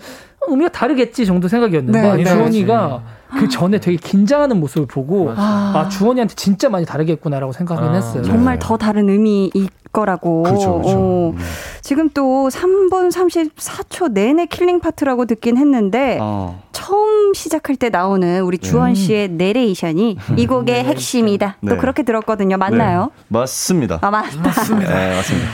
의미가 0.49 0.73
다르겠지 0.73 1.27
정도 1.27 1.49
생각이었는데 1.49 2.01
네, 2.01 2.17
네. 2.17 2.25
주원이가 2.25 3.03
그 3.39 3.49
전에 3.49 3.81
되게 3.81 3.97
긴장하는 3.97 4.61
모습을 4.61 4.87
보고 4.87 5.33
아, 5.37 5.73
아 5.75 5.89
주원이한테 5.89 6.35
진짜 6.35 6.69
많이 6.69 6.87
다르겠구나라고 6.87 7.53
생각을 7.53 7.85
아, 7.85 7.93
했어요. 7.93 8.23
정말 8.23 8.59
더 8.59 8.77
다른 8.77 9.09
의미 9.09 9.51
거라고. 9.95 10.43
그렇죠, 10.43 10.73
그렇죠. 10.75 10.99
어. 10.99 11.35
네. 11.35 11.45
지금 11.81 12.11
또 12.11 12.49
3분 12.51 13.11
34초 13.11 14.13
내내 14.13 14.47
killing 14.47 14.81
part라고 14.81 15.25
듣긴 15.25 15.57
했는데 15.57 16.19
어. 16.21 16.63
처음 16.73 17.33
시작할 17.33 17.77
때 17.77 17.89
나오는 17.89 18.43
우리 18.43 18.59
주헌 18.59 18.91
음. 18.91 18.95
씨의 18.95 19.29
내레이션이 19.29 20.19
이 20.37 20.47
곡의 20.47 20.83
네. 20.83 20.85
핵심이다. 20.85 21.57
네. 21.61 21.71
또 21.71 21.79
그렇게 21.79 22.03
들었거든요. 22.03 22.59
맞나요? 22.59 23.11
네. 23.15 23.25
맞습니다. 23.29 23.99
아, 24.03 24.11
맞다. 24.11 24.41
맞습니다. 24.43 24.95
네, 24.95 25.17
맞습니다. 25.17 25.49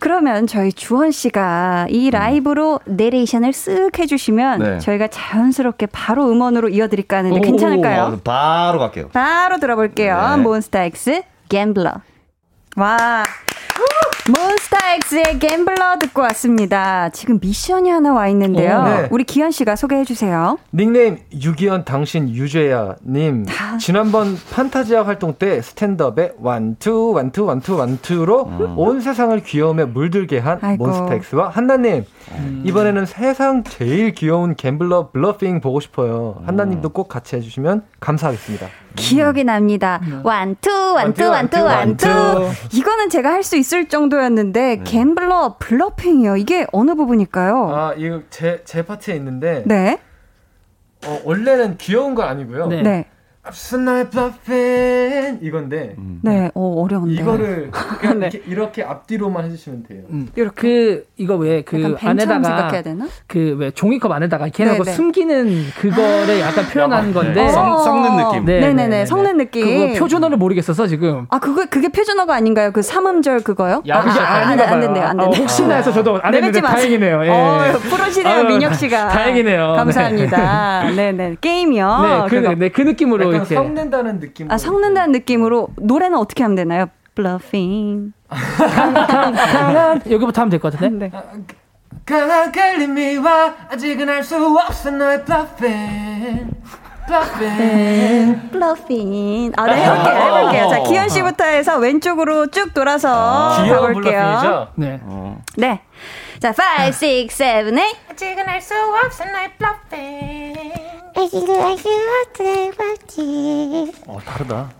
그러면 0.00 0.46
저희 0.46 0.72
주헌 0.72 1.12
씨가 1.12 1.86
이 1.90 2.06
음. 2.06 2.10
라이브로 2.10 2.80
내레이션을 2.86 3.50
쓱 3.50 3.98
해주시면 3.98 4.58
네. 4.58 4.78
저희가 4.78 5.08
자연스럽게 5.08 5.86
바로 5.86 6.28
음원으로 6.30 6.70
이어드릴까 6.70 7.21
하는데 7.24 7.40
괜찮을까요? 7.46 8.14
오, 8.14 8.20
바로 8.22 8.78
갈게요. 8.78 9.08
바로 9.12 9.58
들어볼게요. 9.58 10.36
몬스타엑스 10.38 11.22
Gambler. 11.48 11.92
와. 12.76 13.22
몬스타엑스의 14.30 15.40
Gambler 15.40 15.98
듣고 15.98 16.22
왔습니다. 16.22 17.08
지금 17.08 17.40
미션이 17.40 17.90
하나 17.90 18.12
와 18.12 18.28
있는데요. 18.28 18.78
오, 18.78 18.84
네. 18.84 19.08
우리 19.10 19.24
기현 19.24 19.50
씨가 19.50 19.74
소개해 19.74 20.04
주세요. 20.04 20.58
닉네임 20.72 21.18
유기현 21.32 21.84
당신 21.84 22.28
유재야님. 22.30 23.46
지난번 23.80 24.36
판타지아 24.52 25.04
활동 25.04 25.34
때 25.34 25.60
스탠드업에 25.60 26.34
완투 26.38 27.10
완투 27.12 27.46
완투 27.46 27.76
완투로 27.76 28.44
음. 28.44 28.78
온 28.78 29.00
세상을 29.00 29.42
귀여움에 29.42 29.86
물들게 29.86 30.38
한 30.38 30.58
아이고. 30.62 30.86
몬스타엑스와 30.86 31.48
한나 31.48 31.76
님. 31.76 32.04
음. 32.30 32.62
이번에는 32.64 33.06
세상 33.06 33.64
제일 33.64 34.12
귀여운 34.12 34.54
Gambler 34.54 35.10
bluffing 35.10 35.60
보고 35.60 35.80
싶어요. 35.80 36.40
한나 36.46 36.64
님도 36.64 36.90
꼭 36.90 37.08
같이 37.08 37.34
해 37.34 37.40
주시면 37.40 37.82
감사하겠습니다. 37.98 38.68
기억이 38.94 39.44
납니다. 39.44 40.00
음. 40.04 40.20
완투, 40.24 40.70
완투, 40.94 41.28
완투, 41.28 41.62
완투. 41.64 42.08
이거는 42.72 43.08
제가 43.10 43.30
할 43.30 43.42
수 43.42 43.56
있을 43.56 43.88
정도였는데, 43.88 44.76
네. 44.76 44.82
Gambler 44.84 45.56
bluffing이요. 45.58 46.36
이게 46.36 46.66
어느 46.72 46.94
부분일까요? 46.94 47.70
아, 47.74 47.94
이거 47.96 48.20
제, 48.30 48.62
제 48.64 48.84
파트에 48.84 49.14
있는데. 49.16 49.62
네. 49.66 49.98
어, 51.04 51.20
원래는 51.24 51.76
귀여운 51.78 52.14
건 52.14 52.28
아니고요. 52.28 52.66
네. 52.68 53.06
네. 53.44 53.48
알 53.48 53.55
수 53.55 53.63
없는 53.63 53.92
너의 53.92 54.10
bluffing 54.10 55.38
이건데 55.42 55.94
음. 55.98 56.20
네, 56.22 56.48
어, 56.54 56.80
어려운데 56.80 57.20
이거를 57.20 57.70
그냥 57.98 58.20
네. 58.20 58.30
이렇게, 58.32 58.42
이렇게, 58.50 58.82
앞뒤로만 58.84 59.44
해주시면 59.46 59.82
돼요. 59.82 60.02
음. 60.10 60.28
이렇게 60.36 60.60
그 60.62 61.06
이거 61.16 61.34
왜 61.36 61.62
그 61.62 61.96
안에다가 62.00 62.70
그 63.26 63.56
왜 63.58 63.70
종이컵 63.72 64.10
안에다가 64.12 64.48
걔네고 64.48 64.84
숨기는 64.84 65.64
그거를 65.78 66.40
약간 66.40 66.64
표현하는 66.66 67.12
건데 67.12 67.48
성, 67.48 67.78
섞는 67.82 68.16
느낌. 68.16 68.44
네, 68.44 68.72
네, 68.72 68.86
네, 68.88 69.06
섞는 69.06 69.36
느낌. 69.38 69.64
그거 69.88 69.98
표준어를 69.98 70.36
모르겠어서 70.36 70.86
지금. 70.86 71.26
아 71.28 71.38
그거 71.40 71.66
그게 71.68 71.88
표준어가 71.88 72.34
아닌가요? 72.34 72.70
그 72.72 72.80
삼음절 72.82 73.40
그거요? 73.40 73.82
야, 73.88 74.02
그게 74.02 74.20
아, 74.20 74.34
아닌가 74.46 74.70
안 74.70 74.80
된대요, 74.80 75.04
안 75.04 75.16
된대요. 75.16 75.28
어, 75.28 75.42
혹시나 75.42 75.74
해서 75.76 75.92
저도 75.92 76.20
안 76.22 76.32
했는데 76.32 76.60
다행이네요. 76.60 77.24
예. 77.24 77.28
어, 77.28 77.58
프로시네요, 77.90 78.44
민혁 78.44 78.74
씨가. 78.76 79.08
다행이네요. 79.08 79.72
감사합니다. 79.76 80.90
네, 80.94 81.10
네, 81.12 81.36
게임이요. 81.40 81.98
네, 82.02 82.26
그, 82.28 82.34
네, 82.58 82.68
그 82.68 82.82
느낌으로 82.82 83.31
이렇게 83.36 83.54
섞는다는 83.54 84.20
느낌. 84.20 84.50
아 84.50 84.58
섞는다는 84.58 85.12
느낌으로 85.12 85.68
노래는 85.76 86.16
어떻게 86.18 86.42
하면 86.42 86.56
되나요? 86.56 86.86
bluffing. 87.14 88.12
여기부터 90.10 90.40
하면 90.42 90.50
될 90.50 90.60
것 90.60 90.72
같은데. 90.72 91.10
네. 91.10 91.22
강한 92.06 92.50
끌림이와 92.50 93.54
아직은 93.70 94.08
알 94.08 94.22
수 94.24 94.36
없어 94.58 94.90
너의 94.90 95.24
bluffing. 95.24 96.50
Bluffing. 97.06 98.50
Bluffing. 98.52 99.52
아, 99.56 99.66
네, 99.66 99.84
해볼게요. 99.84 100.14
해볼게요. 100.38 100.68
자, 100.70 100.82
기현 100.84 101.08
씨부터 101.08 101.44
해서 101.44 101.76
왼쪽으로 101.78 102.46
쭉 102.46 102.72
돌아서 102.72 103.08
아, 103.12 103.66
가볼게요. 103.68 104.68
네. 104.76 105.00
네. 105.56 105.80
자, 106.38 106.50
5, 106.50 106.52
6, 106.86 107.28
7, 107.28 107.72
8. 107.74 107.78
아직은 108.12 108.48
알 108.48 108.60
수 108.60 108.74
없어 108.74 109.24
알수 109.24 109.52
없 109.60 109.90
어. 114.06 114.14
어, 114.16 114.18
다르다. 114.24 114.70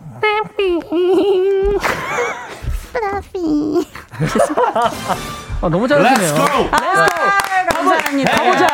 아, 5.61 5.69
너무 5.69 5.87
잘하시네요. 5.89 6.35
Let's 6.35 6.37
go. 6.37 7.52
아, 7.83 7.97
감사합니다. 7.97 8.31
가보자. 8.31 8.67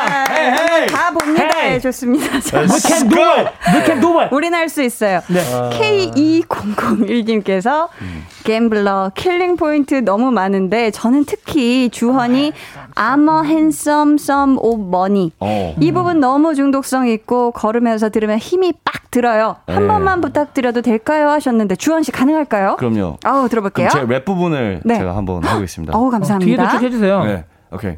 가봅니다. 0.87 1.43
Hey. 1.59 1.69
네, 1.71 1.79
좋습니다. 1.79 2.25
We 2.33 2.79
can 2.79 3.09
do 3.09 3.21
it. 3.21 3.49
We 3.73 3.85
can 3.85 4.01
do 4.01 4.19
it. 4.19 4.33
우린 4.33 4.53
할 4.53 4.69
수 4.69 4.81
있어요. 4.83 5.21
네. 5.27 5.39
K2001님께서 5.79 7.89
음. 8.01 8.25
Gambler 8.43 9.11
killing 9.15 9.55
point 9.57 9.95
너무 9.95 10.31
많은데 10.31 10.91
저는 10.91 11.25
특히 11.25 11.89
주헌이 11.89 12.53
I'm 12.95 13.41
a 13.43 13.51
handsome 13.51 14.17
some 14.17 14.77
of 14.77 14.92
money 14.92 15.31
이 15.79 15.91
부분 15.91 16.19
너무 16.19 16.55
중독성 16.55 17.07
있고 17.09 17.51
걸으면서 17.51 18.09
들으면 18.09 18.37
힘이 18.37 18.73
빡 18.83 19.11
들어요. 19.11 19.55
한 19.65 19.81
네. 19.83 19.87
번만 19.87 20.21
부탁드려도 20.21 20.81
될까요? 20.83 21.29
하셨는데 21.29 21.75
주헌 21.77 22.03
씨 22.03 22.11
가능할까요? 22.11 22.75
그럼요. 22.77 23.17
아우 23.23 23.49
들어볼게요. 23.49 23.89
제 23.89 24.00
랩 24.00 24.23
부분을 24.25 24.81
네. 24.85 24.97
제가 24.99 25.15
한번 25.17 25.43
하겠습니다. 25.43 25.97
어우 25.97 26.11
감사합니다. 26.11 26.63
어, 26.63 26.67
뒤에도 26.67 26.77
쭉 26.77 26.85
해주세요. 26.85 27.23
네, 27.23 27.45
오케이. 27.71 27.97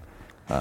아. 0.50 0.58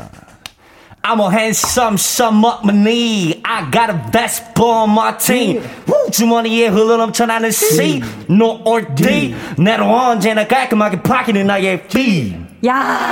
I'm 1.08 1.20
a 1.20 1.30
handsome 1.30 1.98
some 2.00 2.44
up 2.44 2.66
my 2.66 2.74
knee. 2.74 3.40
I 3.46 3.70
got 3.70 3.92
a 3.92 4.10
best 4.12 4.60
on 4.60 4.90
my 4.90 5.12
team. 5.20 5.62
우, 5.88 6.10
주머니에 6.10 6.68
흘러넘쳐나는 6.68 7.52
C, 7.52 8.02
no 8.28 8.62
or 8.66 8.84
D. 8.96 9.36
내로 9.58 9.86
언제나 9.86 10.48
깔끔하게 10.48 11.04
파기는 11.04 11.46
나의 11.46 11.88
B. 11.88 12.36
야. 12.66 13.12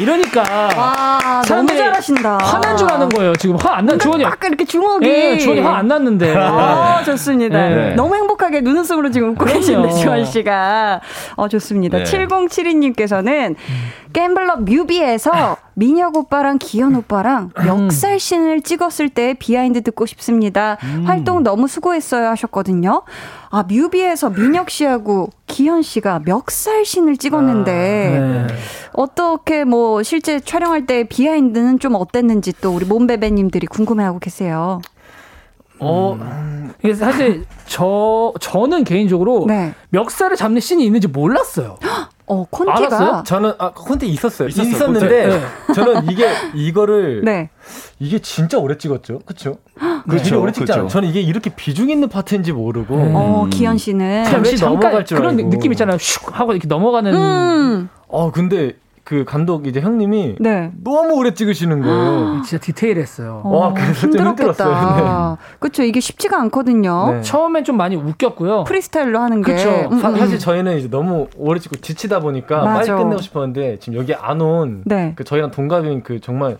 이러니까 0.00 0.42
와 0.76 1.42
너무 1.48 1.66
잘하신다. 1.68 2.38
화난 2.38 2.76
줄 2.76 2.90
아는 2.90 3.08
거예요. 3.08 3.34
지금 3.36 3.56
화안난 3.56 3.98
주원이 3.98 4.24
아까 4.24 4.46
이렇게 4.48 4.64
주먹이 4.64 5.06
예, 5.08 5.38
주원이 5.38 5.60
화 5.60 5.76
안 5.76 5.88
났는데. 5.88 6.34
아 6.36 7.02
좋습니다. 7.04 7.68
네. 7.68 7.94
너무 7.94 8.14
행복하게 8.14 8.60
눈웃음으로 8.62 9.10
지금 9.10 9.30
웃고 9.30 9.44
계신데 9.44 9.92
주원 9.94 10.24
씨가 10.24 11.00
어 11.36 11.48
좋습니다. 11.48 11.98
네. 11.98 12.04
7072님께서는 12.04 13.54
Gambler 14.12 14.56
뮤비에서 14.58 15.56
민혁 15.74 16.16
오빠랑 16.16 16.56
기현 16.58 16.94
오빠랑 16.96 17.50
멱살신을 17.66 18.62
찍었을 18.62 19.10
때 19.10 19.34
behind 19.38 19.82
듣고 19.82 20.06
싶습니다. 20.06 20.78
음. 20.84 21.02
활동 21.06 21.42
너무 21.42 21.68
수고했어요 21.68 22.28
하셨거든요. 22.28 23.02
아, 23.50 23.62
뮤비에서 23.68 24.30
민혁 24.30 24.70
씨하고 24.70 25.30
기현 25.46 25.82
씨가 25.82 26.20
멱살신을 26.24 27.18
찍었는데 27.18 27.70
아, 27.72 28.46
네. 28.46 28.46
어떻게 28.96 29.64
뭐 29.64 30.02
실제 30.02 30.40
촬영할 30.40 30.86
때 30.86 31.04
behind는 31.04 31.78
좀 31.78 31.94
어땠는지 31.94 32.52
또 32.60 32.70
우리 32.74 32.84
몬베베님들이 32.86 33.66
궁금해하고 33.66 34.18
계세요. 34.18 34.80
어, 35.78 36.16
음. 36.18 36.72
사실 36.94 37.44
저 37.66 38.32
저는 38.40 38.84
개인적으로 38.84 39.44
네. 39.46 39.74
멱살을 39.90 40.36
잡는 40.36 40.60
씬이 40.60 40.84
있는지 40.84 41.06
몰랐어요. 41.06 41.76
어, 42.28 42.44
콘티가 42.50 42.86
알았어요? 42.86 43.22
저는 43.24 43.52
아 43.58 43.70
콘티 43.72 44.08
있었어요. 44.08 44.48
있었어요. 44.48 44.72
있었는데 44.72 45.26
네. 45.28 45.40
저는 45.74 46.10
이게 46.10 46.28
이거를 46.54 47.22
네. 47.26 47.50
이게 48.00 48.18
진짜 48.18 48.58
오래 48.58 48.78
찍었죠. 48.78 49.20
그렇죠? 49.26 49.58
그렇죠. 50.08 50.40
오래 50.40 50.50
찍지 50.50 50.72
않아요. 50.72 50.88
저는 50.88 51.08
이게 51.08 51.20
이렇게 51.20 51.50
비중 51.54 51.90
있는 51.90 52.08
파트인지 52.08 52.52
모르고. 52.52 52.94
음. 52.96 53.12
어, 53.14 53.46
기현 53.50 53.76
씨는 53.76 54.24
잠시 54.24 54.56
넘어갈 54.58 55.04
줄 55.04 55.18
그런 55.18 55.36
알고. 55.36 55.50
느낌 55.50 55.72
있잖아요. 55.72 55.98
슉 55.98 56.32
하고 56.32 56.52
이렇게 56.52 56.66
넘어가는 56.66 57.14
음. 57.14 57.88
어, 58.08 58.32
근데 58.32 58.72
그 59.06 59.24
감독 59.24 59.68
이제 59.68 59.80
형님이 59.80 60.34
네. 60.40 60.72
너무 60.82 61.14
오래 61.14 61.32
찍으시는 61.32 61.80
거예요. 61.80 62.42
진짜 62.44 62.58
디테일했어요. 62.60 63.40
어, 63.44 63.56
와, 63.56 63.72
그래서 63.72 63.92
힘들었겠다. 64.08 65.38
네. 65.38 65.46
그렇죠. 65.60 65.84
이게 65.84 66.00
쉽지가 66.00 66.36
않거든요. 66.40 67.12
네. 67.12 67.20
처음엔 67.20 67.62
좀 67.62 67.76
많이 67.76 67.94
웃겼고요. 67.94 68.64
프리스타일로 68.64 69.16
하는 69.20 69.42
게. 69.42 69.52
그렇죠. 69.54 69.88
음, 69.92 70.04
음. 70.04 70.16
사실 70.18 70.40
저희는 70.40 70.78
이제 70.78 70.90
너무 70.90 71.28
오래 71.36 71.60
찍고 71.60 71.76
지치다 71.76 72.18
보니까 72.18 72.64
맞아. 72.64 72.94
빨리 72.94 73.04
끝내고 73.04 73.22
싶었는데 73.22 73.78
지금 73.78 73.96
여기 73.96 74.12
안 74.12 74.40
온 74.40 74.82
그 75.14 75.22
저희랑 75.22 75.52
동갑인 75.52 76.02
그 76.02 76.20
정말 76.20 76.56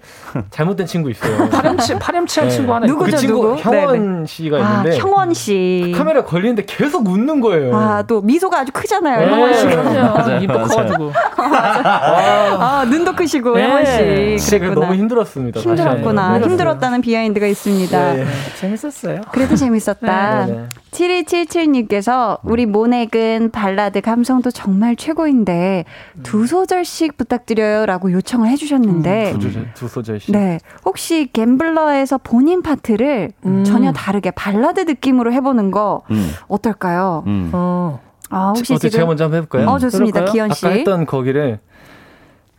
잘못된 0.50 0.86
친구 0.86 1.10
있어요. 1.10 1.48
파렴치 1.50 1.98
파렴치한 1.98 2.48
네. 2.48 2.54
친구 2.54 2.72
하나 2.72 2.86
누구죠, 2.86 3.10
그 3.10 3.16
친구 3.20 3.42
누구? 3.42 3.56
형원 3.56 3.92
네네. 4.14 4.26
씨가 4.26 4.56
아, 4.58 4.60
있는데 4.82 4.98
형원 4.98 5.34
씨. 5.34 5.92
카메라 5.96 6.22
걸리는데 6.22 6.64
계속 6.64 7.08
웃는 7.08 7.40
거예요. 7.40 7.74
아, 7.76 8.02
또 8.06 8.20
미소가 8.20 8.60
아주 8.60 8.70
크잖아요. 8.72 9.28
형원 9.30 9.52
씨. 9.54 9.66
맞아요. 9.66 10.40
입도 10.40 10.58
커가지고. 10.62 11.12
아, 11.54 12.84
눈도 12.88 13.14
크시고 13.14 13.54
네. 13.56 13.62
형원 13.62 14.38
씨. 14.38 14.58
그랬구나. 14.58 14.86
너무 14.86 14.94
힘들었습니다. 14.94 15.60
힘들었구나. 15.60 16.40
힘들었다는 16.40 17.00
behind가 17.00 17.46
있습니다. 17.46 18.12
네. 18.14 18.26
재밌었어요. 18.60 19.22
그래도 19.32 19.56
재밌었다. 19.56 20.46
네. 20.46 20.68
7277님께서 20.90 22.38
우리 22.42 22.64
몬엑은 22.66 23.50
발라드 23.50 24.00
감성도 24.00 24.50
정말 24.50 24.96
최고인데 24.96 25.84
두 26.22 26.46
소절씩 26.46 27.16
부탁드려요라고 27.18 28.12
요청을 28.12 28.48
해주셨는데 28.48 29.32
음, 29.32 29.38
두, 29.38 29.48
소절, 29.48 29.74
두 29.74 29.88
소절씩. 29.88 30.32
네, 30.32 30.58
혹시 30.84 31.28
Gambler에서 31.32 32.18
본인 32.18 32.62
파트를 32.62 33.32
음. 33.44 33.64
전혀 33.64 33.92
다르게 33.92 34.30
발라드 34.30 34.80
느낌으로 34.80 35.32
해보는 35.32 35.70
거 35.70 36.02
음. 36.10 36.30
어떨까요? 36.48 37.24
음. 37.26 37.50
어. 37.52 38.00
아, 38.30 38.48
혹시 38.48 38.74
지금 38.76 38.90
제가 38.90 39.06
먼저 39.06 39.24
한번 39.24 39.42
해볼까요? 39.42 39.68
어, 39.68 39.78
좋습니다. 39.78 40.24
기현 40.26 40.52
씨. 40.52 40.66
아까 40.66 40.74
했던 40.74 41.06
거기를 41.06 41.60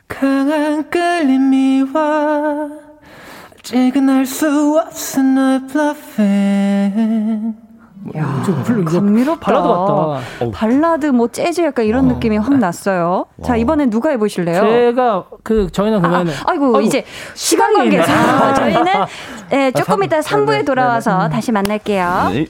강한 0.08 0.90
끌림이와 0.90 2.70
아직은 3.60 4.10
알 4.10 4.46
수 4.46 4.82
없는 4.86 5.36
너의 5.36 5.68
bluffing 5.68 7.56
야, 8.16 8.44
감미롭다. 8.86 9.40
발라드 9.42 9.68
같다. 9.68 10.52
발라드 10.54 11.08
뭐 11.08 11.28
재즈 11.28 11.60
약간 11.62 11.84
이런 11.86 12.06
어. 12.10 12.14
느낌이 12.14 12.38
확 12.38 12.58
났어요. 12.58 13.26
와. 13.36 13.46
자 13.46 13.58
이번엔 13.58 13.90
누가 13.90 14.12
해보실래요? 14.12 14.62
제가 14.62 15.26
그 15.44 15.70
저희는 15.70 16.02
그러면 16.02 16.30
아, 16.46 16.54
이고 16.54 16.68
아이고, 16.68 16.82
이제 16.82 17.04
시간 17.36 17.74
관계상 17.74 18.16
아. 18.16 18.54
저희는 18.56 18.86
네, 19.50 19.72
조금 19.72 20.02
이따 20.04 20.22
3부에 20.22 20.66
돌아와서 20.66 21.18
네, 21.18 21.24
네. 21.28 21.30
다시 21.36 21.52
만날게요. 21.52 22.30
네. 22.32 22.46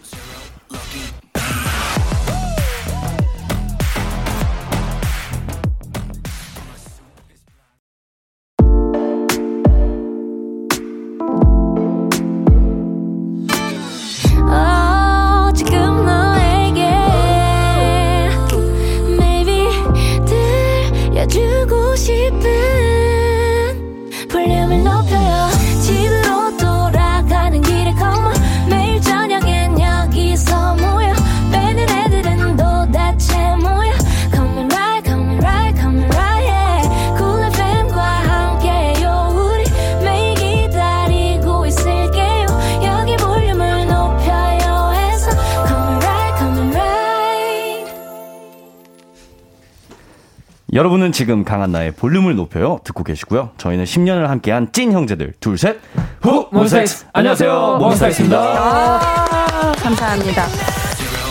여러분은 50.77 51.11
지금 51.11 51.43
강한나의 51.43 51.93
볼륨을 51.93 52.35
높여요 52.35 52.77
듣고 52.83 53.03
계시고요. 53.03 53.49
저희는 53.57 53.85
10년을 53.85 54.27
함께한 54.27 54.71
찐 54.71 54.91
형제들 54.91 55.33
둘 55.39 55.57
셋. 55.57 55.77
후 56.21 56.45
몬스타엑스. 56.51 57.07
안녕하세요 57.13 57.77
몬스타엑스입니다. 57.79 58.37
아, 58.39 59.73
감사합니다. 59.81 60.43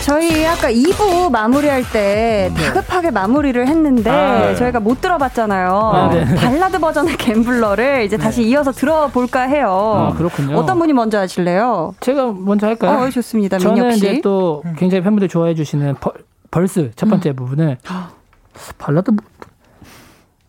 저희 0.03 0.45
아까 0.45 0.69
2부 0.69 1.31
마무리할 1.31 1.85
때 1.93 2.51
네. 2.57 2.65
다급하게 2.65 3.13
마무리를 3.13 3.69
했는데 3.69 4.11
아, 4.11 4.47
네. 4.49 4.55
저희가 4.57 4.81
못 4.81 5.01
들어봤잖아요. 5.01 5.71
아, 5.79 6.09
네. 6.13 6.25
발라드 6.35 6.81
버전의 6.81 7.17
갬블러를 7.17 8.03
이제 8.03 8.17
다시 8.17 8.41
네. 8.41 8.49
이어서 8.49 8.73
들어볼까 8.73 9.43
해요. 9.43 10.11
아, 10.13 10.17
그렇군요. 10.17 10.57
어떤 10.57 10.77
분이 10.81 10.93
먼저 10.93 11.21
하실래요? 11.21 11.95
제가 12.01 12.35
먼저 12.37 12.67
할까요? 12.67 13.07
어, 13.07 13.11
좋습니다. 13.11 13.59
저는 13.59 13.75
민혁 13.75 13.93
씨. 13.93 13.99
이제 13.99 14.21
또 14.25 14.65
굉장히 14.77 15.05
팬분들 15.05 15.29
좋아해 15.29 15.55
주시는 15.55 15.95
벌, 16.01 16.15
Verse 16.51 16.91
첫 16.97 17.09
번째 17.09 17.31
음. 17.31 17.37
부분을 17.37 17.79
발라드 18.79 19.11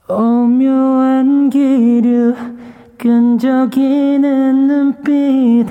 오묘한 0.10 1.50
기류 1.50 2.36
끈적이는 2.98 4.68
눈빛 4.68 5.66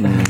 음. 0.00 0.24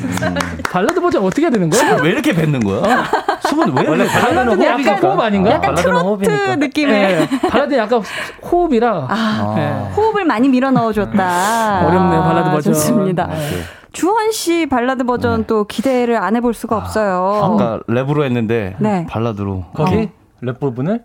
발라드 0.70 1.00
버전 1.00 1.22
어떻게 1.22 1.42
해야 1.42 1.50
되는 1.50 1.68
거야? 1.68 1.96
왜 2.02 2.10
이렇게 2.10 2.32
뱉는 2.34 2.60
거야? 2.60 3.04
숨은 3.46 3.76
왜 3.76 3.86
원래 3.88 4.06
발라드는 4.06 4.62
약간 4.64 4.98
호흡 5.02 5.20
아닌가? 5.20 5.50
약간 5.52 5.74
트로트 5.74 6.04
호흡이니까. 6.04 6.56
느낌의 6.56 7.28
네, 7.28 7.28
발라드 7.48 7.74
약간 7.76 8.02
호흡이라 8.50 9.06
아, 9.10 9.52
네. 9.56 9.92
호흡을 9.94 10.24
많이 10.24 10.48
밀어 10.48 10.70
넣어줬다. 10.70 11.86
어렵네요 11.86 12.22
발라드 12.22 12.50
버전. 12.50 12.72
좋습니다. 12.72 13.24
아, 13.24 13.34
네. 13.34 13.62
주헌 13.92 14.32
씨 14.32 14.66
발라드 14.66 15.04
버전 15.04 15.40
네. 15.40 15.46
또 15.46 15.64
기대를 15.64 16.16
안 16.16 16.36
해볼 16.36 16.54
수가 16.54 16.76
없어요. 16.76 17.40
아까 17.42 17.80
랩으로 17.88 18.22
했는데 18.24 18.76
네. 18.78 19.06
발라드로 19.08 19.66
거기 19.74 19.96
어. 19.96 20.06
랩 20.40 20.60
부분을 20.60 21.02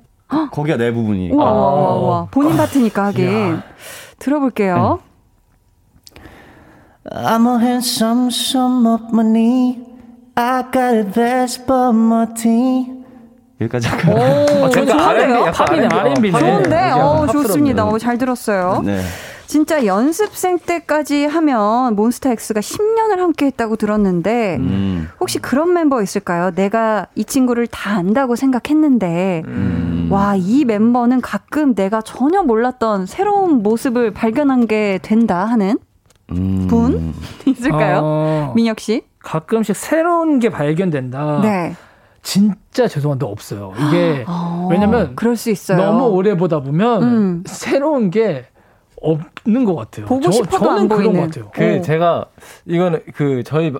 거기가 0.51 0.77
내 0.77 0.91
부분이. 0.91 1.31
우와, 1.31 1.47
아. 1.47 1.51
우와, 1.51 1.93
우와. 1.95 2.27
본인 2.31 2.57
파트니까 2.57 3.05
하긴. 3.05 3.61
들어볼게요. 4.19 4.99
I'm 7.11 7.45
a 7.47 7.59
handsome 7.61 8.27
some 8.29 8.87
of 8.87 9.03
money. 9.11 9.77
I 10.35 10.63
got 10.71 10.95
a 10.95 11.03
best 11.03 11.65
but 11.67 11.89
my 11.95 12.25
team. 12.33 13.03
여기까지 13.61 13.87
할까요? 13.87 14.15
오, 14.15 14.65
아, 14.65 14.69
좋은데요? 14.69 15.51
팝이네, 15.51 15.87
R&B. 15.91 16.31
좋은데? 16.31 16.91
어, 16.91 17.27
좋습니다. 17.31 17.85
어, 17.85 17.97
잘 17.97 18.17
들었어요. 18.17 18.81
네. 18.83 19.01
진짜 19.53 19.85
연습생 19.85 20.57
때까지 20.57 21.25
하면 21.25 21.95
몬스타엑스가 21.95 22.59
10년을 22.59 23.17
함께 23.17 23.45
했다고 23.45 23.75
들었는데 23.75 24.55
음. 24.55 25.09
혹시 25.19 25.37
그런 25.37 25.75
멤버 25.75 26.01
있을까요? 26.01 26.49
내가 26.55 27.05
이 27.13 27.23
친구를 27.23 27.67
다 27.67 27.91
안다고 27.91 28.35
생각했는데 28.35 29.43
음. 29.45 30.07
와이 30.09 30.65
멤버는 30.65 31.21
가끔 31.21 31.75
내가 31.75 32.01
전혀 32.01 32.41
몰랐던 32.41 33.05
새로운 33.05 33.61
모습을 33.61 34.09
발견한 34.09 34.65
게 34.65 34.97
된다 35.03 35.45
하는 35.45 35.77
음. 36.31 36.65
분 36.67 37.13
있을까요? 37.45 37.99
어, 38.03 38.53
민혁 38.55 38.79
씨? 38.79 39.03
가끔씩 39.19 39.75
새로운 39.75 40.39
게 40.39 40.49
발견된다. 40.49 41.41
네. 41.43 41.75
진짜 42.23 42.87
죄송한데 42.87 43.27
없어요. 43.27 43.73
이게 43.77 44.25
어, 44.27 44.67
왜냐면 44.71 45.15
그럴 45.15 45.35
수 45.35 45.51
있어요. 45.51 45.77
너무 45.77 46.05
오래 46.07 46.35
보다 46.35 46.59
보면 46.59 47.03
음. 47.03 47.43
새로운 47.45 48.09
게 48.09 48.47
없는 49.03 49.65
것 49.65 49.75
같아요. 49.75 50.05
보고 50.05 50.21
저, 50.21 50.31
싶어도 50.31 50.65
저는 50.65 50.81
안 50.81 50.87
그런 50.87 51.13
것 51.13 51.21
같아요. 51.21 51.49
그 51.53 51.77
어. 51.77 51.81
제가 51.81 52.25
이거는 52.65 53.01
그 53.13 53.43
저희 53.43 53.73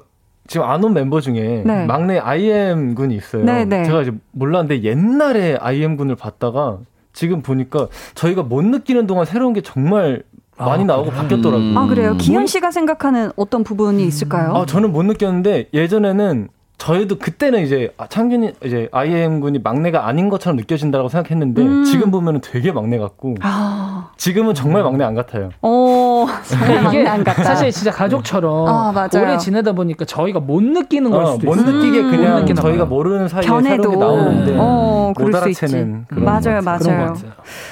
지금 0.48 0.66
안 0.68 0.84
온 0.84 0.94
멤버 0.94 1.22
중에 1.22 1.64
네. 1.66 1.86
막내 1.86 2.18
IM 2.20 2.96
군이 2.96 3.16
있어요. 3.16 3.46
네, 3.46 3.64
네. 3.66 3.86
제가 3.86 4.02
이제 4.02 4.12
몰랐는데 4.32 4.84
옛날에 4.84 5.56
IM 5.56 5.96
군을 5.96 6.16
봤다가 6.16 6.80
지금 7.14 7.42
보니까 7.42 7.88
저희가 8.16 8.44
못 8.44 8.64
느끼는 8.66 9.08
동안 9.08 9.26
새로운 9.26 9.54
게 9.54 9.62
정말 9.62 10.24
많이 10.58 10.84
아, 10.84 10.88
나오고 10.88 11.10
그래? 11.12 11.18
바뀌었더라고요. 11.22 11.70
음. 11.72 11.78
아 11.78 11.88
그래요? 11.88 12.16
기현 12.20 12.46
씨가 12.46 12.72
생각하는 12.72 13.32
어떤 13.38 13.64
부분이 13.64 14.06
있을까요? 14.06 14.54
아 14.56 14.66
저는 14.66 14.92
못 14.92 15.04
느꼈는데 15.04 15.70
예전에는 15.74 16.50
저희도 16.84 17.18
그때는 17.18 17.62
이제 17.62 17.94
아, 17.98 18.08
창균이 18.08 18.52
이제 18.66 18.90
IM 18.92 19.40
군이 19.40 19.60
막내가 19.60 20.06
아닌 20.06 20.28
것처럼 20.28 20.58
느껴진다고 20.58 21.08
생각했는데 21.08 21.62
음. 21.62 21.84
지금 21.86 22.12
보면은 22.12 22.42
되게 22.42 22.74
막내 22.74 22.98
같고 22.98 23.36
아. 23.42 24.12
지금은 24.18 24.54
정말 24.54 24.84
막내 24.84 25.06
안 25.06 25.16
같아요. 25.16 25.52
오, 25.62 26.28
정말 26.46 26.84
막내 26.84 27.08
안 27.08 27.24
같다. 27.24 27.42
사실 27.42 27.72
진짜 27.72 27.90
가족처럼 27.90 28.68
아, 28.68 29.10
오래 29.16 29.38
지내다 29.38 29.72
보니까 29.72 30.04
저희가 30.04 30.42
못 30.42 30.62
느끼는 30.62 31.10
걸 31.10 31.24
어, 31.24 31.32
수도 31.32 31.46
못 31.48 31.56
있어요. 31.56 31.72
느끼게 31.72 32.00
음. 32.02 32.12
그냥 32.12 32.38
음. 32.40 32.54
저희가 32.54 32.84
모르는 32.84 33.30
사이에 33.30 33.48
변해도 33.48 33.96
나오는데 33.96 34.56
어, 34.60 35.14
그럴 35.16 35.54
수 35.54 35.64
있지. 35.64 35.86
맞아요, 36.10 36.60
맞아요. 36.64 37.14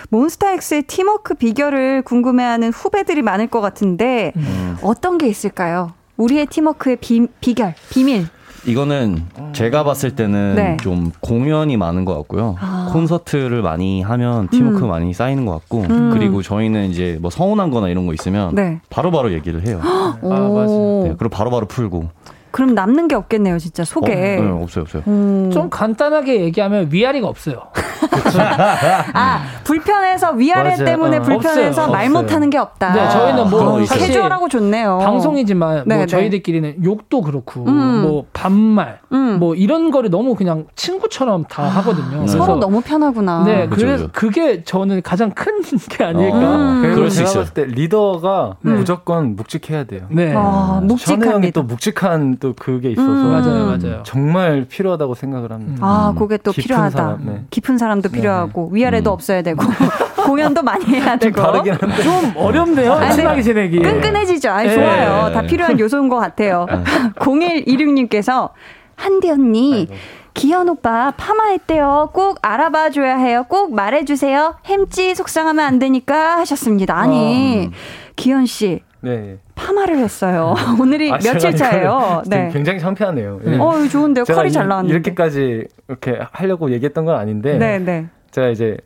몬스타엑스의 0.09 0.84
팀워크 0.84 1.34
비결을 1.34 2.03
궁금해하는 2.03 2.70
후배들이 2.70 3.24
많을 3.24 3.47
것 3.47 3.59
같은데 3.59 4.32
음. 4.38 4.78
어떤 4.82 5.18
게 5.18 5.28
있을까요? 5.28 5.91
우리의 6.16 6.45
팀워크의 6.45 6.95
비, 6.95 7.28
비결, 7.41 7.74
비밀. 7.89 8.28
이거는 8.66 9.24
제가 9.53 9.84
봤을 9.84 10.16
때는 10.16 10.55
네. 10.55 10.78
좀 10.82 11.12
공연이 11.20 11.78
많은 11.78 12.05
것 12.05 12.16
같고요. 12.18 12.55
아. 12.59 12.89
콘서트를 12.91 13.62
많이 13.62 14.01
하면 14.01 14.47
팀워크 14.49 14.84
음. 14.86 14.89
많이 14.89 15.14
쌓이는 15.14 15.45
것 15.45 15.53
같고 15.53 15.82
음. 15.82 16.12
그리고 16.14 16.41
저희는 16.41 16.89
이제 16.89 17.18
뭐 17.22 17.32
서운한 17.32 17.72
거나 17.72 17.89
이런 17.89 18.05
거 18.05 18.14
있으면 18.14 18.53
네. 18.55 18.80
바로바로 18.89 19.24
바로 19.24 19.34
얘기를 19.34 19.66
해요. 19.66 19.80
아, 19.84 20.18
맞아요. 20.24 21.03
네, 21.03 21.16
그리고 21.18 21.30
바로바로 21.30 21.51
바로 21.51 21.68
풀고. 21.68 22.09
그럼 22.51 22.73
남는 22.75 23.07
게 23.07 23.15
없겠네요, 23.15 23.57
진짜 23.59 23.83
속에. 23.83 24.11
어, 24.39 24.41
네, 24.43 24.49
없어요, 24.63 24.81
없어요. 24.83 25.03
음. 25.07 25.49
좀 25.53 25.69
간단하게 25.69 26.41
얘기하면 26.41 26.89
위아래가 26.91 27.27
없어요. 27.27 27.61
아 29.13 29.41
불편해서 29.63 30.31
위아래 30.31 30.71
맞아요. 30.71 30.85
때문에 30.85 31.17
어. 31.17 31.21
불편해서 31.21 31.81
없어요. 31.83 31.91
말 31.91 32.09
못하는 32.09 32.49
게 32.49 32.57
없다. 32.57 32.93
네, 32.93 33.09
저희는 33.09 33.49
뭐 33.49 33.79
캐주얼하고 33.85 34.49
좋네요. 34.49 34.99
방송이지만 35.03 35.73
뭐 35.75 35.83
네, 35.85 35.95
뭐 35.97 36.05
저희들끼리는 36.05 36.83
욕도 36.83 37.21
그렇고 37.21 37.65
음. 37.65 38.01
뭐 38.01 38.25
반말 38.33 38.99
음. 39.11 39.37
뭐 39.39 39.55
이런 39.55 39.91
거를 39.91 40.09
너무 40.09 40.35
그냥 40.35 40.65
친구처럼 40.75 41.45
다 41.45 41.63
아, 41.63 41.67
하거든요. 41.67 42.25
서로 42.27 42.55
너무 42.57 42.81
편하구나. 42.81 43.43
네, 43.45 43.67
그쵸, 43.67 43.85
그래 43.85 43.97
그쵸. 43.97 44.09
그게 44.13 44.63
저는 44.63 45.01
가장 45.03 45.31
큰 45.31 45.61
게 45.89 46.03
아닐까. 46.03 46.37
음. 46.37 46.81
그럴 46.81 47.09
수 47.11 47.23
있어요. 47.23 47.45
때 47.45 47.65
리더가 47.65 48.57
네. 48.61 48.71
무조건 48.73 49.35
묵직해야 49.35 49.83
돼요. 49.85 50.01
네. 50.09 50.33
아, 50.35 50.81
묵직합니다. 50.83 51.51
또 51.53 51.63
묵직한 51.63 52.37
또 52.41 52.53
그게 52.57 52.89
있어서 52.89 53.07
음. 53.09 53.31
맞아요, 53.31 53.65
맞아요. 53.67 54.03
정말 54.03 54.65
필요하다고 54.65 55.13
생각을 55.15 55.51
합니다. 55.53 55.77
아, 55.79 56.13
그게 56.17 56.37
또 56.37 56.51
필요하다. 56.51 56.89
사람, 56.89 57.25
네. 57.25 57.45
깊은 57.51 57.77
사람도 57.77 58.09
네. 58.09 58.17
필요하고 58.17 58.69
위아래도 58.73 59.11
음. 59.11 59.13
없어야 59.13 59.41
되고 59.43 59.63
공연도 60.25 60.63
많이 60.63 60.83
해야 60.85 61.15
되고 61.15 61.39
좀 61.39 62.33
어렵네요. 62.35 62.99
친하게 63.13 63.41
지내기. 63.43 63.79
끈끈해지죠. 63.79 64.49
아, 64.49 64.63
네. 64.63 64.73
좋아요. 64.73 65.31
다 65.33 65.43
필요한 65.43 65.79
요소인 65.79 66.09
것 66.09 66.17
같아요. 66.17 66.65
0126님께서 67.15 68.49
한디 68.95 69.29
언니 69.29 69.87
기현 70.33 70.67
오빠 70.69 71.11
파마했대요. 71.15 72.09
꼭 72.13 72.39
알아봐 72.41 72.89
줘야 72.89 73.17
해요. 73.17 73.45
꼭 73.47 73.73
말해 73.75 74.03
주세요. 74.05 74.55
햄찌 74.65 75.13
속상하면 75.13 75.63
안 75.63 75.77
되니까 75.79 76.37
하셨습니다. 76.39 76.97
아니, 76.97 77.69
어. 77.71 77.75
기현 78.15 78.45
씨. 78.47 78.81
네. 79.01 79.37
파마를 79.55 79.97
했어요. 79.97 80.55
오늘이 80.79 81.11
아, 81.11 81.17
며칠 81.17 81.55
차예요. 81.55 82.21
네. 82.27 82.49
굉장히 82.53 82.79
창피하네요. 82.79 83.39
네. 83.43 83.57
어, 83.57 83.87
좋은데요. 83.87 84.25
컬이 84.25 84.51
잘 84.51 84.67
나왔는데. 84.67 84.93
이렇게까지 84.93 85.65
이렇게 85.87 86.19
하려고 86.31 86.71
얘기했던 86.71 87.05
건 87.05 87.15
아닌데. 87.17 87.57
네, 87.57 87.79
네. 87.79 88.07
제가 88.31 88.49
이제 88.49 88.77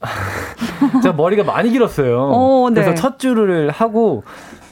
제가 1.02 1.14
머리가 1.14 1.44
많이 1.44 1.70
길었어요. 1.70 2.30
오, 2.30 2.70
네. 2.70 2.82
그래서 2.82 2.94
첫 2.94 3.18
줄을 3.18 3.70
하고 3.70 4.24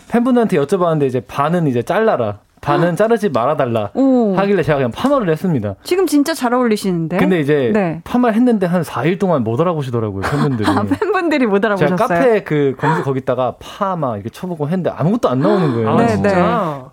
팬분들한테 0.08 0.56
여쭤봤는데 0.56 1.06
이제 1.06 1.20
반은 1.20 1.66
이제 1.66 1.82
잘라라. 1.82 2.38
반은 2.66 2.96
자르지 2.96 3.28
말아달라 3.28 3.90
오. 3.94 4.34
하길래 4.36 4.62
제가 4.64 4.78
그냥 4.78 4.90
파마를 4.90 5.30
했습니다. 5.30 5.76
지금 5.84 6.06
진짜 6.06 6.34
잘 6.34 6.52
어울리시는데. 6.52 7.16
근데 7.18 7.38
이제 7.38 7.70
네. 7.72 8.00
파마를 8.02 8.34
했는데 8.34 8.66
한 8.66 8.82
4일 8.82 9.20
동안 9.20 9.44
못 9.44 9.60
알아보시더라고요 9.60 10.22
팬분들이. 10.22 10.66
아, 10.68 10.82
팬분들이 10.82 11.46
못 11.46 11.64
알아보셨어요. 11.64 11.96
제가 11.96 12.08
카페 12.08 12.42
그 12.42 12.74
검색 12.76 13.04
거기다가 13.04 13.54
파마 13.60 14.16
이렇게 14.16 14.30
쳐보고 14.30 14.66
했는데 14.66 14.90
아무것도 14.90 15.28
안 15.28 15.38
나오는 15.38 15.74
거예요. 15.74 15.90
아, 15.90 15.96
네, 15.96 16.16
네. 16.20 16.34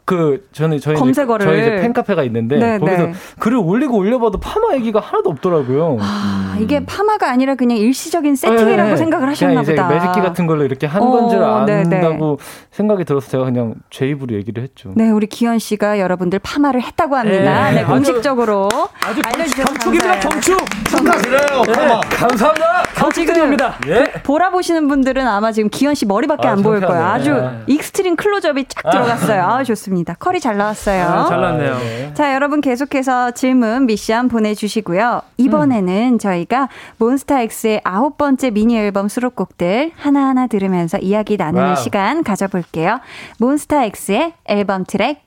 그 0.05 0.47
저는 0.51 0.80
저희 0.80 0.95
검색어를 0.95 1.43
저희 1.43 1.61
이제 1.61 1.76
팬카페가 1.78 2.24
있는데 2.26 2.57
네, 2.57 2.78
거기서 2.78 3.07
네. 3.07 3.13
글을 3.39 3.57
올리고 3.57 3.97
올려봐도 3.97 4.39
파마 4.39 4.76
얘기가 4.76 4.99
하나도 4.99 5.32
없더라고요. 5.32 5.97
아, 5.99 6.53
음. 6.55 6.61
이게 6.61 6.86
파마가 6.86 7.32
아니라 7.32 7.55
그냥 7.55 7.78
일시적인 7.78 8.36
세팅이라고 8.36 8.89
네, 8.91 8.97
생각을 8.97 9.28
하셨나 9.28 9.63
보다. 9.63 9.88
매직기 9.88 10.21
같은 10.21 10.45
걸로 10.45 10.63
이렇게 10.65 10.86
한 10.86 11.01
건 11.01 11.24
줄 11.24 11.41
어, 11.41 11.65
안다고 11.67 12.38
생각이 12.69 13.05
들어서 13.05 13.30
제가 13.30 13.45
그냥 13.45 13.74
제 13.89 14.07
입으로 14.07 14.36
얘기를 14.36 14.61
했죠. 14.61 14.91
네, 14.95 15.09
우리 15.09 15.26
기현 15.26 15.57
씨가 15.64 15.99
여러분들 15.99 16.39
파마를 16.39 16.82
했다고 16.82 17.16
합니다. 17.16 17.72
네, 17.72 17.76
네 17.78 17.84
공식적으로 17.86 18.70
아주 19.01 19.22
알려주셔서 19.26 19.74
감사해요. 19.74 20.20
경축 20.20 20.59
축하드려요. 20.89 21.64
네, 21.64 22.16
감사합니다. 22.16 22.84
경축드립니다. 22.95 23.76
예. 23.88 24.03
보라 24.24 24.51
보시는 24.51 24.88
분들은 24.88 25.28
아마 25.28 25.51
지금 25.51 25.70
기현 25.70 25.95
씨 25.95 26.05
머리밖에 26.05 26.47
아, 26.47 26.51
안 26.51 26.61
보일 26.64 26.82
거예요. 26.82 27.03
아주 27.03 27.34
네. 27.34 27.64
extreme 27.67 28.15
클로즈업이 28.16 28.66
쫙 28.68 28.89
들어갔어요. 28.91 29.43
아, 29.43 29.64
좋습니다. 29.64 30.16
컬이 30.16 30.39
잘 30.39 30.57
나왔어요. 30.57 31.03
아, 31.03 31.26
잘 31.28 31.41
나왔네요. 31.41 31.78
네. 31.78 32.14
자, 32.14 32.34
여러분 32.34 32.61
계속해서 32.61 33.32
질문 33.32 33.86
미션 33.86 34.28
보내주시고요. 34.30 35.22
이번에는 35.38 36.14
음. 36.14 36.20
저희가 36.20 36.70
몬스타엑스의 36.97 37.82
아홉 37.84 38.18
번째 38.18 38.51
미니 38.51 38.78
앨범 38.78 39.07
수록곡들 39.07 39.91
하나하나 39.95 40.47
들으면서 40.47 40.97
이야기 40.97 41.38
나누는 41.38 41.66
wow. 41.65 41.75
시간 41.76 42.24
가져볼게요. 42.24 42.99
몬스타엑스의 43.39 44.34
앨범 44.45 44.86
트랙 44.86 45.22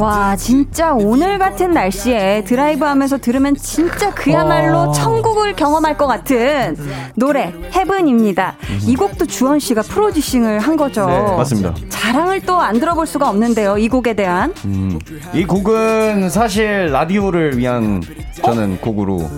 와 0.00 0.36
진짜 0.36 0.92
오늘 0.94 1.38
같은 1.38 1.72
날씨에 1.72 2.44
드라이브 2.44 2.84
하면서 2.84 3.18
들으면 3.18 3.54
진짜 3.56 4.12
그야말로 4.14 4.78
어. 4.78 4.92
천국을 4.92 5.54
경험할 5.54 5.96
것 5.96 6.06
같은 6.06 6.76
노래 7.14 7.52
헤븐입니다. 7.74 8.56
이 8.86 8.94
곡도 8.96 9.26
주원 9.26 9.58
씨가 9.58 9.82
프로듀싱을 9.82 10.60
한 10.60 10.76
거죠. 10.76 11.06
네, 11.06 11.36
맞습니다. 11.36 11.74
자랑을 11.88 12.40
또 12.42 12.60
안 12.60 12.78
들어볼 12.78 13.06
수가 13.06 13.28
없는데요. 13.30 13.78
이 13.78 13.88
곡에 13.88 14.14
대한. 14.14 14.52
음, 14.66 14.98
이 15.32 15.44
곡은 15.44 16.28
사실 16.30 16.90
라디오를 16.92 17.56
위한 17.58 18.02
저는 18.42 18.74
어? 18.74 18.84
곡으로 18.84 19.28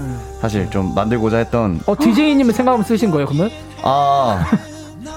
사실 0.40 0.68
좀 0.70 0.92
만들고자 0.94 1.38
했던. 1.38 1.80
어 1.86 1.94
DJ님을 1.96 2.52
생각하면 2.52 2.84
쓰신 2.84 3.10
거예요, 3.10 3.26
그러면? 3.26 3.50
아. 3.82 4.44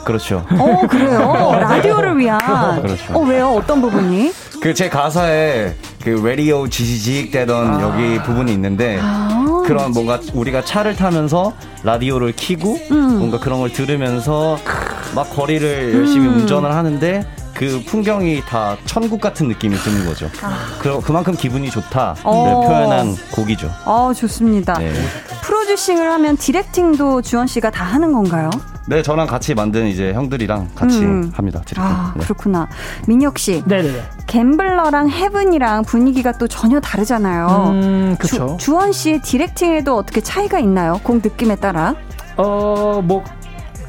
그렇죠. 0.04 0.46
어, 0.52 0.88
그래요? 0.88 1.52
라디오를 1.60 2.18
위한. 2.18 2.82
그렇죠. 2.82 3.14
어, 3.14 3.20
왜요? 3.24 3.50
어떤 3.50 3.82
부분이? 3.82 4.32
그 4.62 4.74
제 4.74 4.90
가사에 4.90 5.74
그 6.04 6.10
라디오 6.10 6.68
지지직 6.68 7.32
되던 7.32 7.76
아. 7.76 7.82
여기 7.82 8.22
부분이 8.24 8.52
있는데 8.54 9.00
아. 9.02 9.64
그런 9.66 9.92
뭔가 9.92 10.20
우리가 10.34 10.64
차를 10.64 10.96
타면서 10.96 11.54
라디오를 11.84 12.32
키고 12.34 12.78
음. 12.92 13.20
뭔가 13.20 13.40
그런 13.40 13.60
걸 13.60 13.72
들으면서 13.72 14.58
막 15.16 15.30
거리를 15.36 15.94
열심히 15.96 16.28
음. 16.28 16.38
운전을 16.40 16.74
하는데 16.74 17.26
그 17.56 17.82
풍경이 17.86 18.42
다 18.46 18.76
천국 18.86 19.22
같은 19.22 19.48
느낌이 19.48 19.76
드는 19.78 20.06
거죠. 20.06 20.30
아. 20.44 20.58
그, 20.80 21.00
그만큼 21.02 21.34
기분이 21.36 21.72
좋다 21.72 22.16
어. 22.24 22.44
네, 22.46 22.68
표현한 22.68 23.16
곡이죠. 23.32 23.72
어, 23.86 24.12
좋습니다. 24.14 24.74
네. 24.78 24.92
프로듀싱을 25.42 26.12
하면 26.12 26.38
디렉팅도 26.38 27.22
주원 27.22 27.48
씨가 27.48 27.72
다 27.72 27.86
하는 27.86 28.12
건가요? 28.12 28.50
네, 28.88 29.02
저랑 29.02 29.26
같이 29.26 29.56
만든 29.56 29.88
이제 29.88 30.14
형들이랑 30.14 30.70
같이 30.76 31.00
음. 31.00 31.32
합니다. 31.34 31.62
디렉팅. 31.66 31.84
아, 31.84 32.14
네. 32.16 32.24
그렇구나. 32.24 32.68
민혁 33.08 33.40
씨. 33.40 33.64
네네네. 33.66 34.04
갬블러랑 34.28 35.10
헤븐이랑 35.10 35.86
분위기가 35.86 36.34
또 36.34 36.48
전혀 36.48 36.80
다르잖아요. 36.80 37.70
음, 37.72 38.16
그렇죠. 38.20 38.58
주원 38.60 38.92
씨의 38.92 39.22
디렉팅에도 39.22 39.96
어떻게 39.96 40.22
차이가 40.22 40.60
있나요? 40.60 41.00
곡 41.04 41.22
느낌에 41.24 41.56
따라? 41.56 41.96
어, 42.38 43.02
뭐 43.04 43.24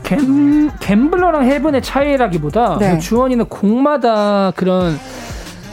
갬, 0.07 0.71
갬블러랑 0.79 1.45
헤븐의 1.45 1.83
차이라기보다 1.83 2.79
네. 2.79 2.99
주원이는 2.99 3.47
곡마다 3.47 4.53
그런 4.55 4.97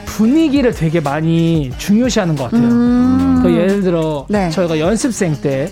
분위기를 0.06 0.74
되게 0.74 1.00
많이 1.00 1.72
중요시하는 1.78 2.36
것 2.36 2.46
같아요. 2.46 2.64
음. 2.64 3.40
그 3.44 3.52
예를 3.54 3.82
들어 3.82 4.26
네. 4.30 4.50
저희가 4.50 4.80
연습생 4.80 5.36
때 5.42 5.72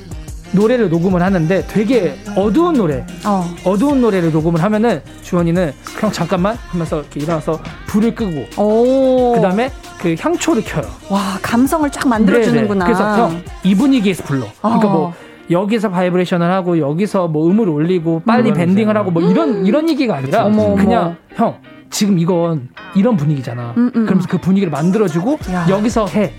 노래를 0.52 0.90
녹음을 0.90 1.22
하는데 1.24 1.66
되게 1.68 2.16
어두운 2.36 2.74
노래, 2.74 3.06
어. 3.26 3.50
어두운 3.64 4.02
노래를 4.02 4.32
녹음을 4.32 4.62
하면은 4.62 5.02
주헌이는 5.24 5.72
그냥 5.96 6.12
잠깐만 6.12 6.56
하면서 6.68 7.00
이렇게 7.00 7.20
일어나서 7.22 7.60
불을 7.88 8.14
끄고 8.14 9.34
그 9.36 9.42
다음에 9.42 9.72
그 9.98 10.16
향초를 10.20 10.64
켜요. 10.66 10.84
와 11.10 11.40
감성을 11.42 11.90
쫙 11.90 12.08
만들어주는구나. 12.08 12.86
그래서 12.86 13.18
형 13.28 13.42
이 13.64 13.74
분위기에서 13.76 14.24
불러. 14.24 14.46
그러니까 14.62 14.88
뭐 14.90 15.08
어. 15.08 15.14
여기서 15.52 15.90
바이브레이션을 15.90 16.50
하고 16.52 16.80
여기서 16.80 17.28
뭐 17.28 17.50
음을 17.50 17.68
올리고 17.70 18.22
빨리 18.26 18.50
음, 18.50 18.56
bending을 18.56 18.96
하고 18.96 19.12
뭐 19.12 19.22
이런 19.22 19.66
이런 19.66 19.90
얘기가 19.90 20.16
아니라 20.16 20.46
어머, 20.46 20.76
그냥 20.76 21.18
형 21.36 21.56
지금 21.90 22.18
이건 22.20 22.70
이런 22.96 23.18
분위기잖아. 23.18 23.74
음, 23.78 23.92
음, 23.96 24.06
그러면서 24.06 24.28
그 24.28 24.38
분위기를 24.38 24.72
만들어주고 24.72 25.40
야. 25.52 25.68
여기서 25.70 26.08
해. 26.08 26.34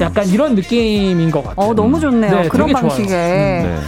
약간 0.00 0.26
이런 0.26 0.54
느낌인 0.56 1.30
것 1.30 1.44
같아요. 1.44 1.70
어, 1.70 1.74
너무 1.74 2.00
좋네요. 2.00 2.42
네, 2.42 2.48
그런 2.48 2.72
방식에. 2.72 3.12
음, 3.14 3.62
네. 3.64 3.78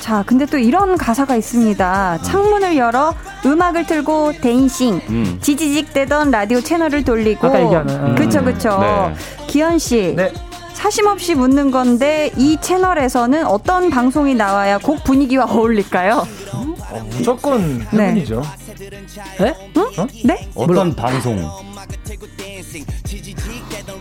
자, 0.00 0.22
근데 0.26 0.44
또 0.46 0.58
이런 0.58 0.96
가사가 0.96 1.34
있습니다. 1.34 2.18
창문을 2.18 2.76
열어 2.76 3.14
음악을 3.44 3.86
틀고 3.86 4.34
댄싱. 4.42 5.00
음. 5.08 5.38
지지직 5.40 5.92
대던 5.94 6.30
라디오 6.30 6.60
채널을 6.60 7.04
돌리고. 7.04 7.46
아까 7.46 7.64
얘기하는. 7.64 7.94
음. 8.08 8.14
그쵸, 8.14 8.44
그쵸. 8.44 8.78
네. 8.80 9.14
기현 9.46 9.78
씨. 9.78 10.14
네. 10.14 10.30
사심없이 10.84 11.34
묻는 11.34 11.70
건데 11.70 12.30
이 12.36 12.58
채널에서는 12.60 13.46
어떤 13.46 13.88
방송이 13.88 14.34
나와야 14.34 14.76
곡 14.76 15.02
분위기와 15.02 15.46
어울릴까요? 15.46 16.26
어, 16.52 17.08
무조건 17.08 17.80
해분이죠. 17.90 18.42
네? 19.40 19.54
응? 19.78 19.82
어? 19.96 20.06
네? 20.26 20.46
어떤 20.54 20.94
방송? 20.94 21.38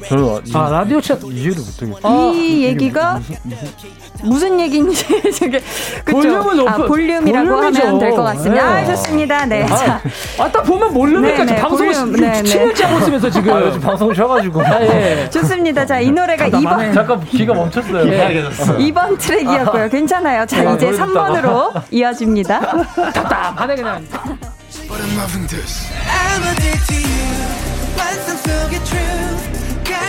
저는 0.07 0.41
아 0.53 0.69
라디오 0.69 0.99
챗 0.99 1.19
이해를 1.31 1.55
못하겠어요. 1.57 1.99
아, 2.03 2.31
이 2.33 2.63
얘기가 2.63 3.19
무슨, 3.19 3.37
무슨 4.23 4.59
얘기인지 4.59 5.05
저게 5.39 5.61
볼륨을 6.05 6.55
높 6.57 6.67
아, 6.67 6.77
볼륨이라고 6.77 7.47
볼륨이죠. 7.49 7.81
하면 7.81 7.99
될 7.99 8.11
것 8.11 8.23
같습니다. 8.23 8.75
네. 8.75 8.81
아, 8.81 8.85
좋습니다. 8.85 9.45
네. 9.45 9.63
아, 9.63 9.75
자. 9.75 10.01
아, 10.39 10.51
딱 10.51 10.61
보면 10.63 10.93
모르니까 10.93 11.43
네, 11.45 11.53
네, 11.53 11.61
방송을 11.61 11.93
7년째 11.93 12.83
하고 12.83 12.99
있으면서 12.99 13.29
지금 13.29 13.53
아, 13.53 13.61
요즘 13.61 13.79
방송 13.81 14.13
쉬어가지고. 14.13 14.61
아, 14.61 14.81
예. 14.83 15.29
좋습니다. 15.29 15.85
자, 15.85 15.99
이 15.99 16.11
노래가 16.11 16.49
2번. 16.49 16.93
잠깐 16.93 17.23
귀가 17.25 17.53
멈췄어요. 17.53 18.07
예. 18.11 18.43
2번 18.43 19.17
트랙이었고요. 19.19 19.89
괜찮아요. 19.89 20.45
자, 20.45 20.69
아, 20.69 20.73
이제 20.75 20.91
3번으로 20.91 21.81
이어집니다. 21.91 22.59
답답하네 23.13 23.75
그냥. 23.75 24.03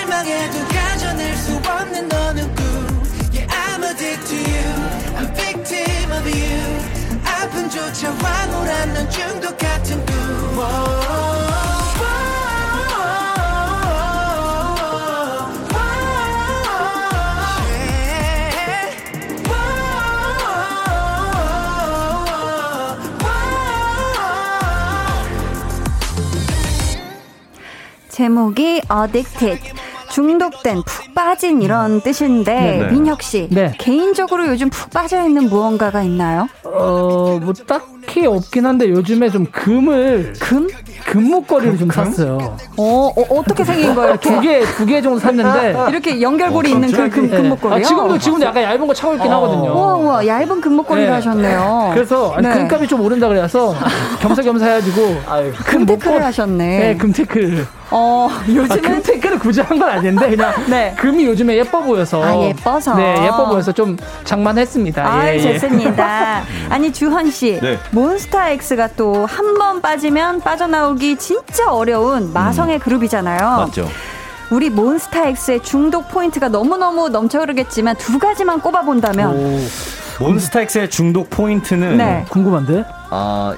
갈망해도 0.04 0.68
가져낼 0.68 1.34
수 1.36 1.56
없는 1.56 2.12
어느 2.12 2.40
꿈 2.54 3.02
Yeah 3.32 3.46
I'm 3.48 3.82
addicted 3.82 4.20
to 4.26 4.36
you 4.36 4.68
I'm 5.16 5.34
victim 5.34 6.12
of 6.12 6.28
you 6.28 7.24
아픔조차 7.24 8.12
황홀한 8.12 8.94
넌 8.94 9.10
중독 9.10 9.56
같은 9.56 10.04
꿈 10.04 10.14
제목이 28.14 28.80
Addicted 28.88 29.73
중독된, 30.14 30.82
푹 30.84 31.12
빠진 31.12 31.60
이런 31.60 32.00
뜻인데 32.00 32.54
네네. 32.54 32.92
민혁 32.92 33.20
씨 33.20 33.48
네. 33.50 33.72
개인적으로 33.78 34.46
요즘 34.46 34.70
푹 34.70 34.88
빠져 34.90 35.26
있는 35.26 35.48
무언가가 35.48 36.04
있나요? 36.04 36.46
어, 36.62 37.40
뭐 37.42 37.52
딱히 37.66 38.24
없긴 38.24 38.64
한데 38.64 38.88
요즘에 38.90 39.28
좀 39.30 39.44
금을 39.50 40.34
금? 40.38 40.68
금목걸이를 41.06 41.72
금, 41.72 41.78
좀 41.80 41.88
금? 41.88 42.04
샀어요. 42.04 42.56
어, 42.76 43.12
어 43.28 43.42
떻게 43.42 43.64
생긴 43.64 43.94
거예요? 43.96 44.16
두 44.18 44.40
개, 44.40 44.60
두 44.60 44.86
개 44.86 45.02
정도 45.02 45.18
샀는데 45.18 45.74
이렇게 45.90 46.20
연결고리 46.20 46.70
어, 46.70 46.74
있는 46.76 46.92
그 46.92 47.10
금, 47.10 47.30
네. 47.30 47.36
금목걸이요? 47.36 47.76
아, 47.76 47.82
지금도 47.82 48.18
지금도 48.18 48.46
약간 48.46 48.62
얇은 48.62 48.86
거 48.86 48.94
차고 48.94 49.14
있긴 49.16 49.32
어. 49.32 49.36
하거든요. 49.36 49.72
우와, 49.74 49.94
우와, 49.96 50.26
얇은 50.28 50.60
금목걸이를 50.60 51.08
네. 51.08 51.14
하셨네요. 51.14 51.90
그래서 51.92 52.32
아니, 52.34 52.46
네. 52.46 52.54
금값이 52.54 52.86
좀 52.86 53.00
오른다 53.00 53.26
그래서 53.26 53.74
겸사겸사 54.20 54.64
해가지고 54.64 55.16
금테크를 55.66 56.22
하셨네. 56.24 56.78
네, 56.78 56.96
금테크. 56.96 57.66
어, 57.90 58.28
요즘은 58.48 58.70
아, 58.72 58.74
금테크를 58.94 59.38
굳이 59.38 59.60
한 59.60 59.78
건 59.78 59.88
아닌데 59.88 60.30
그냥 60.30 60.52
네. 60.68 60.94
금이 60.98 61.24
요즘에 61.26 61.56
예뻐 61.56 61.80
보여서 61.82 62.22
아, 62.22 62.36
예뻐서 62.42 62.94
네, 62.94 63.24
예뻐 63.24 63.48
보여서 63.48 63.72
좀 63.72 63.96
장만했습니다. 64.24 65.02
아, 65.06 65.28
예, 65.28 65.36
예. 65.36 65.58
좋습니다. 65.58 66.42
아니 66.70 66.92
주헌 66.92 67.30
씨, 67.30 67.58
네. 67.60 67.78
몬스타엑스가 67.92 68.88
또 68.96 69.26
한 69.26 69.54
번 69.58 69.80
빠지면 69.80 70.40
빠져나오기 70.40 71.16
진짜 71.16 71.70
어려운 71.72 72.32
마성의 72.32 72.76
음. 72.76 72.80
그룹이잖아요. 72.80 73.38
맞죠. 73.66 73.88
우리 74.50 74.68
몬스타엑스의 74.70 75.62
중독 75.62 76.08
포인트가 76.08 76.48
너무너무 76.48 77.08
넘쳐 77.08 77.40
흐르겠지만 77.40 77.96
두 77.96 78.18
가지만 78.18 78.60
꼽아본다면 78.60 79.58
몬스타엑스의 80.20 80.90
중독 80.90 81.30
포인트는 81.30 81.96
네. 81.96 82.24
궁금한데? 82.28 82.84
아, 83.10 83.54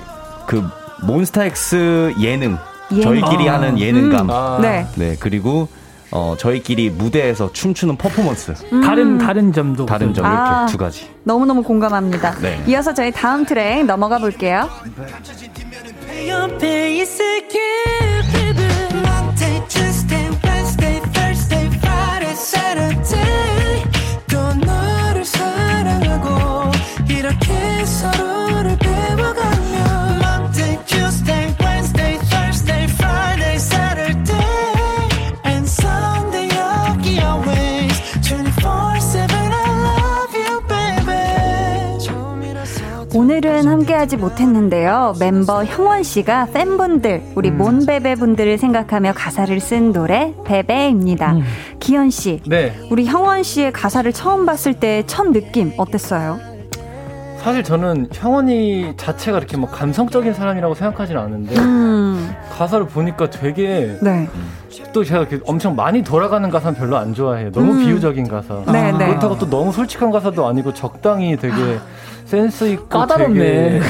그 0.46 0.62
몬스타엑스 1.02 2.14
예능 2.20 2.56
예능. 2.92 3.02
저희끼리 3.02 3.48
아. 3.48 3.54
하는 3.54 3.78
예능감. 3.78 4.26
음. 4.26 4.30
아. 4.30 4.58
네. 4.60 4.86
네. 4.94 5.16
그리고 5.18 5.68
어, 6.10 6.36
저희끼리 6.38 6.90
무대에서 6.90 7.52
춤추는 7.52 7.96
퍼포먼스. 7.96 8.52
음. 8.72 8.80
다른 8.80 9.18
다른 9.18 9.52
점도 9.52 9.86
다른 9.86 10.14
점 10.14 10.24
이렇게 10.24 10.40
아. 10.40 10.66
두 10.66 10.76
가지. 10.76 11.10
너무 11.24 11.46
너무 11.46 11.62
공감합니다. 11.62 12.38
네. 12.40 12.62
이어서 12.66 12.94
저희 12.94 13.10
다음 13.10 13.44
트랙 13.44 13.84
넘어가 13.84 14.18
볼게요. 14.18 14.68
오 16.28 16.58
함께하지 44.06 44.16
못했는데요. 44.16 45.14
멤버 45.18 45.64
형원 45.64 46.02
씨가 46.02 46.46
팬분들, 46.52 47.22
우리 47.34 47.50
음. 47.50 47.58
몬베베 47.58 48.14
분들을 48.14 48.56
생각하며 48.56 49.12
가사를 49.14 49.58
쓴 49.60 49.92
노래 49.92 50.32
베베입니다. 50.44 51.32
음. 51.32 51.42
기현 51.80 52.10
씨, 52.10 52.40
네. 52.46 52.74
우리 52.90 53.04
형원 53.04 53.42
씨의 53.42 53.72
가사를 53.72 54.10
처음 54.12 54.46
봤을 54.46 54.74
때 54.74 55.02
첫 55.06 55.30
느낌 55.30 55.72
어땠어요? 55.76 56.38
사실 57.38 57.62
저는 57.62 58.08
형원이 58.12 58.94
자체가 58.96 59.38
이렇게 59.38 59.56
뭐 59.56 59.68
감성적인 59.70 60.34
사람이라고 60.34 60.74
생각하지는 60.74 61.20
않은데 61.20 61.56
음. 61.60 62.34
가사를 62.56 62.86
보니까 62.88 63.30
되게 63.30 63.96
네. 64.02 64.28
또 64.92 65.04
제가 65.04 65.26
엄청 65.46 65.76
많이 65.76 66.02
돌아가는 66.02 66.48
가사는 66.50 66.76
별로 66.76 66.96
안 66.96 67.14
좋아해요. 67.14 67.52
너무 67.52 67.72
음. 67.72 67.84
비유적인 67.84 68.26
가사. 68.28 68.62
네, 68.72 68.90
네. 68.92 69.06
그렇다고 69.08 69.38
또 69.38 69.48
너무 69.48 69.72
솔직한 69.72 70.10
가사도 70.10 70.46
아니고 70.46 70.74
적당히 70.74 71.36
되게 71.36 71.54
센스 72.26 72.64
있고 72.70 72.88
까다롭네. 72.88 73.80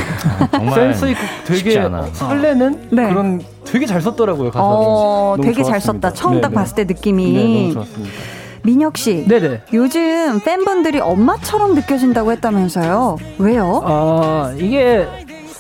정말 0.52 0.74
센스 0.74 1.06
있고 1.06 1.20
되게 1.46 1.82
설레는 2.12 2.88
네. 2.92 3.08
그런 3.08 3.42
되게 3.64 3.86
잘 3.86 4.00
썼더라고요 4.02 4.50
가사를. 4.50 4.70
어, 4.70 5.36
되게 5.42 5.54
좋았습니다. 5.62 5.70
잘 5.72 5.80
썼다. 5.80 6.12
처음 6.12 6.32
네네. 6.34 6.40
딱 6.42 6.52
봤을 6.52 6.76
때 6.76 6.84
느낌이. 6.84 7.32
네, 7.32 7.42
너무 7.62 7.72
좋았습니다. 7.72 8.14
민혁 8.62 8.96
씨, 8.98 9.26
네네. 9.28 9.62
요즘 9.72 10.40
팬분들이 10.40 10.98
엄마처럼 11.00 11.74
느껴진다고 11.74 12.32
했다면서요? 12.32 13.16
왜요? 13.38 13.80
아 13.84 14.52
이게 14.56 15.06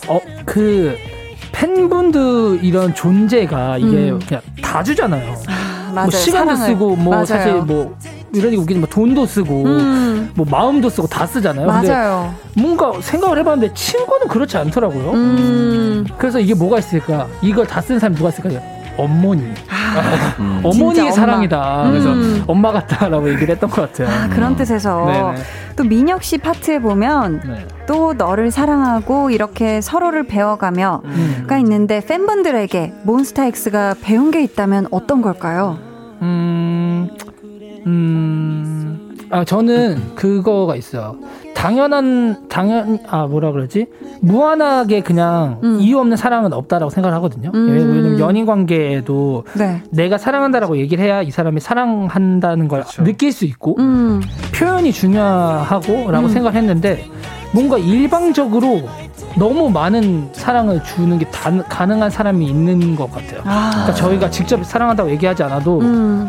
어, 0.08 0.20
그 0.44 0.96
팬분들 1.52 2.60
이런 2.62 2.94
존재가 2.94 3.78
이게 3.78 4.10
음. 4.10 4.18
그냥 4.26 4.42
다 4.60 4.82
주잖아요. 4.82 5.34
아, 5.48 5.92
뭐 5.94 6.10
시간도 6.10 6.56
사랑을. 6.56 6.66
쓰고 6.74 6.96
뭐 6.96 7.10
맞아요. 7.14 7.24
사실 7.26 7.52
뭐 7.62 7.96
이러니 8.36 8.56
웃기지 8.56 8.78
뭐 8.78 8.88
돈도 8.88 9.26
쓰고 9.26 9.64
음. 9.64 10.30
뭐 10.34 10.46
마음도 10.48 10.88
쓰고 10.90 11.06
다 11.06 11.26
쓰잖아요. 11.26 11.66
맞아요. 11.66 12.34
뭔가 12.54 12.92
생각을 13.00 13.38
해봤는데 13.38 13.74
친구는 13.74 14.28
그렇지 14.28 14.56
않더라고요. 14.58 15.12
음. 15.12 16.06
그래서 16.18 16.38
이게 16.38 16.54
뭐가 16.54 16.78
있을까? 16.78 17.26
이걸 17.42 17.66
다쓴 17.66 17.98
사람이 17.98 18.16
누가 18.16 18.28
있을까요? 18.28 18.60
어머니. 18.98 19.42
아, 19.68 20.34
음. 20.40 20.60
어머니의 20.64 21.12
사랑이다. 21.12 21.84
음. 21.84 21.90
그래서 21.90 22.44
엄마 22.46 22.72
같다라고 22.72 23.28
얘기를 23.30 23.54
했던 23.54 23.70
것 23.70 23.92
같아요. 23.92 24.08
아, 24.08 24.28
그런 24.28 24.56
뜻에서 24.56 25.06
네네. 25.06 25.42
또 25.76 25.84
민혁 25.84 26.22
씨 26.22 26.38
파트에 26.38 26.78
보면 26.78 27.42
네. 27.46 27.66
또 27.86 28.14
너를 28.14 28.50
사랑하고 28.50 29.30
이렇게 29.30 29.80
서로를 29.80 30.26
배워가며가 30.26 31.02
음. 31.04 31.58
있는데 31.60 32.00
팬분들에게 32.00 32.94
몬스타엑스가 33.02 33.96
배운 34.02 34.30
게 34.30 34.42
있다면 34.42 34.88
어떤 34.90 35.20
걸까요? 35.22 35.78
음, 36.22 37.10
음, 37.86 39.16
아 39.30 39.44
저는 39.44 40.14
그거가 40.14 40.76
있어요. 40.76 41.16
당연한 41.54 42.48
당연 42.48 42.98
아 43.08 43.26
뭐라 43.26 43.52
그러지 43.52 43.86
무한하게 44.20 45.00
그냥 45.00 45.60
음. 45.62 45.78
이유 45.80 45.98
없는 45.98 46.16
사랑은 46.16 46.52
없다라고 46.52 46.90
생각을 46.90 47.16
하거든요. 47.16 47.50
음. 47.54 47.70
왜냐면 47.70 48.20
연인 48.20 48.44
관계에도 48.44 49.44
네. 49.54 49.82
내가 49.90 50.18
사랑한다라고 50.18 50.78
얘기를 50.78 51.02
해야 51.02 51.22
이 51.22 51.30
사람이 51.30 51.60
사랑한다는 51.60 52.68
걸 52.68 52.80
그렇죠. 52.80 53.04
느낄 53.04 53.32
수 53.32 53.44
있고 53.44 53.76
음. 53.78 54.20
표현이 54.54 54.92
중요하고 54.92 56.10
라고 56.10 56.26
음. 56.26 56.28
생각을 56.28 56.54
했는데 56.54 57.06
뭔가 57.52 57.78
일방적으로 57.78 58.82
너무 59.38 59.70
많은 59.70 60.30
사랑을 60.32 60.82
주는 60.82 61.18
게 61.18 61.26
다, 61.26 61.50
가능한 61.68 62.10
사람이 62.10 62.46
있는 62.46 62.96
것 62.96 63.10
같아요. 63.10 63.40
아. 63.44 63.70
그러니까 63.70 63.94
저희가 63.94 64.30
직접 64.30 64.64
사랑한다고 64.64 65.10
얘기하지 65.10 65.42
않아도 65.44 65.80
음. 65.80 66.28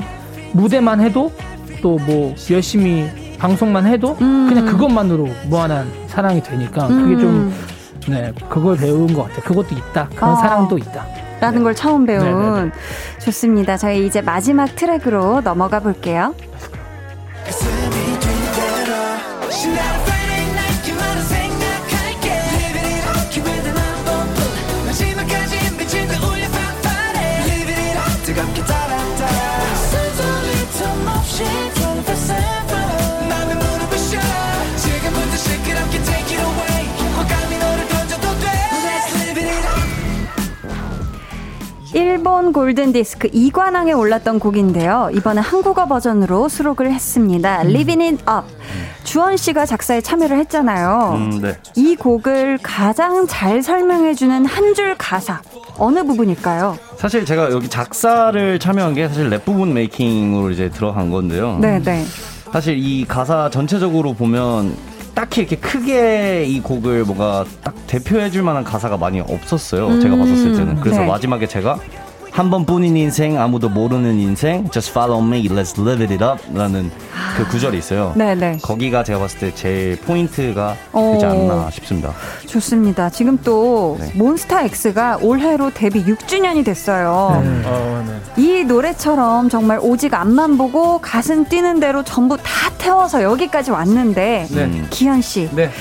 무대만 0.53 0.99
해도 1.01 1.31
또 1.81 1.97
뭐 1.99 2.33
열심히 2.51 3.07
방송만 3.37 3.85
해도 3.85 4.17
음. 4.21 4.47
그냥 4.49 4.65
그것만으로 4.65 5.27
무한한 5.47 5.91
사랑이 6.07 6.41
되니까 6.41 6.87
그게 6.87 7.15
좀 7.17 7.29
음. 7.29 7.53
네, 8.07 8.31
그걸 8.49 8.77
배운 8.77 9.13
것 9.13 9.23
같아요. 9.23 9.41
그것도 9.41 9.75
있다. 9.75 10.09
그런 10.15 10.31
어. 10.31 10.35
사랑도 10.35 10.77
있다. 10.77 11.05
라는 11.39 11.59
네. 11.59 11.63
걸 11.65 11.75
처음 11.75 12.05
배운. 12.05 12.23
네네네. 12.23 12.71
좋습니다. 13.19 13.77
저희 13.77 14.07
이제 14.07 14.21
마지막 14.21 14.75
트랙으로 14.75 15.41
넘어가 15.41 15.79
볼게요. 15.79 16.33
일본 42.11 42.53
골든 42.53 42.93
디스크 42.93 43.27
2관왕에 43.29 43.97
올랐던 43.97 44.39
곡인데요. 44.39 45.09
이번에 45.13 45.41
한국어 45.41 45.87
버전으로 45.87 46.47
수록을 46.47 46.89
했습니다. 46.93 47.63
음. 47.63 47.67
Living 47.67 48.01
It 48.01 48.23
Up. 48.23 48.47
주헌 49.03 49.35
씨가 49.35 49.65
작사에 49.65 49.99
참여를 49.99 50.37
했잖아요. 50.39 51.13
음, 51.15 51.41
네. 51.41 51.57
이 51.75 51.95
곡을 51.97 52.59
가장 52.63 53.27
잘 53.27 53.61
설명해주는 53.61 54.45
한 54.45 54.73
줄 54.73 54.95
가사 54.97 55.41
어느 55.77 56.03
부분일까요? 56.05 56.77
사실 56.97 57.25
제가 57.25 57.51
여기 57.51 57.67
작사를 57.67 58.59
참여한 58.59 58.93
게 58.93 59.07
사실 59.07 59.29
랩 59.29 59.43
부분 59.43 59.73
making으로 59.73 60.51
이제 60.51 60.69
들어간 60.69 61.09
건데요. 61.09 61.57
네, 61.59 61.79
네. 61.81 62.03
사실 62.53 62.77
이 62.77 63.05
가사 63.05 63.49
전체적으로 63.49 64.13
보면 64.13 64.73
딱히 65.17 65.41
이렇게 65.41 65.55
크게 65.55 66.45
이 66.45 66.59
곡을 66.61 67.03
뭔가 67.03 67.43
딱 67.63 67.73
대표해줄 67.87 68.43
만한 68.43 68.63
가사가 68.63 68.97
많이 68.97 69.19
없었어요. 69.19 69.87
음, 69.87 69.99
제가 69.99 70.15
봤었을 70.15 70.53
때는. 70.53 70.79
그래서 70.79 70.99
네. 70.99 71.07
마지막에 71.07 71.47
제가 71.47 71.79
한 72.37 72.51
번뿐인 72.51 72.95
인생 72.95 73.41
아무도 73.41 73.67
모르는 73.67 74.19
인생 74.19 74.69
Just 74.69 74.91
follow 74.91 75.25
me 75.25 75.49
let's 75.49 75.75
live 75.81 76.05
it 76.05 76.23
up 76.23 76.39
라는 76.53 76.91
그 77.35 77.47
구절이 77.47 77.79
있어요 77.79 78.13
네네. 78.15 78.35
네. 78.35 78.57
거기가 78.61 79.03
제가 79.03 79.17
봤을 79.17 79.39
때 79.39 79.55
제일 79.55 79.99
포인트가 79.99 80.75
되지 80.93 81.25
않나 81.25 81.71
싶습니다 81.71 82.13
좋습니다 82.45 83.09
지금 83.09 83.39
또 83.43 83.97
네. 83.99 84.11
몬스타엑스가 84.13 85.17
올해로 85.23 85.71
데뷔 85.73 86.05
6주년이 86.05 86.63
됐어요 86.63 87.41
네. 87.43 87.61
어, 87.65 88.05
네. 88.07 88.43
이 88.43 88.63
노래처럼 88.63 89.49
정말 89.49 89.79
오직 89.81 90.13
앞만 90.13 90.59
보고 90.59 90.99
가슴 90.99 91.43
뛰는 91.43 91.79
대로 91.79 92.03
전부 92.03 92.37
다 92.37 92.69
태워서 92.77 93.23
여기까지 93.23 93.71
왔는데 93.71 94.45
네. 94.51 94.83
기현씨 94.91 95.49
네. 95.55 95.71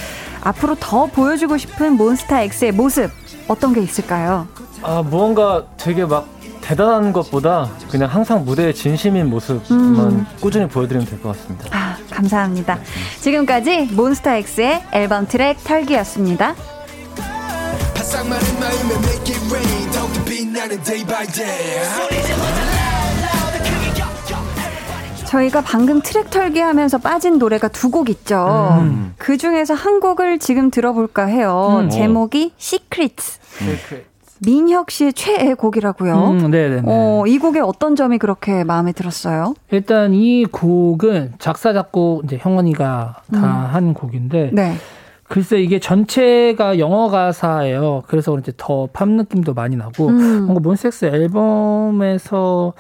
앞으로 0.41 0.75
더 0.81 1.05
보여주고 1.05 1.59
싶은 1.59 1.99
몬스타엑스의 1.99 2.73
모습 2.73 3.11
어떤 3.47 3.75
게 3.75 3.83
있을까요? 3.83 4.49
아 4.83 5.03
무언가 5.03 5.65
되게 5.77 6.07
막 6.07 6.36
대단한 6.67 7.13
것보다 7.13 7.71
그냥 7.89 8.11
항상 8.11 8.45
무대에 8.45 8.73
진심인 8.73 9.31
모습만 9.31 9.71
음. 9.71 10.27
꾸준히 10.41 10.67
보여드리면 10.67 11.07
될 11.07 11.21
것 11.21 11.29
같습니다. 11.37 11.67
아, 11.71 11.97
감사합니다. 12.11 12.79
지금까지 13.21 13.89
몬스타엑스의 13.93 14.83
앨범 14.93 15.29
트랙 15.29 15.63
털기였습니다. 15.63 16.55
저희가 25.27 25.61
방금 25.61 26.01
트랙 26.03 26.31
털기 26.31 26.61
하면서 26.61 26.99
빠진 26.99 27.39
노래가 27.39 27.69
두 27.69 27.91
곡 27.91 28.09
있죠. 28.11 28.79
음. 28.81 29.15
그 29.19 29.37
중에서 29.37 29.75
한 29.75 30.01
곡을 30.01 30.39
지금 30.39 30.71
들어볼까 30.71 31.27
해요. 31.27 31.81
음. 31.83 31.91
제목이 31.91 32.53
Secret. 32.57 33.17
음. 33.63 33.79
민혁 34.45 34.91
씨의 34.91 35.13
최애 35.15 35.55
곡이라고요. 35.55 36.29
음, 36.31 36.51
네네. 36.51 36.83
어, 36.85 37.25
이 37.27 37.39
곡의 37.39 37.63
어떤 37.63 37.97
점이 37.97 38.19
그렇게 38.19 38.65
마음에 38.65 38.93
들었어요? 38.93 39.55
일단 39.71 40.13
이 40.15 40.45
곡은 40.45 41.35
작사 41.39 41.73
작곡 41.73 42.25
이제 42.25 42.39
형원이가 42.41 43.23
다한 43.33 43.85
음. 43.85 43.95
곡인데. 43.95 44.51
네. 44.53 44.75
글쎄 45.29 45.61
이게 45.61 45.81
전체가 45.81 46.79
영어 46.79 47.09
가사예요. 47.09 48.05
그래서 48.07 48.31
그런지 48.31 48.53
더 48.57 48.89
팝 48.93 49.09
느낌도 49.09 49.55
많이 49.55 49.75
나고 49.75 50.09
음. 50.09 50.43
뭔가 50.45 50.61
몬스엑스 50.61 51.07
앨범에서 51.07 52.75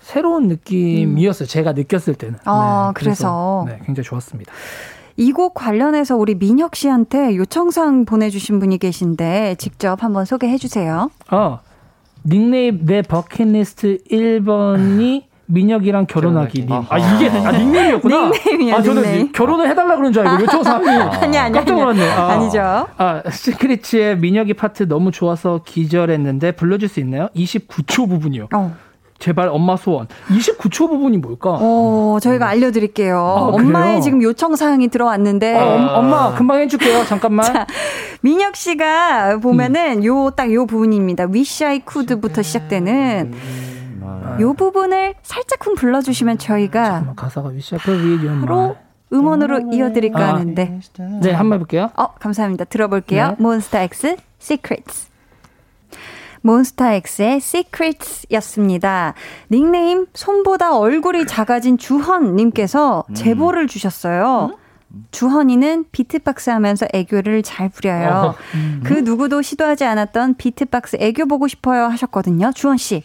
새로운 0.00 0.48
느낌이었어요. 0.48 1.46
제가 1.46 1.72
느꼈을 1.72 2.14
때는. 2.14 2.38
아, 2.44 2.92
네, 2.94 3.00
그래서, 3.00 3.64
그래서 3.64 3.78
네, 3.78 3.84
굉장히 3.86 4.04
좋았습니다. 4.04 4.52
이 5.16 5.32
곡 5.32 5.54
관련해서 5.54 6.16
우리 6.16 6.34
민혁 6.34 6.74
씨한테 6.76 7.36
요청사항 7.36 8.04
보내주신 8.04 8.58
분이 8.58 8.78
계신데 8.78 9.56
직접 9.58 10.02
한번 10.02 10.24
소개해 10.24 10.58
주세요. 10.58 11.10
어, 11.30 11.60
닉네임 12.26 12.84
내 12.84 13.02
버킷리스트 13.02 13.98
1번이 14.10 15.24
민혁이랑 15.46 16.06
결혼하기 16.06 16.60
님. 16.62 16.72
아 16.72 16.98
이게 16.98 17.28
아 17.28 17.52
닉네임이었구나. 17.52 18.30
닉네임이야. 18.30 18.76
아 18.76 18.82
저는 18.82 19.02
닉네임. 19.02 19.32
결혼을 19.32 19.68
해달라 19.68 19.94
그런 19.96 20.10
줄 20.12 20.26
알고 20.26 20.42
요청사항이 20.44 20.88
아니 21.22 21.36
아니 21.38 21.54
깜짝 21.54 21.74
놀랐네. 21.78 22.10
아, 22.10 22.28
아니죠. 22.30 22.60
아 22.96 23.22
Secret의 23.30 24.18
민혁이 24.18 24.54
파트 24.54 24.88
너무 24.88 25.10
좋아서 25.10 25.60
기절했는데 25.64 26.52
불러줄 26.52 26.88
수 26.88 26.98
있나요? 27.00 27.28
29초 27.36 28.08
부분이요. 28.08 28.48
어. 28.54 28.74
제발 29.18 29.48
엄마 29.48 29.76
소원. 29.76 30.06
29초 30.28 30.88
부분이 30.88 31.18
뭘까? 31.18 31.56
어, 31.60 32.18
저희가 32.20 32.48
알려드릴게요. 32.48 33.16
아, 33.16 33.40
엄마의 33.46 34.02
지금 34.02 34.22
요청 34.22 34.56
사항이 34.56 34.88
들어왔는데. 34.88 35.56
아, 35.56 35.98
엄마 35.98 36.34
금방 36.34 36.58
해줄게요. 36.60 37.04
잠깐만. 37.06 37.46
자, 37.46 37.66
민혁 38.22 38.56
씨가 38.56 39.38
보면은 39.38 39.98
음. 39.98 40.04
요딱 40.04 40.52
요 40.52 40.66
부분입니다. 40.66 41.24
Wish 41.28 41.64
I 41.64 41.82
Could부터 41.88 42.42
시작되는. 42.42 43.32
음. 43.32 44.36
요 44.40 44.52
부분을 44.54 45.14
살짝쿵 45.22 45.76
불러주시면 45.76 46.38
저희가 46.38 46.84
잠깐만, 46.84 47.14
가사가 47.16 47.48
Wish 47.50 47.74
I 47.74 47.80
Could 47.80 48.40
바로 48.40 48.76
음원으로 49.12 49.70
이어드릴까 49.72 50.18
아, 50.18 50.34
하는데 50.34 50.80
네 51.22 51.32
한 51.32 51.48
번 51.48 51.54
해볼게요. 51.54 51.90
어 51.96 52.08
감사합니다. 52.14 52.64
들어볼게요. 52.64 53.28
네. 53.28 53.36
몬스타엑스 53.38 54.16
Secrets. 54.40 55.08
몬스타엑스의 56.44 57.36
Secrets였습니다. 57.36 59.14
닉네임 59.50 60.06
손보다 60.12 60.76
얼굴이 60.76 61.26
작아진 61.26 61.78
주헌님께서 61.78 63.04
음. 63.08 63.14
제보를 63.14 63.66
주셨어요. 63.66 64.50
음? 64.52 64.56
주헌이는 65.10 65.86
비트박스 65.90 66.50
하면서 66.50 66.86
애교를 66.92 67.42
잘 67.42 67.68
부려요. 67.70 68.34
음. 68.54 68.82
그 68.84 68.92
누구도 68.92 69.42
시도하지 69.42 69.84
않았던 69.84 70.34
비트박스 70.36 70.98
애교 71.00 71.26
보고 71.26 71.48
싶어요 71.48 71.84
하셨거든요. 71.86 72.52
주헌 72.54 72.76
씨. 72.76 73.02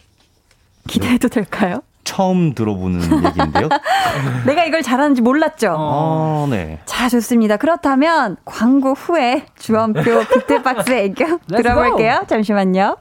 기대해도 0.86 1.28
될까요? 1.28 1.82
처음 2.04 2.54
들어보는 2.54 3.00
얘기인데요. 3.26 3.68
내가 4.46 4.64
이걸 4.64 4.82
잘하는지 4.82 5.22
몰랐죠. 5.22 5.74
어, 5.78 6.46
네. 6.50 6.78
자, 6.84 7.08
좋습니다. 7.08 7.56
그렇다면 7.56 8.36
광고 8.44 8.92
후에 8.92 9.46
주원표 9.58 10.02
비트박스 10.32 10.92
애교 10.92 11.38
들어볼게요. 11.48 12.24
잠시만요. 12.28 12.96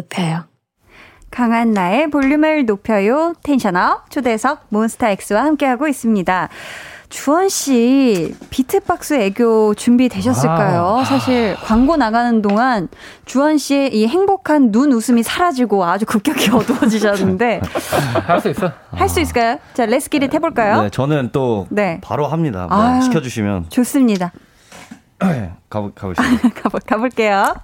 높여요. 0.00 0.44
강한 1.30 1.70
나의 1.72 2.10
볼륨을 2.10 2.66
높여요. 2.66 3.34
tension 3.44 3.95
up 3.95 4.10
초대석 4.10 4.66
몬스타엑스와 4.70 5.44
함께하고 5.44 5.86
있습니다. 5.86 6.48
주헌 7.08 7.48
씨 7.48 8.34
비트박스 8.50 9.14
애교 9.14 9.74
준비 9.74 10.08
되셨을까요? 10.08 10.98
아. 11.00 11.04
사실 11.04 11.56
광고 11.56 11.96
나가는 11.96 12.40
동안 12.40 12.88
주헌 13.24 13.58
씨의 13.58 13.94
이 13.96 14.06
행복한 14.06 14.70
눈 14.70 14.92
웃음이 14.92 15.22
사라지고 15.24 15.84
아주 15.84 16.06
급격히 16.06 16.50
어두워지셨는데 16.54 17.60
할 18.26 18.40
수 18.40 18.48
있어. 18.50 18.72
할 18.92 19.08
수 19.08 19.20
있을까요? 19.20 19.58
자, 19.74 19.86
let's 19.86 20.09
get 20.09 20.23
it 20.23 20.32
해볼까요? 20.34 20.82
네, 20.82 20.90
저는 20.90 21.30
또 21.32 21.66
네. 21.70 22.00
바로 22.02 22.26
합니다. 22.28 22.66
뭐 22.68 22.78
아, 22.80 23.00
시켜주시면 23.00 23.70
좋습니다. 23.70 24.32
가보 25.68 25.92
가보시죠. 25.94 26.22
가보 26.62 26.78
가볼게요. 26.86 27.54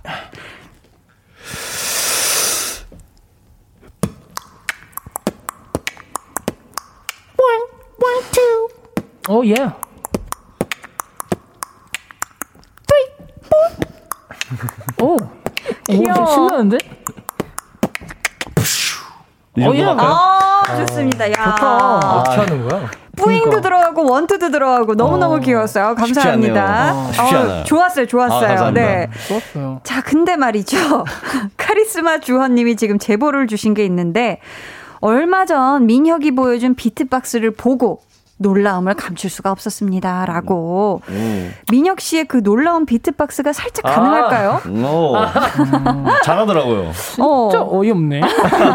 Oh 9.28 9.42
yeah. 9.42 9.72
Three, 12.86 13.06
four. 14.98 15.16
오, 15.16 15.16
귀여워. 15.88 16.26
신나는데? 16.26 16.78
어, 19.58 19.72
예. 19.74 19.84
아, 19.84 20.62
좋습니다. 20.86 21.30
야. 21.30 21.34
좋다. 21.34 21.96
어떻게 21.98 22.36
하는 22.36 22.68
거야? 22.68 22.90
뿌잉도 23.16 23.44
그러니까. 23.46 23.60
들어가고 23.62 24.10
원투도 24.10 24.50
들어가고 24.50 24.94
너무너무 24.94 25.36
어, 25.36 25.38
귀여웠어요. 25.38 25.94
감사합니다. 25.94 26.94
어, 26.94 27.10
어, 27.18 27.64
좋았어요. 27.64 28.06
좋았어요. 28.06 28.64
아, 28.64 28.70
네. 28.70 29.08
좋았어요. 29.26 29.80
자, 29.82 30.02
근데 30.02 30.36
말이죠. 30.36 30.76
카리스마 31.56 32.18
주헌 32.18 32.54
님이 32.54 32.76
지금 32.76 32.98
제보를 32.98 33.46
주신 33.46 33.72
게 33.72 33.84
있는데 33.86 34.40
얼마 35.00 35.46
전 35.46 35.86
민혁이 35.86 36.32
보여준 36.32 36.74
비트박스를 36.74 37.52
보고 37.52 38.02
놀라움을 38.38 38.94
감출 38.94 39.30
수가 39.30 39.50
없었습니다. 39.50 40.26
라고. 40.26 41.00
음. 41.08 41.52
민혁 41.70 42.00
씨의 42.00 42.26
그 42.26 42.42
놀라운 42.42 42.84
비트박스가 42.86 43.52
살짝 43.52 43.86
아. 43.86 43.94
가능할까요? 43.94 44.60
음, 44.66 46.04
잘하더라고요. 46.22 46.92
진짜 46.92 47.62
어. 47.62 47.84
이없네 47.84 48.20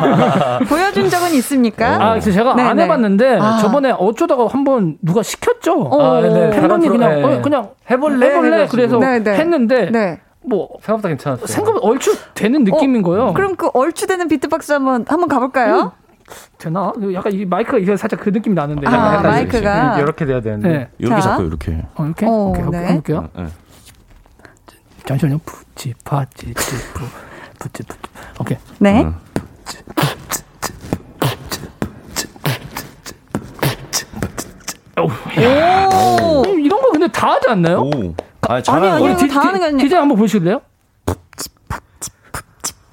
보여준 0.68 1.10
적은 1.10 1.32
있습니까? 1.36 1.96
아, 1.96 2.10
그래서 2.12 2.32
제가 2.32 2.56
네네. 2.56 2.70
안 2.70 2.78
네. 2.78 2.84
해봤는데 2.84 3.38
아. 3.40 3.58
저번에 3.58 3.92
어쩌다가 3.92 4.48
한번 4.48 4.98
누가 5.02 5.22
시켰죠. 5.22 5.80
어. 5.80 6.18
아, 6.18 6.22
네. 6.22 6.50
팬분이 6.50 6.88
그냥, 6.90 7.22
네. 7.22 7.24
어, 7.24 7.42
그냥 7.42 7.70
해볼래? 7.90 8.28
해볼래? 8.28 8.68
그래서 8.68 8.98
네네. 8.98 9.24
네. 9.24 9.34
했는데. 9.38 9.90
네. 9.92 10.20
뭐 10.44 10.70
생각보다 10.82 11.10
괜찮았어요. 11.10 11.46
생각보다 11.46 11.86
얼추 11.86 12.16
되는 12.34 12.64
느낌인 12.64 13.04
어, 13.04 13.08
거예요. 13.08 13.34
그럼 13.34 13.56
그 13.56 13.70
얼추 13.74 14.08
되는 14.08 14.28
비트박스 14.28 14.72
한번 14.72 15.06
한번 15.08 15.30
가볼까요? 15.30 15.94
음. 15.96 16.01
되나? 16.58 16.94
약간 17.14 17.32
이 17.34 17.46
마이크가 17.46 17.78
이제 17.78 17.96
살짝 17.98 18.20
그 18.20 18.30
느낌이 18.30 18.56
나는데. 18.56 18.88
아, 18.88 19.22
마이크가 19.22 20.00
이렇게 20.00 20.26
돼야 20.26 20.42
되는데. 20.42 20.70
네. 20.70 20.90
이렇게 20.98 21.22
잡고 21.22 21.44
이렇게. 21.44 21.84
어, 21.96 22.06
이렇게? 22.06 22.26
오, 22.26 22.50
오케이, 22.50 22.66
네. 22.70 22.88
해볼게요. 22.88 23.30
네. 23.36 23.48
잠시만요. 25.06 25.40
푸치 25.40 25.94
파치 26.04 26.54
푸 26.54 27.06
푸치 27.60 27.84
푸치. 27.84 28.02
오케이. 28.40 28.58
네. 28.80 29.04
음. 29.04 29.16
오. 35.00 36.46
이런 36.58 36.82
거 36.82 36.92
근데 36.92 37.08
다 37.08 37.32
하지 37.32 37.50
않나요? 37.50 37.82
오. 37.82 38.14
아니, 38.48 38.64
아니, 38.68 38.88
아니, 38.88 39.18
디, 39.18 39.28
다 39.28 39.42
하는 39.42 39.60
게 39.60 39.66
아니라. 39.66 39.82
디자인 39.82 40.02
한번 40.04 40.18
보실래요? 40.18 40.62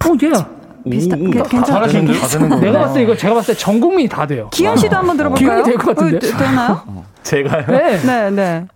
오, 0.08 0.16
예. 0.22 0.57
비슷한 0.88 1.20
음, 1.20 1.30
괜찮으신데 1.30 2.56
내가 2.60 2.78
봤을 2.80 2.94
때 2.94 3.02
이거 3.02 3.16
제가 3.16 3.34
봤을 3.34 3.54
때 3.54 3.60
전 3.60 3.80
국민이 3.80 4.08
다 4.08 4.26
돼요. 4.26 4.48
기현 4.52 4.76
씨도 4.76 4.96
한번 4.96 5.16
들어볼까요? 5.16 5.62
기현이 5.62 5.64
될 5.64 5.76
것 5.78 5.96
같은데. 5.96 6.16
어, 6.16 6.36
되나요? 6.38 7.04
제가요? 7.22 7.64
네, 7.68 7.98
네, 8.02 8.30
네. 8.30 8.66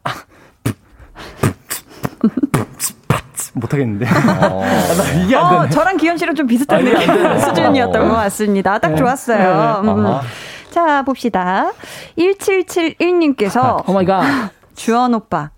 못하겠는데. 3.55 4.07
어. 4.07 4.63
이게 5.25 5.37
안 5.37 5.51
되네. 5.51 5.57
어, 5.65 5.69
저랑 5.69 5.97
기현 5.99 6.17
씨랑 6.17 6.35
좀 6.35 6.47
비슷한 6.47 6.85
느낌 6.85 7.39
수준이었던 7.41 8.09
것 8.09 8.15
같습니다. 8.15 8.79
딱 8.79 8.91
네. 8.91 8.97
좋았어요. 8.97 9.83
네. 9.83 9.91
음. 9.91 10.07
자, 10.71 11.03
봅시다. 11.03 11.71
1771님께서. 12.19 13.87
Oh 13.89 13.93
my 13.93 14.07
god. 14.07 14.51
주헌 14.75 15.15
오빠. 15.15 15.51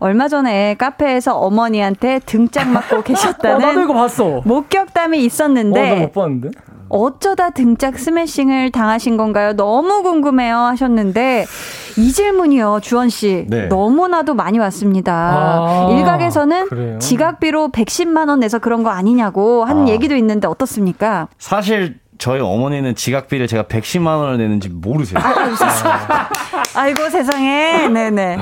얼마 0.00 0.28
전에 0.28 0.74
카페에서 0.74 1.36
어머니한테 1.38 2.20
등짝 2.24 2.68
맞고 2.68 3.02
계셨다는 3.04 3.56
어, 3.56 3.58
나도 3.58 3.82
이거 3.82 3.94
봤어. 3.94 4.42
목격담이 4.44 5.24
있었는데 5.24 5.92
어, 5.92 5.96
못 5.96 6.12
봤는데? 6.12 6.50
어쩌다 6.90 7.50
등짝 7.50 7.98
스매싱을 7.98 8.70
당하신 8.70 9.18
건가요? 9.18 9.52
너무 9.54 10.02
궁금해요 10.02 10.56
하셨는데 10.56 11.44
이 11.98 12.12
질문이요, 12.12 12.78
주헌 12.80 13.08
씨. 13.08 13.44
네. 13.48 13.66
너무나도 13.66 14.34
많이 14.34 14.58
왔습니다. 14.60 15.12
아, 15.12 15.88
일각에서는 15.90 16.68
그래요? 16.68 16.98
지각비로 17.00 17.70
110만 17.70 18.28
원 18.28 18.38
내서 18.40 18.58
그런 18.60 18.84
거 18.84 18.90
아니냐고 18.90 19.64
하는 19.64 19.84
아. 19.84 19.88
얘기도 19.88 20.14
있는데 20.14 20.46
어떻습니까? 20.46 21.26
사실 21.38 21.98
저희 22.18 22.40
어머니는 22.40 22.94
지각비를 22.96 23.46
제가 23.46 23.62
110만 23.64 24.18
원을 24.18 24.38
내는지 24.38 24.68
모르세요. 24.68 25.22
아, 26.74 26.88
이고 26.88 27.08
세상에. 27.08 27.88
네네. 27.88 28.38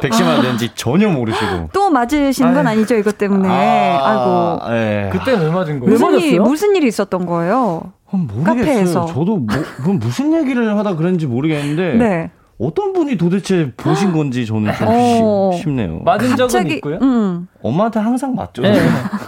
110만 0.00 0.26
원 0.26 0.42
내는지 0.42 0.70
전혀 0.74 1.08
모르시고. 1.08 1.68
또 1.72 1.90
맞으신 1.90 2.54
건 2.54 2.66
아니죠, 2.66 2.96
이것 2.96 3.18
때문에. 3.18 3.48
아, 3.48 4.14
이고 4.14 4.70
네. 4.70 5.10
그때 5.12 5.32
왜 5.32 5.50
맞은 5.50 5.80
거예요? 5.80 5.92
무슨, 5.92 6.18
일, 6.18 6.40
무슨 6.40 6.74
일이 6.74 6.88
있었던 6.88 7.26
거예요? 7.26 7.92
모르겠어요. 8.10 8.44
카페에서. 8.44 9.06
저도 9.06 9.38
뭐, 9.38 9.94
무슨 9.94 10.32
얘기를 10.34 10.76
하다 10.76 10.96
그런지 10.96 11.26
모르겠는데. 11.26 11.94
네. 11.94 12.30
어떤 12.62 12.92
분이 12.92 13.16
도대체 13.16 13.72
보신 13.76 14.12
건지 14.12 14.46
저는 14.46 14.72
좀 14.74 14.86
어. 14.88 15.50
쉽네요. 15.60 15.98
맞은 16.04 16.28
적은 16.36 16.38
갑자기, 16.38 16.74
있고요. 16.76 16.98
음. 17.02 17.48
엄마한테 17.60 17.98
항상 17.98 18.36
맞죠. 18.36 18.62
네. 18.62 18.78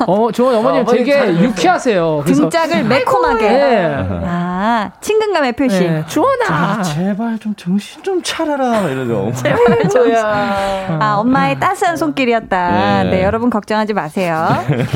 어, 0.07 0.31
저 0.31 0.57
어머님 0.57 0.83
아, 0.83 0.85
되게 0.85 1.35
유쾌하세요. 1.43 2.23
등짝을 2.27 2.85
매콤하게. 2.85 3.49
네. 3.49 3.95
아, 4.25 4.93
친근감의 5.01 5.55
표시. 5.55 5.81
네. 5.81 6.05
주원아. 6.07 6.83
제발 6.83 7.37
좀 7.41 7.55
정신 7.57 8.03
좀 8.05 8.23
차려라. 8.23 8.83
이러죠. 8.89 9.33
제발 9.35 9.89
저야. 9.89 10.99
아, 11.01 11.17
엄마의 11.19 11.59
따스한 11.59 11.97
손길이었다. 11.97 13.03
네, 13.03 13.11
네 13.11 13.25
여러분 13.25 13.51
걱정하지 13.51 13.95
마세요. 13.95 14.47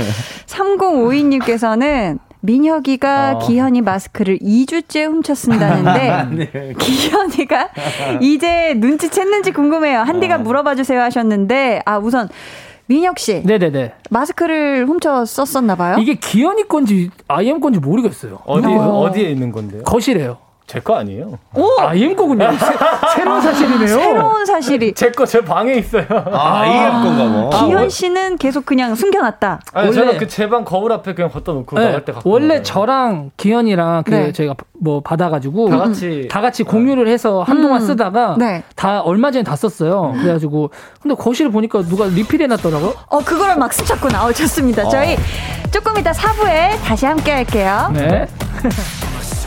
3052님께서는 0.47 2.18
민혁이가 2.41 3.32
어. 3.36 3.39
기현이 3.47 3.80
마스크를 3.82 4.39
2주째 4.39 5.05
훔쳐 5.07 5.34
쓴다는데 5.34 6.47
네. 6.53 6.72
기현이가 6.78 7.68
이제 8.20 8.74
눈치챘는지 8.76 9.53
궁금해요. 9.55 10.01
한디가 10.01 10.36
어. 10.36 10.39
물어봐 10.39 10.74
주세요 10.76 11.01
하셨는데 11.03 11.82
아 11.84 11.99
우선 11.99 12.28
민혁 12.86 13.18
씨. 13.18 13.43
네네네. 13.45 13.93
마스크를 14.11 14.86
훔쳐 14.86 15.24
썼었나 15.24 15.74
봐요. 15.74 15.97
이게 15.99 16.14
기현이 16.14 16.68
건지 16.68 17.11
아이엠 17.28 17.61
건지 17.61 17.78
모르겠어요. 17.80 18.39
어디 18.47 18.66
어. 18.66 19.01
어디에 19.01 19.30
있는 19.30 19.53
건데요? 19.53 19.82
거실에요. 19.82 20.39
제 20.68 20.80
거 20.80 20.96
아니에요. 20.96 21.38
오! 21.54 21.66
아, 21.80 21.94
이엠 21.94 22.14
거군요. 22.14 22.46
새, 23.14 23.24
로운 23.24 23.40
사실이네요. 23.40 23.86
새로운 23.88 24.44
사실이. 24.44 24.92
제 24.92 25.10
거 25.10 25.24
제 25.24 25.40
방에 25.40 25.72
있어요. 25.74 26.04
아, 26.30 26.66
이엠 26.66 26.92
건가 27.02 27.24
뭐. 27.24 27.48
기현 27.50 27.88
씨는 27.88 28.36
계속 28.36 28.66
그냥 28.66 28.94
숨겨놨다. 28.94 29.60
아니, 29.72 29.86
원래 29.88 29.98
저는 29.98 30.18
그 30.18 30.26
제 30.28 30.46
방 30.46 30.64
거울 30.66 30.92
앞에 30.92 31.14
그냥 31.14 31.30
갖다 31.30 31.52
놓고 31.52 31.78
네, 31.78 31.86
나갈 31.86 32.04
때 32.04 32.12
갖고. 32.12 32.28
원래 32.30 32.62
저랑 32.62 33.30
기현이랑 33.38 34.02
그 34.04 34.10
네. 34.10 34.32
저희가 34.32 34.54
뭐 34.78 35.00
받아가지고 35.00 35.70
다 35.70 35.78
같이 35.78 36.28
다 36.30 36.40
같이 36.42 36.62
공유를 36.64 37.08
해서 37.08 37.42
한동안 37.42 37.80
음. 37.80 37.86
쓰다가 37.86 38.36
네. 38.38 38.62
다 38.76 39.00
얼마 39.00 39.30
전에 39.30 39.42
다 39.44 39.56
썼어요. 39.56 40.12
그래가지고 40.20 40.70
근데 41.02 41.14
거실을 41.14 41.50
보니까 41.50 41.80
누가 41.82 42.04
리필해놨더라고. 42.06 42.92
어 43.08 43.18
그거를 43.20 43.56
막 43.56 43.72
스쳤구나. 43.74 44.26
어 44.26 44.32
좋습니다. 44.34 44.84
어. 44.86 44.88
저희 44.90 45.16
조금 45.70 45.96
이따 45.98 46.12
4부에 46.12 46.78
다시 46.84 47.06
함께 47.06 47.32
할게요. 47.32 47.90
네. 47.94 48.26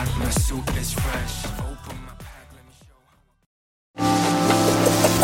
My 0.00 0.30
soup 0.30 0.66
is 0.78 0.94
fresh. 0.94 1.44
Open 1.58 1.96
my 2.06 2.14
pack, 2.16 2.48
let 2.54 2.64
me 2.64 2.72
show 2.80 2.96
how. 3.98 4.16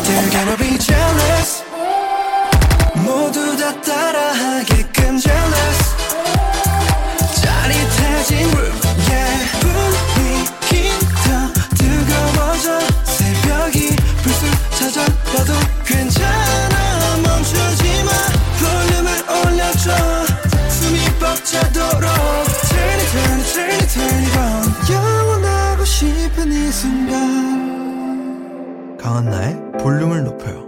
They're 0.02 0.30
gonna 0.30 0.56
be 0.58 0.76
jealous. 0.76 1.64
모두 3.02 3.56
다 3.56 3.80
따라하게끔 3.80 5.18
jealous. 5.18 5.80
짜릿해진 7.40 8.50
room. 8.52 8.85
강한나의 29.06 29.54
볼륨을 29.78 30.24
높여요 30.24 30.66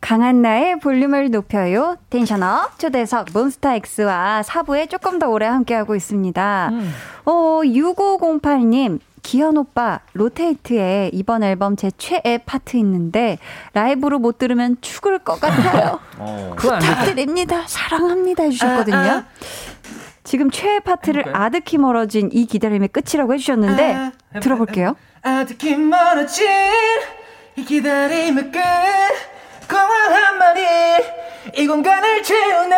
강한나의 0.00 0.80
볼륨을 0.80 1.30
높여요. 1.30 1.96
텐션업 2.10 2.76
초대석 2.80 3.28
몬스타엑스와 3.32 4.42
4부에 4.44 4.90
조금 4.90 5.20
더 5.20 5.28
오래 5.28 5.46
함께하고 5.46 5.94
있습니다. 5.94 6.70
음. 6.72 6.92
어, 7.24 7.60
6508님. 7.62 8.98
기현 9.22 9.56
오빠 9.56 10.00
로테이트에 10.14 11.10
이번 11.12 11.44
앨범 11.44 11.76
제 11.76 11.92
최애 11.96 12.38
파트 12.44 12.76
있는데 12.78 13.38
라이브로 13.72 14.18
못 14.18 14.36
들으면 14.38 14.76
죽을 14.80 15.20
것 15.20 15.40
같아요. 15.40 16.00
어. 16.18 16.54
부탁드립니다. 16.58 17.62
사랑합니다 17.66 18.42
해주셨거든요. 18.42 18.96
아, 18.96 19.16
아. 19.18 19.24
지금 20.24 20.50
최애 20.50 20.80
파트를 20.80 21.22
해볼까요? 21.22 21.44
아득히 21.44 21.78
멀어진 21.78 22.30
이 22.32 22.46
기다림의 22.46 22.88
끝이라고 22.88 23.34
해주셨는데 23.34 23.94
아, 23.94 24.12
들어볼게요. 24.40 24.96
아득히 25.22 25.76
멀어진 25.76 26.46
이 27.56 27.64
기다림의 27.64 28.44
끝. 28.52 28.58
공허함만이 29.68 30.60
이 31.56 31.66
공간을 31.66 32.22
채우네. 32.22 32.76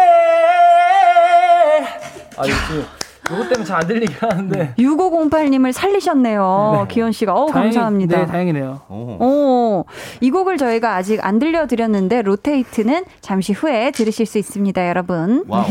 아 2.36 2.40
역시 2.48 2.84
요거 3.30 3.42
때문에 3.48 3.64
잘 3.64 3.76
안 3.80 3.86
들리긴 3.86 4.16
하는데. 4.20 4.74
6508님을 4.78 5.72
살리셨네요 5.72 6.86
네. 6.88 6.94
기현 6.94 7.12
씨가. 7.12 7.32
어 7.34 7.46
감사합니다. 7.46 8.18
네 8.20 8.26
다행이네요. 8.26 8.82
오. 8.88 9.84
이 10.20 10.30
곡을 10.30 10.56
저희가 10.56 10.94
아직 10.96 11.24
안 11.24 11.38
들려드렸는데 11.38 12.22
Rotate는 12.22 13.04
잠시 13.20 13.52
후에 13.52 13.90
들으실 13.92 14.26
수 14.26 14.38
있습니다 14.38 14.88
여러분. 14.88 15.44
Wow. 15.48 15.64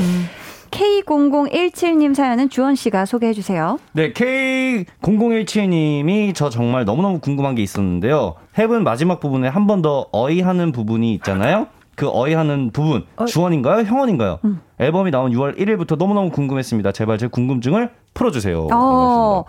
K0017님 0.73 2.13
사연은 2.15 2.49
주원 2.49 2.75
씨가 2.75 3.05
소개해 3.05 3.33
주세요. 3.33 3.77
네, 3.93 4.11
K0017님이 4.13 6.33
저 6.35 6.49
정말 6.49 6.83
너무너무 6.85 7.19
궁금한 7.19 7.53
게 7.55 7.61
있었는데요. 7.61 8.35
헤븐 8.57 8.83
마지막 8.83 9.19
부분에 9.19 9.47
한 9.47 9.67
번 9.67 9.81
더 9.83 10.07
어이하는 10.11 10.71
부분이 10.71 11.13
있잖아요. 11.15 11.67
그 11.95 12.09
어이하는 12.11 12.71
부분 12.71 13.05
어. 13.17 13.25
주원인가요? 13.25 13.83
형원인가요? 13.85 14.39
음. 14.45 14.61
앨범이 14.79 15.11
나온 15.11 15.31
6월 15.31 15.57
1일부터 15.59 15.97
너무너무 15.97 16.31
궁금했습니다. 16.31 16.91
제발 16.91 17.17
제 17.17 17.27
궁금증을 17.27 17.91
풀어주세요. 18.13 18.67
어, 18.73 19.43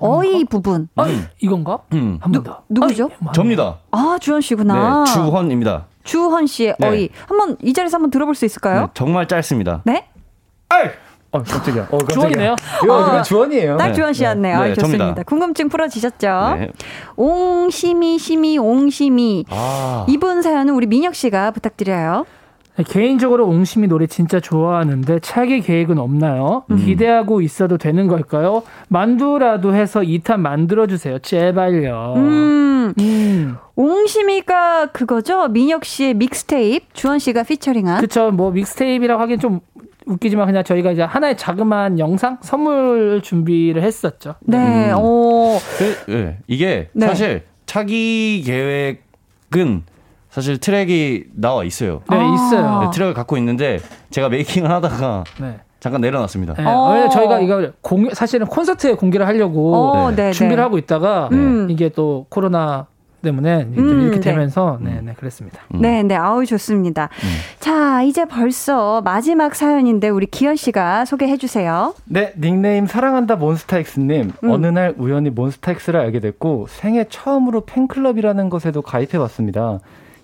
어이 0.00 0.44
부분. 0.44 0.88
아, 0.96 1.06
이건가? 1.40 1.78
음. 1.94 2.18
한번 2.20 2.42
더. 2.42 2.62
누구죠? 2.68 3.08
아, 3.26 3.32
접니다. 3.32 3.78
아 3.90 4.18
주원 4.20 4.40
씨구나. 4.42 5.04
네, 5.06 5.12
주헌입니다. 5.12 5.86
주헌 6.04 6.46
씨의 6.46 6.74
네. 6.78 6.88
어이. 6.88 7.08
한번 7.26 7.56
이 7.62 7.72
자리에서 7.72 7.96
한번 7.96 8.10
들어볼 8.10 8.34
수 8.34 8.44
있을까요? 8.44 8.80
네, 8.82 8.86
정말 8.94 9.26
짧습니다. 9.28 9.82
네? 9.84 10.08
아이! 10.68 10.88
어, 11.30 11.42
깜짝이야. 11.42 11.88
어, 11.90 11.98
깜짝이야. 11.98 12.14
주원이네요. 12.14 12.56
이거 12.84 12.94
어, 13.18 13.22
주원이에요. 13.22 13.76
딱 13.76 13.92
주원 13.92 14.12
씨였네요. 14.14 14.60
네, 14.62 14.68
네, 14.68 14.74
좋습니다. 14.74 15.04
접니다. 15.04 15.22
궁금증 15.24 15.68
풀어지셨죠? 15.68 16.56
네. 16.58 16.70
옹심이, 17.16 18.18
심이, 18.18 18.56
옹심이. 18.58 19.44
아. 19.50 20.06
이분 20.08 20.40
사연은 20.40 20.72
우리 20.74 20.86
민혁 20.86 21.14
씨가 21.14 21.50
부탁드려요. 21.50 22.24
네, 22.76 22.84
개인적으로 22.86 23.46
옹심이 23.46 23.88
노래 23.88 24.06
진짜 24.06 24.40
좋아하는데 24.40 25.18
차기 25.20 25.60
계획은 25.60 25.98
없나요? 25.98 26.64
음. 26.70 26.76
기대하고 26.78 27.42
있어도 27.42 27.76
되는 27.76 28.06
걸까요? 28.06 28.62
만두라도 28.88 29.74
해서 29.74 30.00
2탄 30.00 30.38
만들어주세요. 30.40 31.18
제발요. 31.18 32.14
음. 32.16 32.94
음. 32.98 33.56
옹심이가 33.76 34.86
그거죠? 34.92 35.48
민혁 35.48 35.84
씨의 35.84 36.14
믹스테이프, 36.14 36.86
주원 36.94 37.18
씨가 37.18 37.42
피처링한. 37.42 38.00
그쵸. 38.00 38.30
뭐 38.30 38.50
믹스테이프라고 38.50 39.20
하긴 39.22 39.40
좀 39.40 39.60
웃기지만 40.08 40.46
그냥 40.46 40.64
저희가 40.64 40.92
이제 40.92 41.02
하나의 41.02 41.36
자그마한 41.36 41.98
영상 41.98 42.38
선물 42.40 43.20
준비를 43.22 43.82
했었죠. 43.82 44.34
네. 44.40 44.90
음. 44.92 44.98
오. 44.98 45.58
그, 45.78 46.10
네. 46.10 46.38
이게 46.46 46.88
네. 46.92 47.06
사실 47.06 47.44
차기 47.66 48.42
계획은 48.44 49.84
사실 50.30 50.58
트랙이 50.58 51.24
나와 51.34 51.64
있어요. 51.64 52.02
네, 52.10 52.16
아~ 52.16 52.34
있어요. 52.34 52.80
네, 52.82 52.90
트랙을 52.92 53.14
갖고 53.14 53.36
있는데 53.38 53.80
제가 54.10 54.28
메이킹을 54.28 54.70
하다가 54.70 55.24
네. 55.40 55.60
잠깐 55.80 56.00
내려놨습니다. 56.00 56.54
네. 56.54 56.64
어. 56.66 57.08
저희가 57.10 57.40
이거 57.40 57.70
공 57.80 58.10
사실은 58.12 58.46
콘서트에 58.46 58.94
공개를 58.94 59.26
하려고 59.26 59.74
어, 59.74 60.10
네. 60.14 60.32
준비를 60.32 60.62
하고 60.62 60.78
있다가 60.78 61.28
음. 61.32 61.68
이게 61.70 61.88
또 61.88 62.26
코로나 62.28 62.86
때문에 63.22 63.64
음, 63.76 64.00
이렇게 64.02 64.20
네. 64.20 64.30
되면서 64.30 64.78
네, 64.80 65.00
네, 65.02 65.12
그랬습니다. 65.14 65.60
음. 65.74 65.80
네, 65.80 66.02
네, 66.02 66.14
아우 66.14 66.44
좋습니다. 66.44 67.04
음. 67.04 67.28
자, 67.60 68.02
이제 68.02 68.24
벌써 68.24 69.00
마지막 69.02 69.54
사연인데 69.54 70.08
우리 70.08 70.26
기현 70.26 70.56
씨가 70.56 71.04
소개해 71.04 71.36
주세요. 71.36 71.94
네, 72.04 72.32
닉네임 72.38 72.86
사랑한다 72.86 73.36
몬스타엑스님. 73.36 74.32
음. 74.44 74.50
어느 74.50 74.66
날 74.66 74.94
우연히 74.98 75.30
몬스타엑스를 75.30 76.00
알게 76.00 76.20
됐고 76.20 76.66
생애 76.68 77.04
처음으로 77.08 77.62
팬클럽이라는 77.62 78.50
것에도 78.50 78.82
가입해 78.82 79.18
봤습니다. 79.18 79.80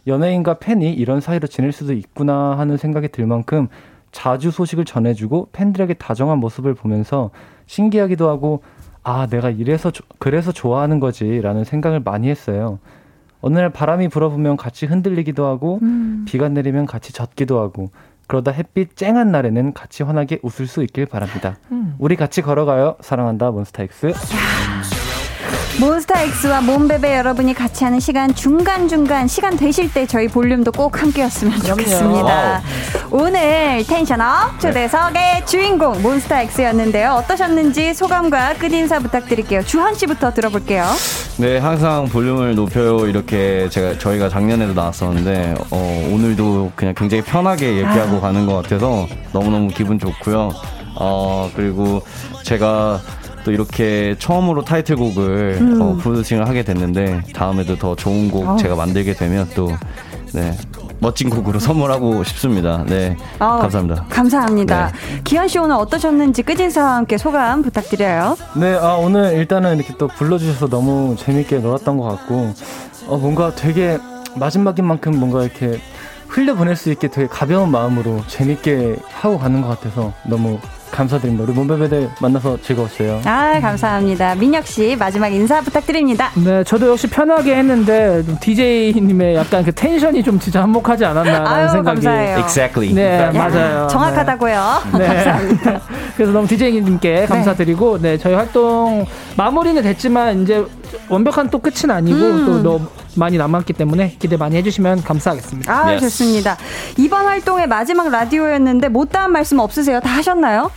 연예인과 0.07 0.59
팬이 0.59 0.93
이런 0.93 1.21
사이로 1.21 1.47
지낼 1.47 1.73
수도 1.73 1.93
있구나 1.93 2.59
하는 2.59 2.77
생각이 2.77 3.09
들 3.09 3.27
만큼 3.27 3.69
자주 4.13 4.51
소식을 4.51 4.85
전해주고 4.85 5.49
팬들에게 5.53 5.95
다정한 5.95 6.39
모습을 6.39 6.75
보면서 6.75 7.31
신기하기도 7.67 8.29
하고 8.29 8.63
아, 9.05 9.27
내가 9.27 9.51
이래서, 9.51 9.93
그래서 10.19 10.51
좋아하는 10.51 10.99
거지 10.99 11.41
라는 11.41 11.63
생각을 11.65 12.01
많이 12.01 12.29
했어요. 12.29 12.79
어느 13.41 13.59
날 13.59 13.69
바람이 13.71 14.09
불어보면 14.09 14.57
같이 14.57 14.87
흔들리기도 14.87 15.45
하고, 15.47 15.79
음. 15.83 16.25
비가 16.27 16.49
내리면 16.49 16.87
같이 16.87 17.13
젖기도 17.13 17.61
하고, 17.61 17.91
그러다 18.27 18.51
햇빛 18.51 18.97
쨍한 18.97 19.31
날에는 19.31 19.75
같이 19.75 20.03
환하게 20.03 20.41
웃을 20.43 20.67
수 20.67 20.83
있길 20.83 21.05
바랍니다. 21.05 21.59
음. 21.71 21.95
우리 21.99 22.17
같이 22.17 22.41
걸어가요. 22.41 22.97
사랑한다, 23.01 23.51
몬스타엑스. 23.51 24.13
몬스타엑스와 25.81 26.61
몬베베 26.61 27.17
여러분이 27.19 27.53
같이 27.53 27.83
하는 27.83 27.99
시간 27.99 28.33
중간중간 28.33 29.27
시간 29.27 29.57
되실 29.57 29.93
때 29.93 30.07
저희 30.07 30.29
볼륨도 30.29 30.71
꼭 30.71 31.03
함께였으면 31.03 31.61
좋겠습니다. 31.61 32.63
오늘 33.11 33.85
텐션업 33.85 34.61
초대석의 34.61 35.47
주인공 35.47 36.01
몬스타엑스였는데요. 36.01 37.11
어떠셨는지 37.15 37.93
소감과 37.93 38.55
끝인사 38.55 39.01
부탁드릴게요. 39.01 39.65
주한 39.65 39.95
씨부터 39.95 40.33
들어볼게요. 40.33 40.85
네, 41.39 41.59
항상 41.59 42.07
볼륨을 42.09 42.55
높여요. 42.55 43.09
이렇게 43.09 43.69
제가 43.69 43.99
저희가 43.99 44.29
작년에도 44.29 44.75
나왔었는데 44.75 45.55
어, 45.73 46.11
오늘도 46.13 46.73
그냥 46.77 46.95
굉장히 46.97 47.25
편하게 47.25 47.79
얘기하고 47.79 48.19
아. 48.19 48.21
가는 48.21 48.47
것 48.47 48.63
같아서 48.63 49.09
너무너무 49.33 49.69
기분 49.69 49.99
좋고요. 49.99 50.53
어, 50.97 51.51
그리고 51.57 52.01
제가 52.45 53.01
또 53.45 53.53
이렇게 53.53 54.17
처음으로 54.19 54.65
타이틀곡을 54.65 55.59
음. 55.61 55.81
어, 55.81 55.97
프로듀싱을 56.01 56.49
하게 56.49 56.65
됐는데 56.65 57.23
다음에도 57.35 57.77
더 57.77 57.95
좋은 57.95 58.31
곡 58.31 58.49
아. 58.49 58.57
제가 58.57 58.75
만들게 58.75 59.13
되면 59.13 59.49
또 59.55 59.71
네, 60.33 60.57
멋진 60.99 61.31
곡으로 61.31 61.61
선물하고 61.61 62.25
싶습니다. 62.25 62.85
네, 62.89 63.17
아, 63.39 63.59
감사합니다. 63.59 64.07
감사합니다. 64.09 64.89
네. 64.89 65.21
기현 65.23 65.47
씨 65.47 65.59
오늘 65.59 65.77
어떠셨는지 65.77 66.43
끝인사와 66.43 66.97
함께 66.97 67.19
소감 67.19 67.63
부탁드려요. 67.63 68.37
네, 68.57 68.75
아, 68.75 68.95
오늘 68.95 69.35
일단은 69.35 69.77
이렇게 69.77 69.95
또 69.99 70.09
불러주셔서 70.09 70.69
너무 70.69 71.15
재밌게 71.19 71.59
놀았던 71.59 71.99
것 71.99 72.05
같고 72.05 72.55
어, 73.07 73.19
뭔가 73.19 73.55
되게 73.55 73.99
마지막인 74.37 74.87
만큼 74.87 75.19
뭔가 75.19 75.45
이렇게 75.45 75.79
흘려보낼 76.29 76.75
수 76.75 76.91
있게 76.91 77.09
되게 77.09 77.29
가벼운 77.29 77.71
마음으로 77.71 78.23
재밌게 78.27 78.97
하고 79.13 79.39
가는 79.39 79.63
것 79.63 79.69
같아서 79.69 80.13
너무 80.27 80.59
감사드립니다. 80.95 81.45
우리 81.45 81.53
몸베베들 81.53 82.11
만나서 82.21 82.59
즐거웠어요. 82.63 83.21
아, 83.25 83.61
감사합니다. 83.61 84.37
민혁 84.37 84.67
씨 84.67 84.95
마지막 84.97 85.29
인사 85.29 85.61
부탁드립니다. 85.61 86.31
네, 86.37 86.63
저도 86.65 86.89
역시 86.91 87.09
편하게 87.09 87.57
했는데 87.57 88.23
DJ님의 88.41 89.35
약간 89.35 89.65
그 89.65 89.73
텐션이 89.73 90.23
좀 90.23 90.39
진짜 90.39 90.63
한몫하지 90.63 91.05
않았나라는 91.05 91.47
아유, 91.47 91.69
생각이. 91.71 92.01
감사해요. 92.03 92.39
Exactly. 92.39 92.95
네, 92.95 93.21
야, 93.21 93.33
맞아요. 93.33 93.87
정확하다고요. 93.89 94.83
네. 94.93 94.99
네. 94.99 95.07
감사합니다. 95.15 95.81
그래서 96.17 96.33
너무 96.33 96.47
DJ님께 96.47 97.15
네. 97.15 97.27
감사드리고 97.27 97.99
네, 98.01 98.17
저희 98.17 98.35
활동 98.35 99.05
마무리는 99.37 99.83
됐지만 99.83 100.43
이제 100.43 100.65
완벽한 101.09 101.51
또 101.51 101.59
끝은 101.59 101.91
아니고 101.91 102.17
음. 102.17 102.47
또 102.47 102.63
너무 102.63 102.87
많이 103.17 103.39
남았기 103.39 103.73
때문에 103.73 104.17
기대 104.19 104.37
많이 104.37 104.57
해주시면 104.57 105.03
감사하겠습니다. 105.03 105.73
아, 105.73 105.87
yes. 105.87 106.01
좋습니다. 106.01 106.57
이번 106.99 107.27
활동의 107.27 107.67
마지막 107.67 108.11
라디오였는데 108.11 108.89
못다한 108.89 109.33
말씀 109.33 109.59
없으세요? 109.59 110.01
다 110.01 110.11
하셨나요? 110.11 110.71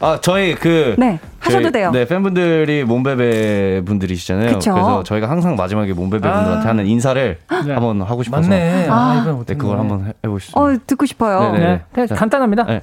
아, 0.00 0.18
저희 0.22 0.54
그, 0.54 0.94
네. 0.98 1.18
하셔도 1.40 1.70
돼요. 1.70 1.90
네, 1.90 2.06
팬분들이 2.06 2.84
몸베베 2.84 3.82
분들이시잖아요. 3.84 4.54
그쵸? 4.54 4.72
그래서 4.72 5.02
저희가 5.02 5.28
항상 5.28 5.56
마지막에 5.56 5.92
몸베베 5.92 6.26
아. 6.26 6.34
분들한테 6.34 6.66
하는 6.66 6.86
인사를 6.86 7.38
네. 7.66 7.72
한번 7.74 8.00
하고 8.02 8.22
싶어서. 8.22 8.48
맞네. 8.48 8.88
아, 8.88 8.94
아 8.94 9.44
네, 9.46 9.54
그걸 9.54 9.78
한번 9.78 10.06
해 10.06 10.28
보시죠. 10.28 10.58
어, 10.58 10.74
듣고 10.86 11.04
싶어요. 11.06 11.52
네네. 11.52 11.82
네. 11.92 12.06
네. 12.06 12.14
간단합니다. 12.14 12.64
네. 12.64 12.80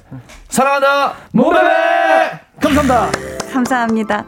사랑한다, 0.48 1.14
몸베베! 1.32 1.68
감사합니다. 2.60 3.10
감사합니다. 3.52 4.24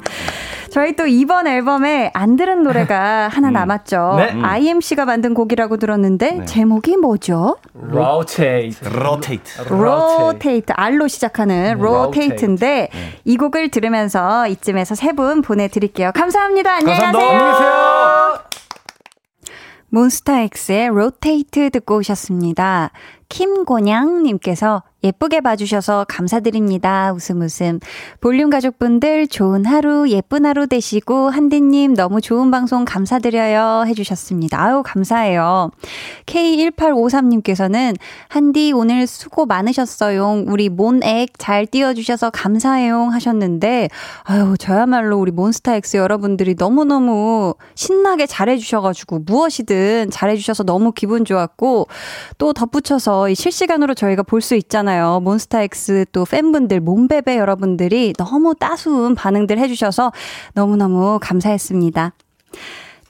저희 0.70 0.94
또 0.94 1.06
이번 1.06 1.46
앨범에 1.46 2.10
안 2.14 2.36
들은 2.36 2.62
노래가 2.62 3.28
하나 3.32 3.48
음. 3.48 3.52
남았죠. 3.54 4.14
네? 4.18 4.32
음. 4.32 4.44
IMC가 4.44 5.04
만든 5.04 5.34
곡이라고 5.34 5.76
들었는데 5.78 6.30
네. 6.32 6.44
제목이 6.44 6.96
뭐죠? 6.96 7.56
Rotate. 7.74 8.76
Rotate. 8.86 9.64
Rotate. 9.68 10.74
R로 10.76 11.08
시작하는 11.08 11.76
음, 11.78 11.84
Rotate인데 11.84 12.88
네. 12.92 13.20
이 13.24 13.36
곡을 13.36 13.70
들으면서 13.70 14.46
이쯤에서 14.48 14.94
세 14.94 15.10
분 15.10 15.42
보내드릴게요. 15.42 16.12
감사합니다. 16.14 16.72
안녕히 16.76 17.00
가세요. 17.00 17.20
안녕히 17.20 17.52
계세요. 17.52 18.38
몬스타엑스의 19.88 20.86
Rotate 20.90 21.70
듣고 21.70 21.96
오셨습니다. 21.96 22.92
김곤양님께서 23.30 24.82
예쁘게 25.02 25.40
봐주셔서 25.40 26.04
감사드립니다. 26.08 27.12
웃음 27.14 27.40
웃음. 27.40 27.80
볼륨 28.20 28.50
가족분들 28.50 29.28
좋은 29.28 29.64
하루, 29.64 30.06
예쁜 30.10 30.44
하루 30.44 30.66
되시고, 30.66 31.30
한디님 31.30 31.94
너무 31.94 32.20
좋은 32.20 32.50
방송 32.50 32.84
감사드려요. 32.84 33.84
해주셨습니다. 33.86 34.62
아유, 34.62 34.82
감사해요. 34.84 35.70
K1853님께서는 36.26 37.96
한디 38.28 38.72
오늘 38.72 39.06
수고 39.06 39.46
많으셨어요. 39.46 40.44
우리 40.46 40.68
몬액 40.68 41.38
잘 41.38 41.64
띄워주셔서 41.64 42.28
감사해요. 42.28 43.04
하셨는데, 43.04 43.88
아유, 44.24 44.56
저야말로 44.58 45.18
우리 45.18 45.32
몬스타엑스 45.32 45.96
여러분들이 45.96 46.56
너무너무 46.58 47.54
신나게 47.74 48.26
잘해주셔가지고, 48.26 49.20
무엇이든 49.20 50.10
잘해주셔서 50.10 50.64
너무 50.64 50.92
기분 50.92 51.24
좋았고, 51.24 51.86
또 52.36 52.52
덧붙여서 52.52 53.19
실시간으로 53.28 53.94
저희가 53.94 54.22
볼 54.22 54.40
수 54.40 54.54
있잖아요. 54.56 55.20
몬스타엑스 55.20 56.06
또 56.12 56.24
팬분들, 56.24 56.80
몸베베 56.80 57.36
여러분들이 57.36 58.14
너무 58.16 58.54
따스운 58.54 59.14
반응들 59.14 59.58
해주셔서 59.58 60.12
너무너무 60.54 61.18
감사했습니다. 61.20 62.12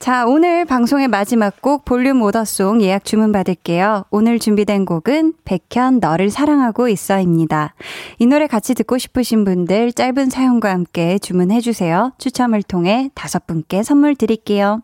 자, 0.01 0.25
오늘 0.25 0.65
방송의 0.65 1.07
마지막 1.09 1.61
곡 1.61 1.85
볼륨 1.85 2.23
오더송 2.23 2.81
예약 2.81 3.05
주문 3.05 3.31
받을게요. 3.31 4.05
오늘 4.09 4.39
준비된 4.39 4.85
곡은 4.85 5.33
백현 5.45 5.99
너를 5.99 6.31
사랑하고 6.31 6.87
있어입니다. 6.87 7.75
이 8.17 8.25
노래 8.25 8.47
같이 8.47 8.73
듣고 8.73 8.97
싶으신 8.97 9.45
분들 9.45 9.93
짧은 9.93 10.31
사용과 10.31 10.71
함께 10.71 11.19
주문해 11.19 11.61
주세요. 11.61 12.13
추첨을 12.17 12.63
통해 12.63 13.11
다섯 13.13 13.45
분께 13.45 13.83
선물 13.83 14.15
드릴게요. 14.15 14.81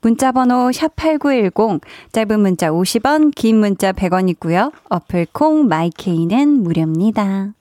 문자 0.00 0.32
번호 0.32 0.70
샵8910 0.70 1.80
짧은 2.10 2.40
문자 2.40 2.72
50원, 2.72 3.32
긴 3.36 3.60
문자 3.60 3.92
100원이고요. 3.92 4.72
어플 4.88 5.28
콩 5.32 5.68
마이케이는 5.68 6.64
무료입니다. 6.64 7.52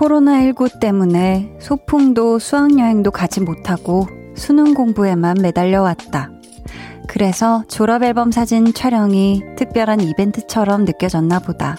코로나19 0.00 0.80
때문에 0.80 1.52
소풍도 1.60 2.38
수학여행도 2.38 3.10
가지 3.10 3.42
못하고 3.42 4.06
수능 4.34 4.72
공부에만 4.72 5.36
매달려 5.42 5.82
왔다. 5.82 6.30
그래서 7.06 7.64
졸업앨범 7.68 8.32
사진 8.32 8.72
촬영이 8.72 9.42
특별한 9.56 10.00
이벤트처럼 10.00 10.86
느껴졌나 10.86 11.40
보다. 11.40 11.76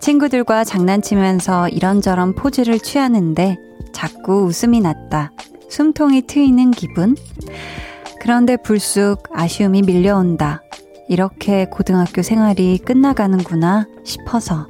친구들과 0.00 0.64
장난치면서 0.64 1.70
이런저런 1.70 2.34
포즈를 2.34 2.78
취하는데 2.78 3.56
자꾸 3.92 4.44
웃음이 4.44 4.80
났다. 4.80 5.32
숨통이 5.70 6.26
트이는 6.26 6.72
기분? 6.72 7.16
그런데 8.20 8.58
불쑥 8.58 9.22
아쉬움이 9.32 9.82
밀려온다. 9.82 10.62
이렇게 11.08 11.66
고등학교 11.70 12.20
생활이 12.20 12.78
끝나가는구나 12.78 13.86
싶어서. 14.04 14.66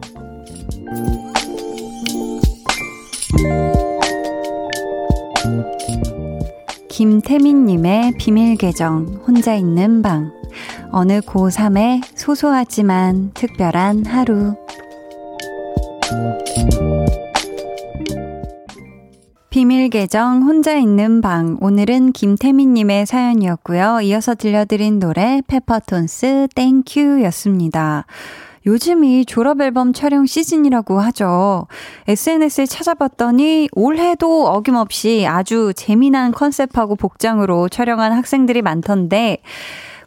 김태민님의 6.89 8.13
비밀 8.19 8.57
계정, 8.57 9.21
혼자 9.27 9.55
있는 9.55 10.03
방. 10.03 10.33
어느 10.93 11.21
고3의 11.21 12.03
소소하지만 12.15 13.31
특별한 13.33 14.05
하루. 14.05 14.55
비밀 19.51 19.89
계정 19.89 20.43
혼자 20.43 20.77
있는 20.77 21.21
방 21.21 21.57
오늘은 21.61 22.13
김태민님의 22.13 23.07
사연이었고요. 23.07 24.01
이어서 24.03 24.35
들려드린 24.35 24.99
노래 24.99 25.43
페퍼톤스 25.47 26.49
Thank 26.55 26.97
You 26.97 27.23
였습니다. 27.25 28.07
요즘이 28.67 29.25
졸업 29.25 29.61
앨범 29.61 29.93
촬영 29.93 30.27
시즌이라고 30.27 31.01
하죠. 31.01 31.67
SNS에 32.09 32.67
찾아봤더니 32.67 33.69
올해도 33.73 34.49
어김없이 34.49 35.27
아주 35.27 35.73
재미난 35.75 36.33
컨셉하고 36.33 36.97
복장으로 36.97 37.69
촬영한 37.69 38.13
학생들이 38.13 38.63
많던데, 38.63 39.39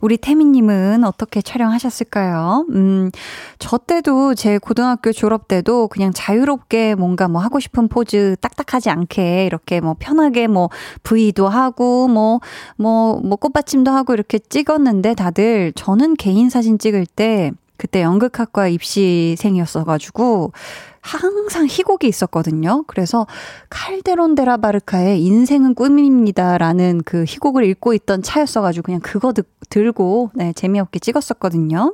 우리 0.03 0.17
태미님은 0.17 1.05
어떻게 1.05 1.41
촬영하셨을까요? 1.41 2.65
음, 2.71 3.09
저 3.57 3.77
때도 3.77 4.35
제 4.35 4.57
고등학교 4.57 5.13
졸업 5.13 5.47
때도 5.47 5.87
그냥 5.87 6.11
자유롭게 6.13 6.95
뭔가 6.95 7.29
뭐 7.29 7.41
하고 7.41 7.61
싶은 7.61 7.87
포즈 7.87 8.35
딱딱하지 8.41 8.89
않게 8.89 9.45
이렇게 9.45 9.79
뭐 9.79 9.95
편하게 9.97 10.47
뭐 10.47 10.69
V도 11.03 11.47
하고 11.47 12.09
뭐, 12.09 12.41
뭐, 12.75 13.21
뭐 13.21 13.37
꽃받침도 13.37 13.91
하고 13.91 14.13
이렇게 14.13 14.39
찍었는데 14.39 15.13
다들 15.13 15.71
저는 15.73 16.15
개인 16.15 16.49
사진 16.49 16.77
찍을 16.77 17.05
때 17.05 17.53
그때 17.83 18.01
연극학과 18.01 18.69
입시생이었어가지고 18.69 20.53
항상 21.01 21.67
희곡이 21.67 22.07
있었거든요. 22.07 22.85
그래서 22.87 23.27
칼데론 23.69 24.35
데라바르카의 24.35 25.21
인생은 25.21 25.75
꿈입니다라는 25.75 27.01
그 27.03 27.25
희곡을 27.27 27.65
읽고 27.65 27.93
있던 27.93 28.23
차였어가지고 28.23 28.83
그냥 28.83 29.01
그거 29.01 29.33
듣, 29.33 29.49
들고 29.67 30.31
네, 30.33 30.53
재미없게 30.53 30.99
찍었었거든요. 30.99 31.93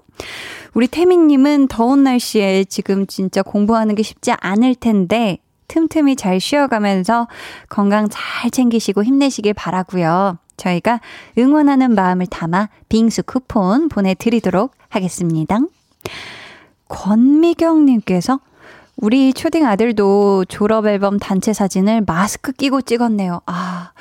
우리 0.76 0.86
태민님은 0.86 1.70
더운 1.70 2.04
날씨에 2.04 2.66
지금 2.66 3.08
진짜 3.08 3.42
공부하는 3.42 3.96
게 3.96 4.04
쉽지 4.04 4.34
않을 4.40 4.76
텐데 4.76 5.40
틈틈이 5.70 6.18
잘 6.18 6.40
쉬어가면서 6.40 7.28
건강 7.68 8.10
잘 8.12 8.52
챙기시고 8.52 9.04
힘내시길 9.04 9.56
바라고요. 9.56 10.38
저희가 10.56 11.02
응원하는 11.40 11.96
마음을 11.96 12.28
담아 12.28 12.70
빙수 12.90 13.24
쿠폰 13.24 13.90
보내드리도록 13.90 14.76
하겠습니다. 14.90 15.58
권미경님께서 16.88 18.40
우리 19.02 19.32
초딩 19.32 19.66
아들도 19.66 20.44
졸업 20.50 20.86
앨범 20.86 21.20
단체 21.20 21.54
사진을 21.54 22.04
마스크 22.06 22.52
끼고 22.52 22.82
찍었네요. 22.82 23.42
아, 23.46 23.92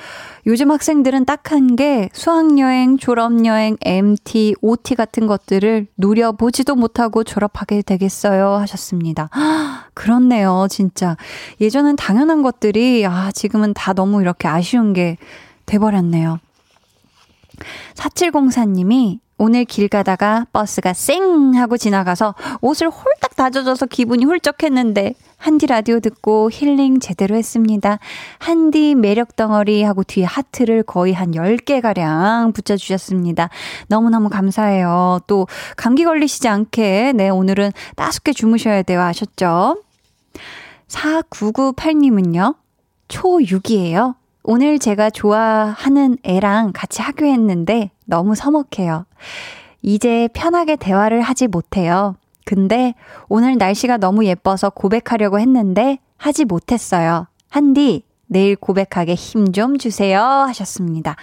요즘 0.46 0.72
학생들은 0.72 1.24
딱한 1.24 1.76
게 1.76 2.09
수학여행, 2.12 2.99
졸업여행, 2.99 3.76
MT, 3.80 4.57
OT 4.61 4.96
같은 4.96 5.28
것들을 5.28 5.86
누려보지도 5.96 6.74
못하고 6.74 7.22
졸업하게 7.22 7.82
되겠어요. 7.82 8.55
하셨습니다. 8.55 9.28
아, 9.32 9.84
그렇네요. 9.94 10.66
진짜. 10.68 11.16
예전엔 11.61 11.94
당연한 11.94 12.42
것들이, 12.42 13.07
아, 13.07 13.30
지금은 13.30 13.74
다 13.74 13.92
너무 13.92 14.20
이렇게 14.20 14.49
아쉬운 14.49 14.94
게 14.94 15.16
돼버렸네요. 15.66 16.40
4704님이 17.95 19.20
오늘 19.39 19.65
길 19.65 19.89
가다가 19.89 20.47
버스가 20.53 20.93
쌩 20.93 21.55
하고 21.55 21.77
지나가서 21.77 22.35
옷을 22.61 22.89
홀딱 22.89 23.37
다져줘서 23.37 23.87
기분이 23.87 24.25
훌쩍했는데 24.25 25.15
한디 25.37 25.67
라디오 25.67 26.01
듣고 26.01 26.51
힐링 26.51 26.99
제대로 26.99 27.37
했습니다. 27.37 28.01
한디 28.39 28.97
매력 28.97 29.37
덩어리 29.37 29.85
하고 29.85 30.03
뒤에 30.03 30.25
하트를 30.25 30.83
거의 30.83 31.13
한 31.13 31.31
10개 31.31 31.81
가량 31.81 32.53
붙여 32.53 32.77
주셨습니다. 32.77 33.49
너무너무 33.87 34.29
감사해요. 34.29 35.21
또 35.29 35.47
감기 35.77 36.05
걸리시지 36.05 36.49
않게 36.49 37.13
네 37.15 37.29
오늘은 37.29 37.71
따숩게 37.95 38.33
주무셔야 38.33 38.83
돼요 38.83 39.01
하셨죠? 39.01 39.81
4998님은요. 40.89 42.57
초6이에요. 43.07 44.17
오늘 44.43 44.79
제가 44.79 45.11
좋아하는 45.11 46.19
애랑 46.25 46.73
같이 46.75 47.03
학교했는데 47.03 47.91
너무 48.09 48.35
서먹해요. 48.35 49.05
이제 49.83 50.29
편하게 50.33 50.76
대화를 50.76 51.21
하지 51.21 51.47
못해요. 51.47 52.17
근데 52.47 52.95
오늘 53.29 53.59
날씨가 53.59 53.99
너무 53.99 54.25
예뻐서 54.25 54.71
고백하려고 54.71 55.39
했는데 55.39 55.99
하지 56.17 56.47
못했어요. 56.47 57.26
한디, 57.51 58.03
내일 58.26 58.57
고백하게 58.57 59.14
힘 59.14 59.53
좀 59.53 59.76
주세요. 59.79 60.21
하셨습니다. 60.21 61.17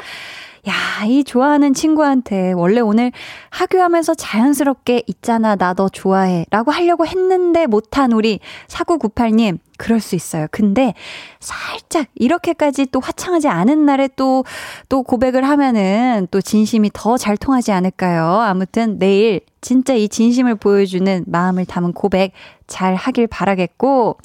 야, 0.67 1.05
이 1.05 1.23
좋아하는 1.23 1.75
친구한테 1.75 2.51
원래 2.53 2.79
오늘 2.79 3.11
하교하면서 3.51 4.15
자연스럽게 4.15 5.03
있잖아, 5.05 5.55
나 5.55 5.75
너 5.75 5.89
좋아해. 5.89 6.45
라고 6.49 6.71
하려고 6.71 7.05
했는데 7.05 7.67
못한 7.67 8.13
우리 8.13 8.39
4998님, 8.67 9.59
그럴 9.77 9.99
수 9.99 10.15
있어요. 10.15 10.47
근데 10.51 10.93
살짝 11.39 12.07
이렇게까지 12.15 12.87
또 12.87 12.99
화창하지 12.99 13.47
않은 13.49 13.85
날에 13.85 14.07
또, 14.15 14.43
또 14.89 15.03
고백을 15.03 15.43
하면은 15.43 16.27
또 16.31 16.41
진심이 16.41 16.89
더 16.93 17.17
잘 17.17 17.37
통하지 17.37 17.71
않을까요? 17.71 18.25
아무튼 18.25 18.97
내일 18.97 19.41
진짜 19.61 19.93
이 19.93 20.07
진심을 20.07 20.55
보여주는 20.55 21.23
마음을 21.27 21.65
담은 21.65 21.93
고백 21.93 22.31
잘 22.67 22.95
하길 22.95 23.27
바라겠고, 23.27 24.17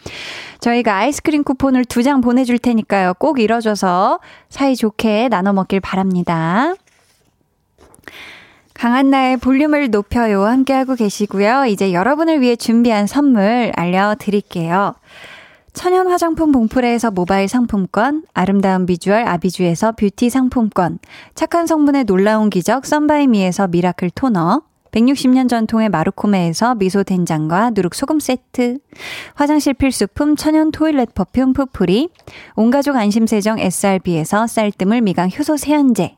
저희가 0.60 0.96
아이스크림 0.96 1.44
쿠폰을 1.44 1.84
두 1.84 2.02
장 2.02 2.20
보내줄 2.20 2.58
테니까요. 2.58 3.14
꼭 3.14 3.40
이뤄줘서 3.40 4.20
사이좋게 4.48 5.28
나눠 5.28 5.52
먹길 5.52 5.80
바랍니다. 5.80 6.74
강한나의 8.74 9.36
볼륨을 9.36 9.90
높여요. 9.90 10.44
함께하고 10.44 10.94
계시고요. 10.94 11.66
이제 11.66 11.92
여러분을 11.92 12.40
위해 12.40 12.56
준비한 12.56 13.06
선물 13.06 13.72
알려드릴게요. 13.76 14.94
천연 15.72 16.08
화장품 16.08 16.50
봉프레에서 16.50 17.10
모바일 17.10 17.46
상품권, 17.46 18.24
아름다운 18.34 18.86
비주얼 18.86 19.28
아비주에서 19.28 19.92
뷰티 19.92 20.30
상품권, 20.30 20.98
착한 21.34 21.66
성분의 21.66 22.04
놀라운 22.04 22.50
기적 22.50 22.86
썬바이미에서 22.86 23.68
miracle 23.68 24.10
토너, 24.10 24.62
160년 24.92 25.48
전통의 25.48 25.88
마루코메에서 25.88 26.74
미소 26.74 27.02
된장과 27.02 27.70
누룩 27.70 27.94
소금 27.94 28.20
세트, 28.20 28.78
화장실 29.34 29.74
필수품 29.74 30.36
천연 30.36 30.70
toilet 30.70 31.14
perfume 31.14 31.52
푸풀이, 31.52 32.08
온가족 32.56 32.96
안심세정 32.96 33.58
SRB에서 33.58 34.46
쌀뜨물 34.46 35.00
미강 35.00 35.30
효소 35.36 35.56
세안제, 35.56 36.16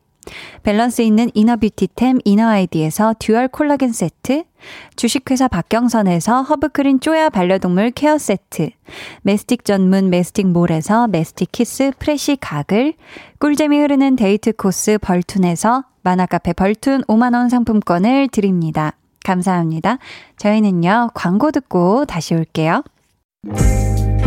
밸런스 0.63 1.03
있는 1.03 1.31
inner 1.35 1.57
beauty템 1.57 2.19
이너 2.25 2.47
아이디에서 2.47 3.15
dual 3.19 3.49
콜라겐 3.49 3.93
세트, 3.93 4.45
주식회사 4.97 5.49
박경선에서 5.49 6.43
허브크린 6.43 7.01
쪼야 7.01 7.29
반려동물 7.31 7.91
케어 7.91 8.19
세트, 8.19 8.71
메스틱 9.23 9.65
전문 9.65 10.11
메스틱몰에서 10.11 11.09
메스틱 11.09 11.51
kiss 11.53 11.93
fresh 11.99 12.37
가글, 12.41 12.95
꿀잼이 13.41 13.79
흐르는 13.81 14.17
데이트 14.17 14.53
코스 14.53 14.99
벌툰에서 14.99 15.85
만화카페 16.03 16.53
벌툰 16.53 17.03
5만원 17.05 17.49
상품권을 17.49 18.29
드립니다. 18.29 18.95
감사합니다. 19.25 19.99
저희는요, 20.37 21.11
광고 21.15 21.51
듣고 21.53 22.05
다시 22.07 22.35
올게요. 22.35 22.83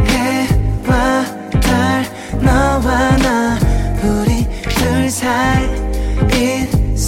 해와 0.07 1.23
달, 1.61 2.05
너와 2.41 3.17
나, 3.17 3.57
우리 4.03 4.45
둘 4.69 5.09
사이 5.09 5.84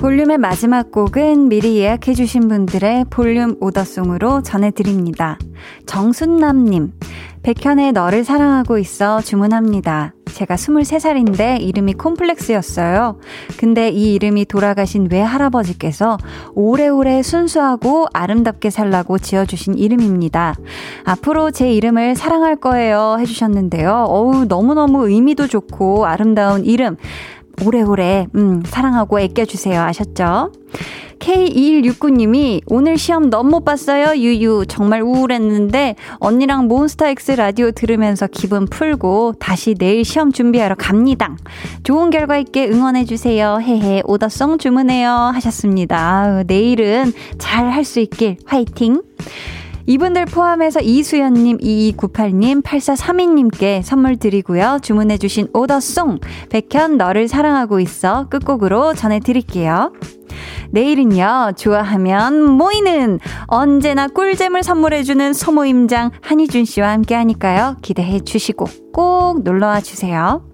볼륨의 0.00 0.38
마지막 0.38 0.90
곡은 0.92 1.50
미리 1.50 1.76
예약해주신 1.76 2.48
분들의 2.48 3.04
볼륨 3.10 3.56
오더송으로 3.60 4.40
전해드립니다. 4.40 5.38
정순남님, 5.84 6.94
백현의 7.42 7.92
너를 7.92 8.24
사랑하고 8.24 8.78
있어 8.78 9.20
주문합니다. 9.20 10.14
제가 10.24 10.54
23살인데 10.54 11.60
이름이 11.60 11.94
콤플렉스였어요. 11.94 13.18
근데 13.58 13.90
이 13.90 14.14
이름이 14.14 14.46
돌아가신 14.46 15.08
외할아버지께서 15.10 16.16
오래오래 16.54 17.22
순수하고 17.22 18.06
아름답게 18.14 18.70
살라고 18.70 19.18
지어주신 19.18 19.76
이름입니다. 19.76 20.54
앞으로 21.04 21.50
제 21.50 21.70
이름을 21.74 22.16
사랑할 22.16 22.56
거예요 22.56 23.18
해주셨는데요. 23.20 24.06
어우, 24.08 24.46
너무너무 24.46 25.10
의미도 25.10 25.48
좋고 25.48 26.06
아름다운 26.06 26.64
이름. 26.64 26.96
오래오래, 27.64 28.26
음, 28.34 28.62
사랑하고 28.64 29.20
애껴주세요. 29.20 29.80
아셨죠? 29.80 30.52
K2169님이 31.18 32.62
오늘 32.66 32.96
시험 32.96 33.28
너무 33.28 33.50
못 33.50 33.64
봤어요. 33.64 34.16
유유. 34.16 34.64
정말 34.68 35.02
우울했는데 35.02 35.96
언니랑 36.18 36.66
몬스타엑스 36.68 37.32
라디오 37.32 37.72
들으면서 37.72 38.26
기분 38.26 38.64
풀고 38.66 39.34
다시 39.38 39.74
내일 39.74 40.04
시험 40.04 40.32
준비하러 40.32 40.76
갑니다. 40.78 41.36
좋은 41.82 42.08
결과 42.08 42.38
있게 42.38 42.68
응원해주세요. 42.68 43.58
헤헤. 43.60 44.02
오더송 44.06 44.56
주문해요. 44.58 45.10
하셨습니다. 45.34 45.98
아유, 46.22 46.44
내일은 46.46 47.12
잘 47.38 47.70
할 47.70 47.84
수 47.84 48.00
있길 48.00 48.36
화이팅! 48.46 49.02
이분들 49.90 50.26
포함해서 50.26 50.78
이수연님, 50.78 51.58
2298님, 51.58 52.62
8432님께 52.62 53.82
선물 53.82 54.18
드리고요. 54.18 54.78
주문해주신 54.82 55.48
오더송, 55.52 56.20
백현 56.48 56.96
너를 56.96 57.26
사랑하고 57.26 57.80
있어 57.80 58.28
끝곡으로 58.28 58.94
전해드릴게요. 58.94 59.92
내일은요, 60.70 61.54
좋아하면 61.56 62.52
모이는 62.52 63.18
언제나 63.48 64.06
꿀잼을 64.06 64.62
선물해주는 64.62 65.32
소모임장 65.32 66.12
한희준 66.20 66.66
씨와 66.66 66.90
함께 66.90 67.16
하니까요. 67.16 67.78
기대해 67.82 68.20
주시고 68.20 68.66
꼭 68.92 69.42
놀러와 69.42 69.80
주세요. 69.80 70.44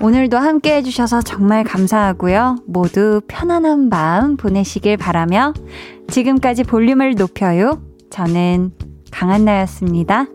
오늘도 0.00 0.38
함께 0.38 0.74
해주셔서 0.74 1.22
정말 1.22 1.62
감사하고요. 1.62 2.56
모두 2.66 3.20
편안한 3.28 3.90
밤 3.90 4.36
보내시길 4.36 4.96
바라며 4.96 5.54
지금까지 6.08 6.64
볼륨을 6.64 7.14
높여요. 7.14 7.85
저는 8.10 8.72
강한나였습니다. 9.10 10.26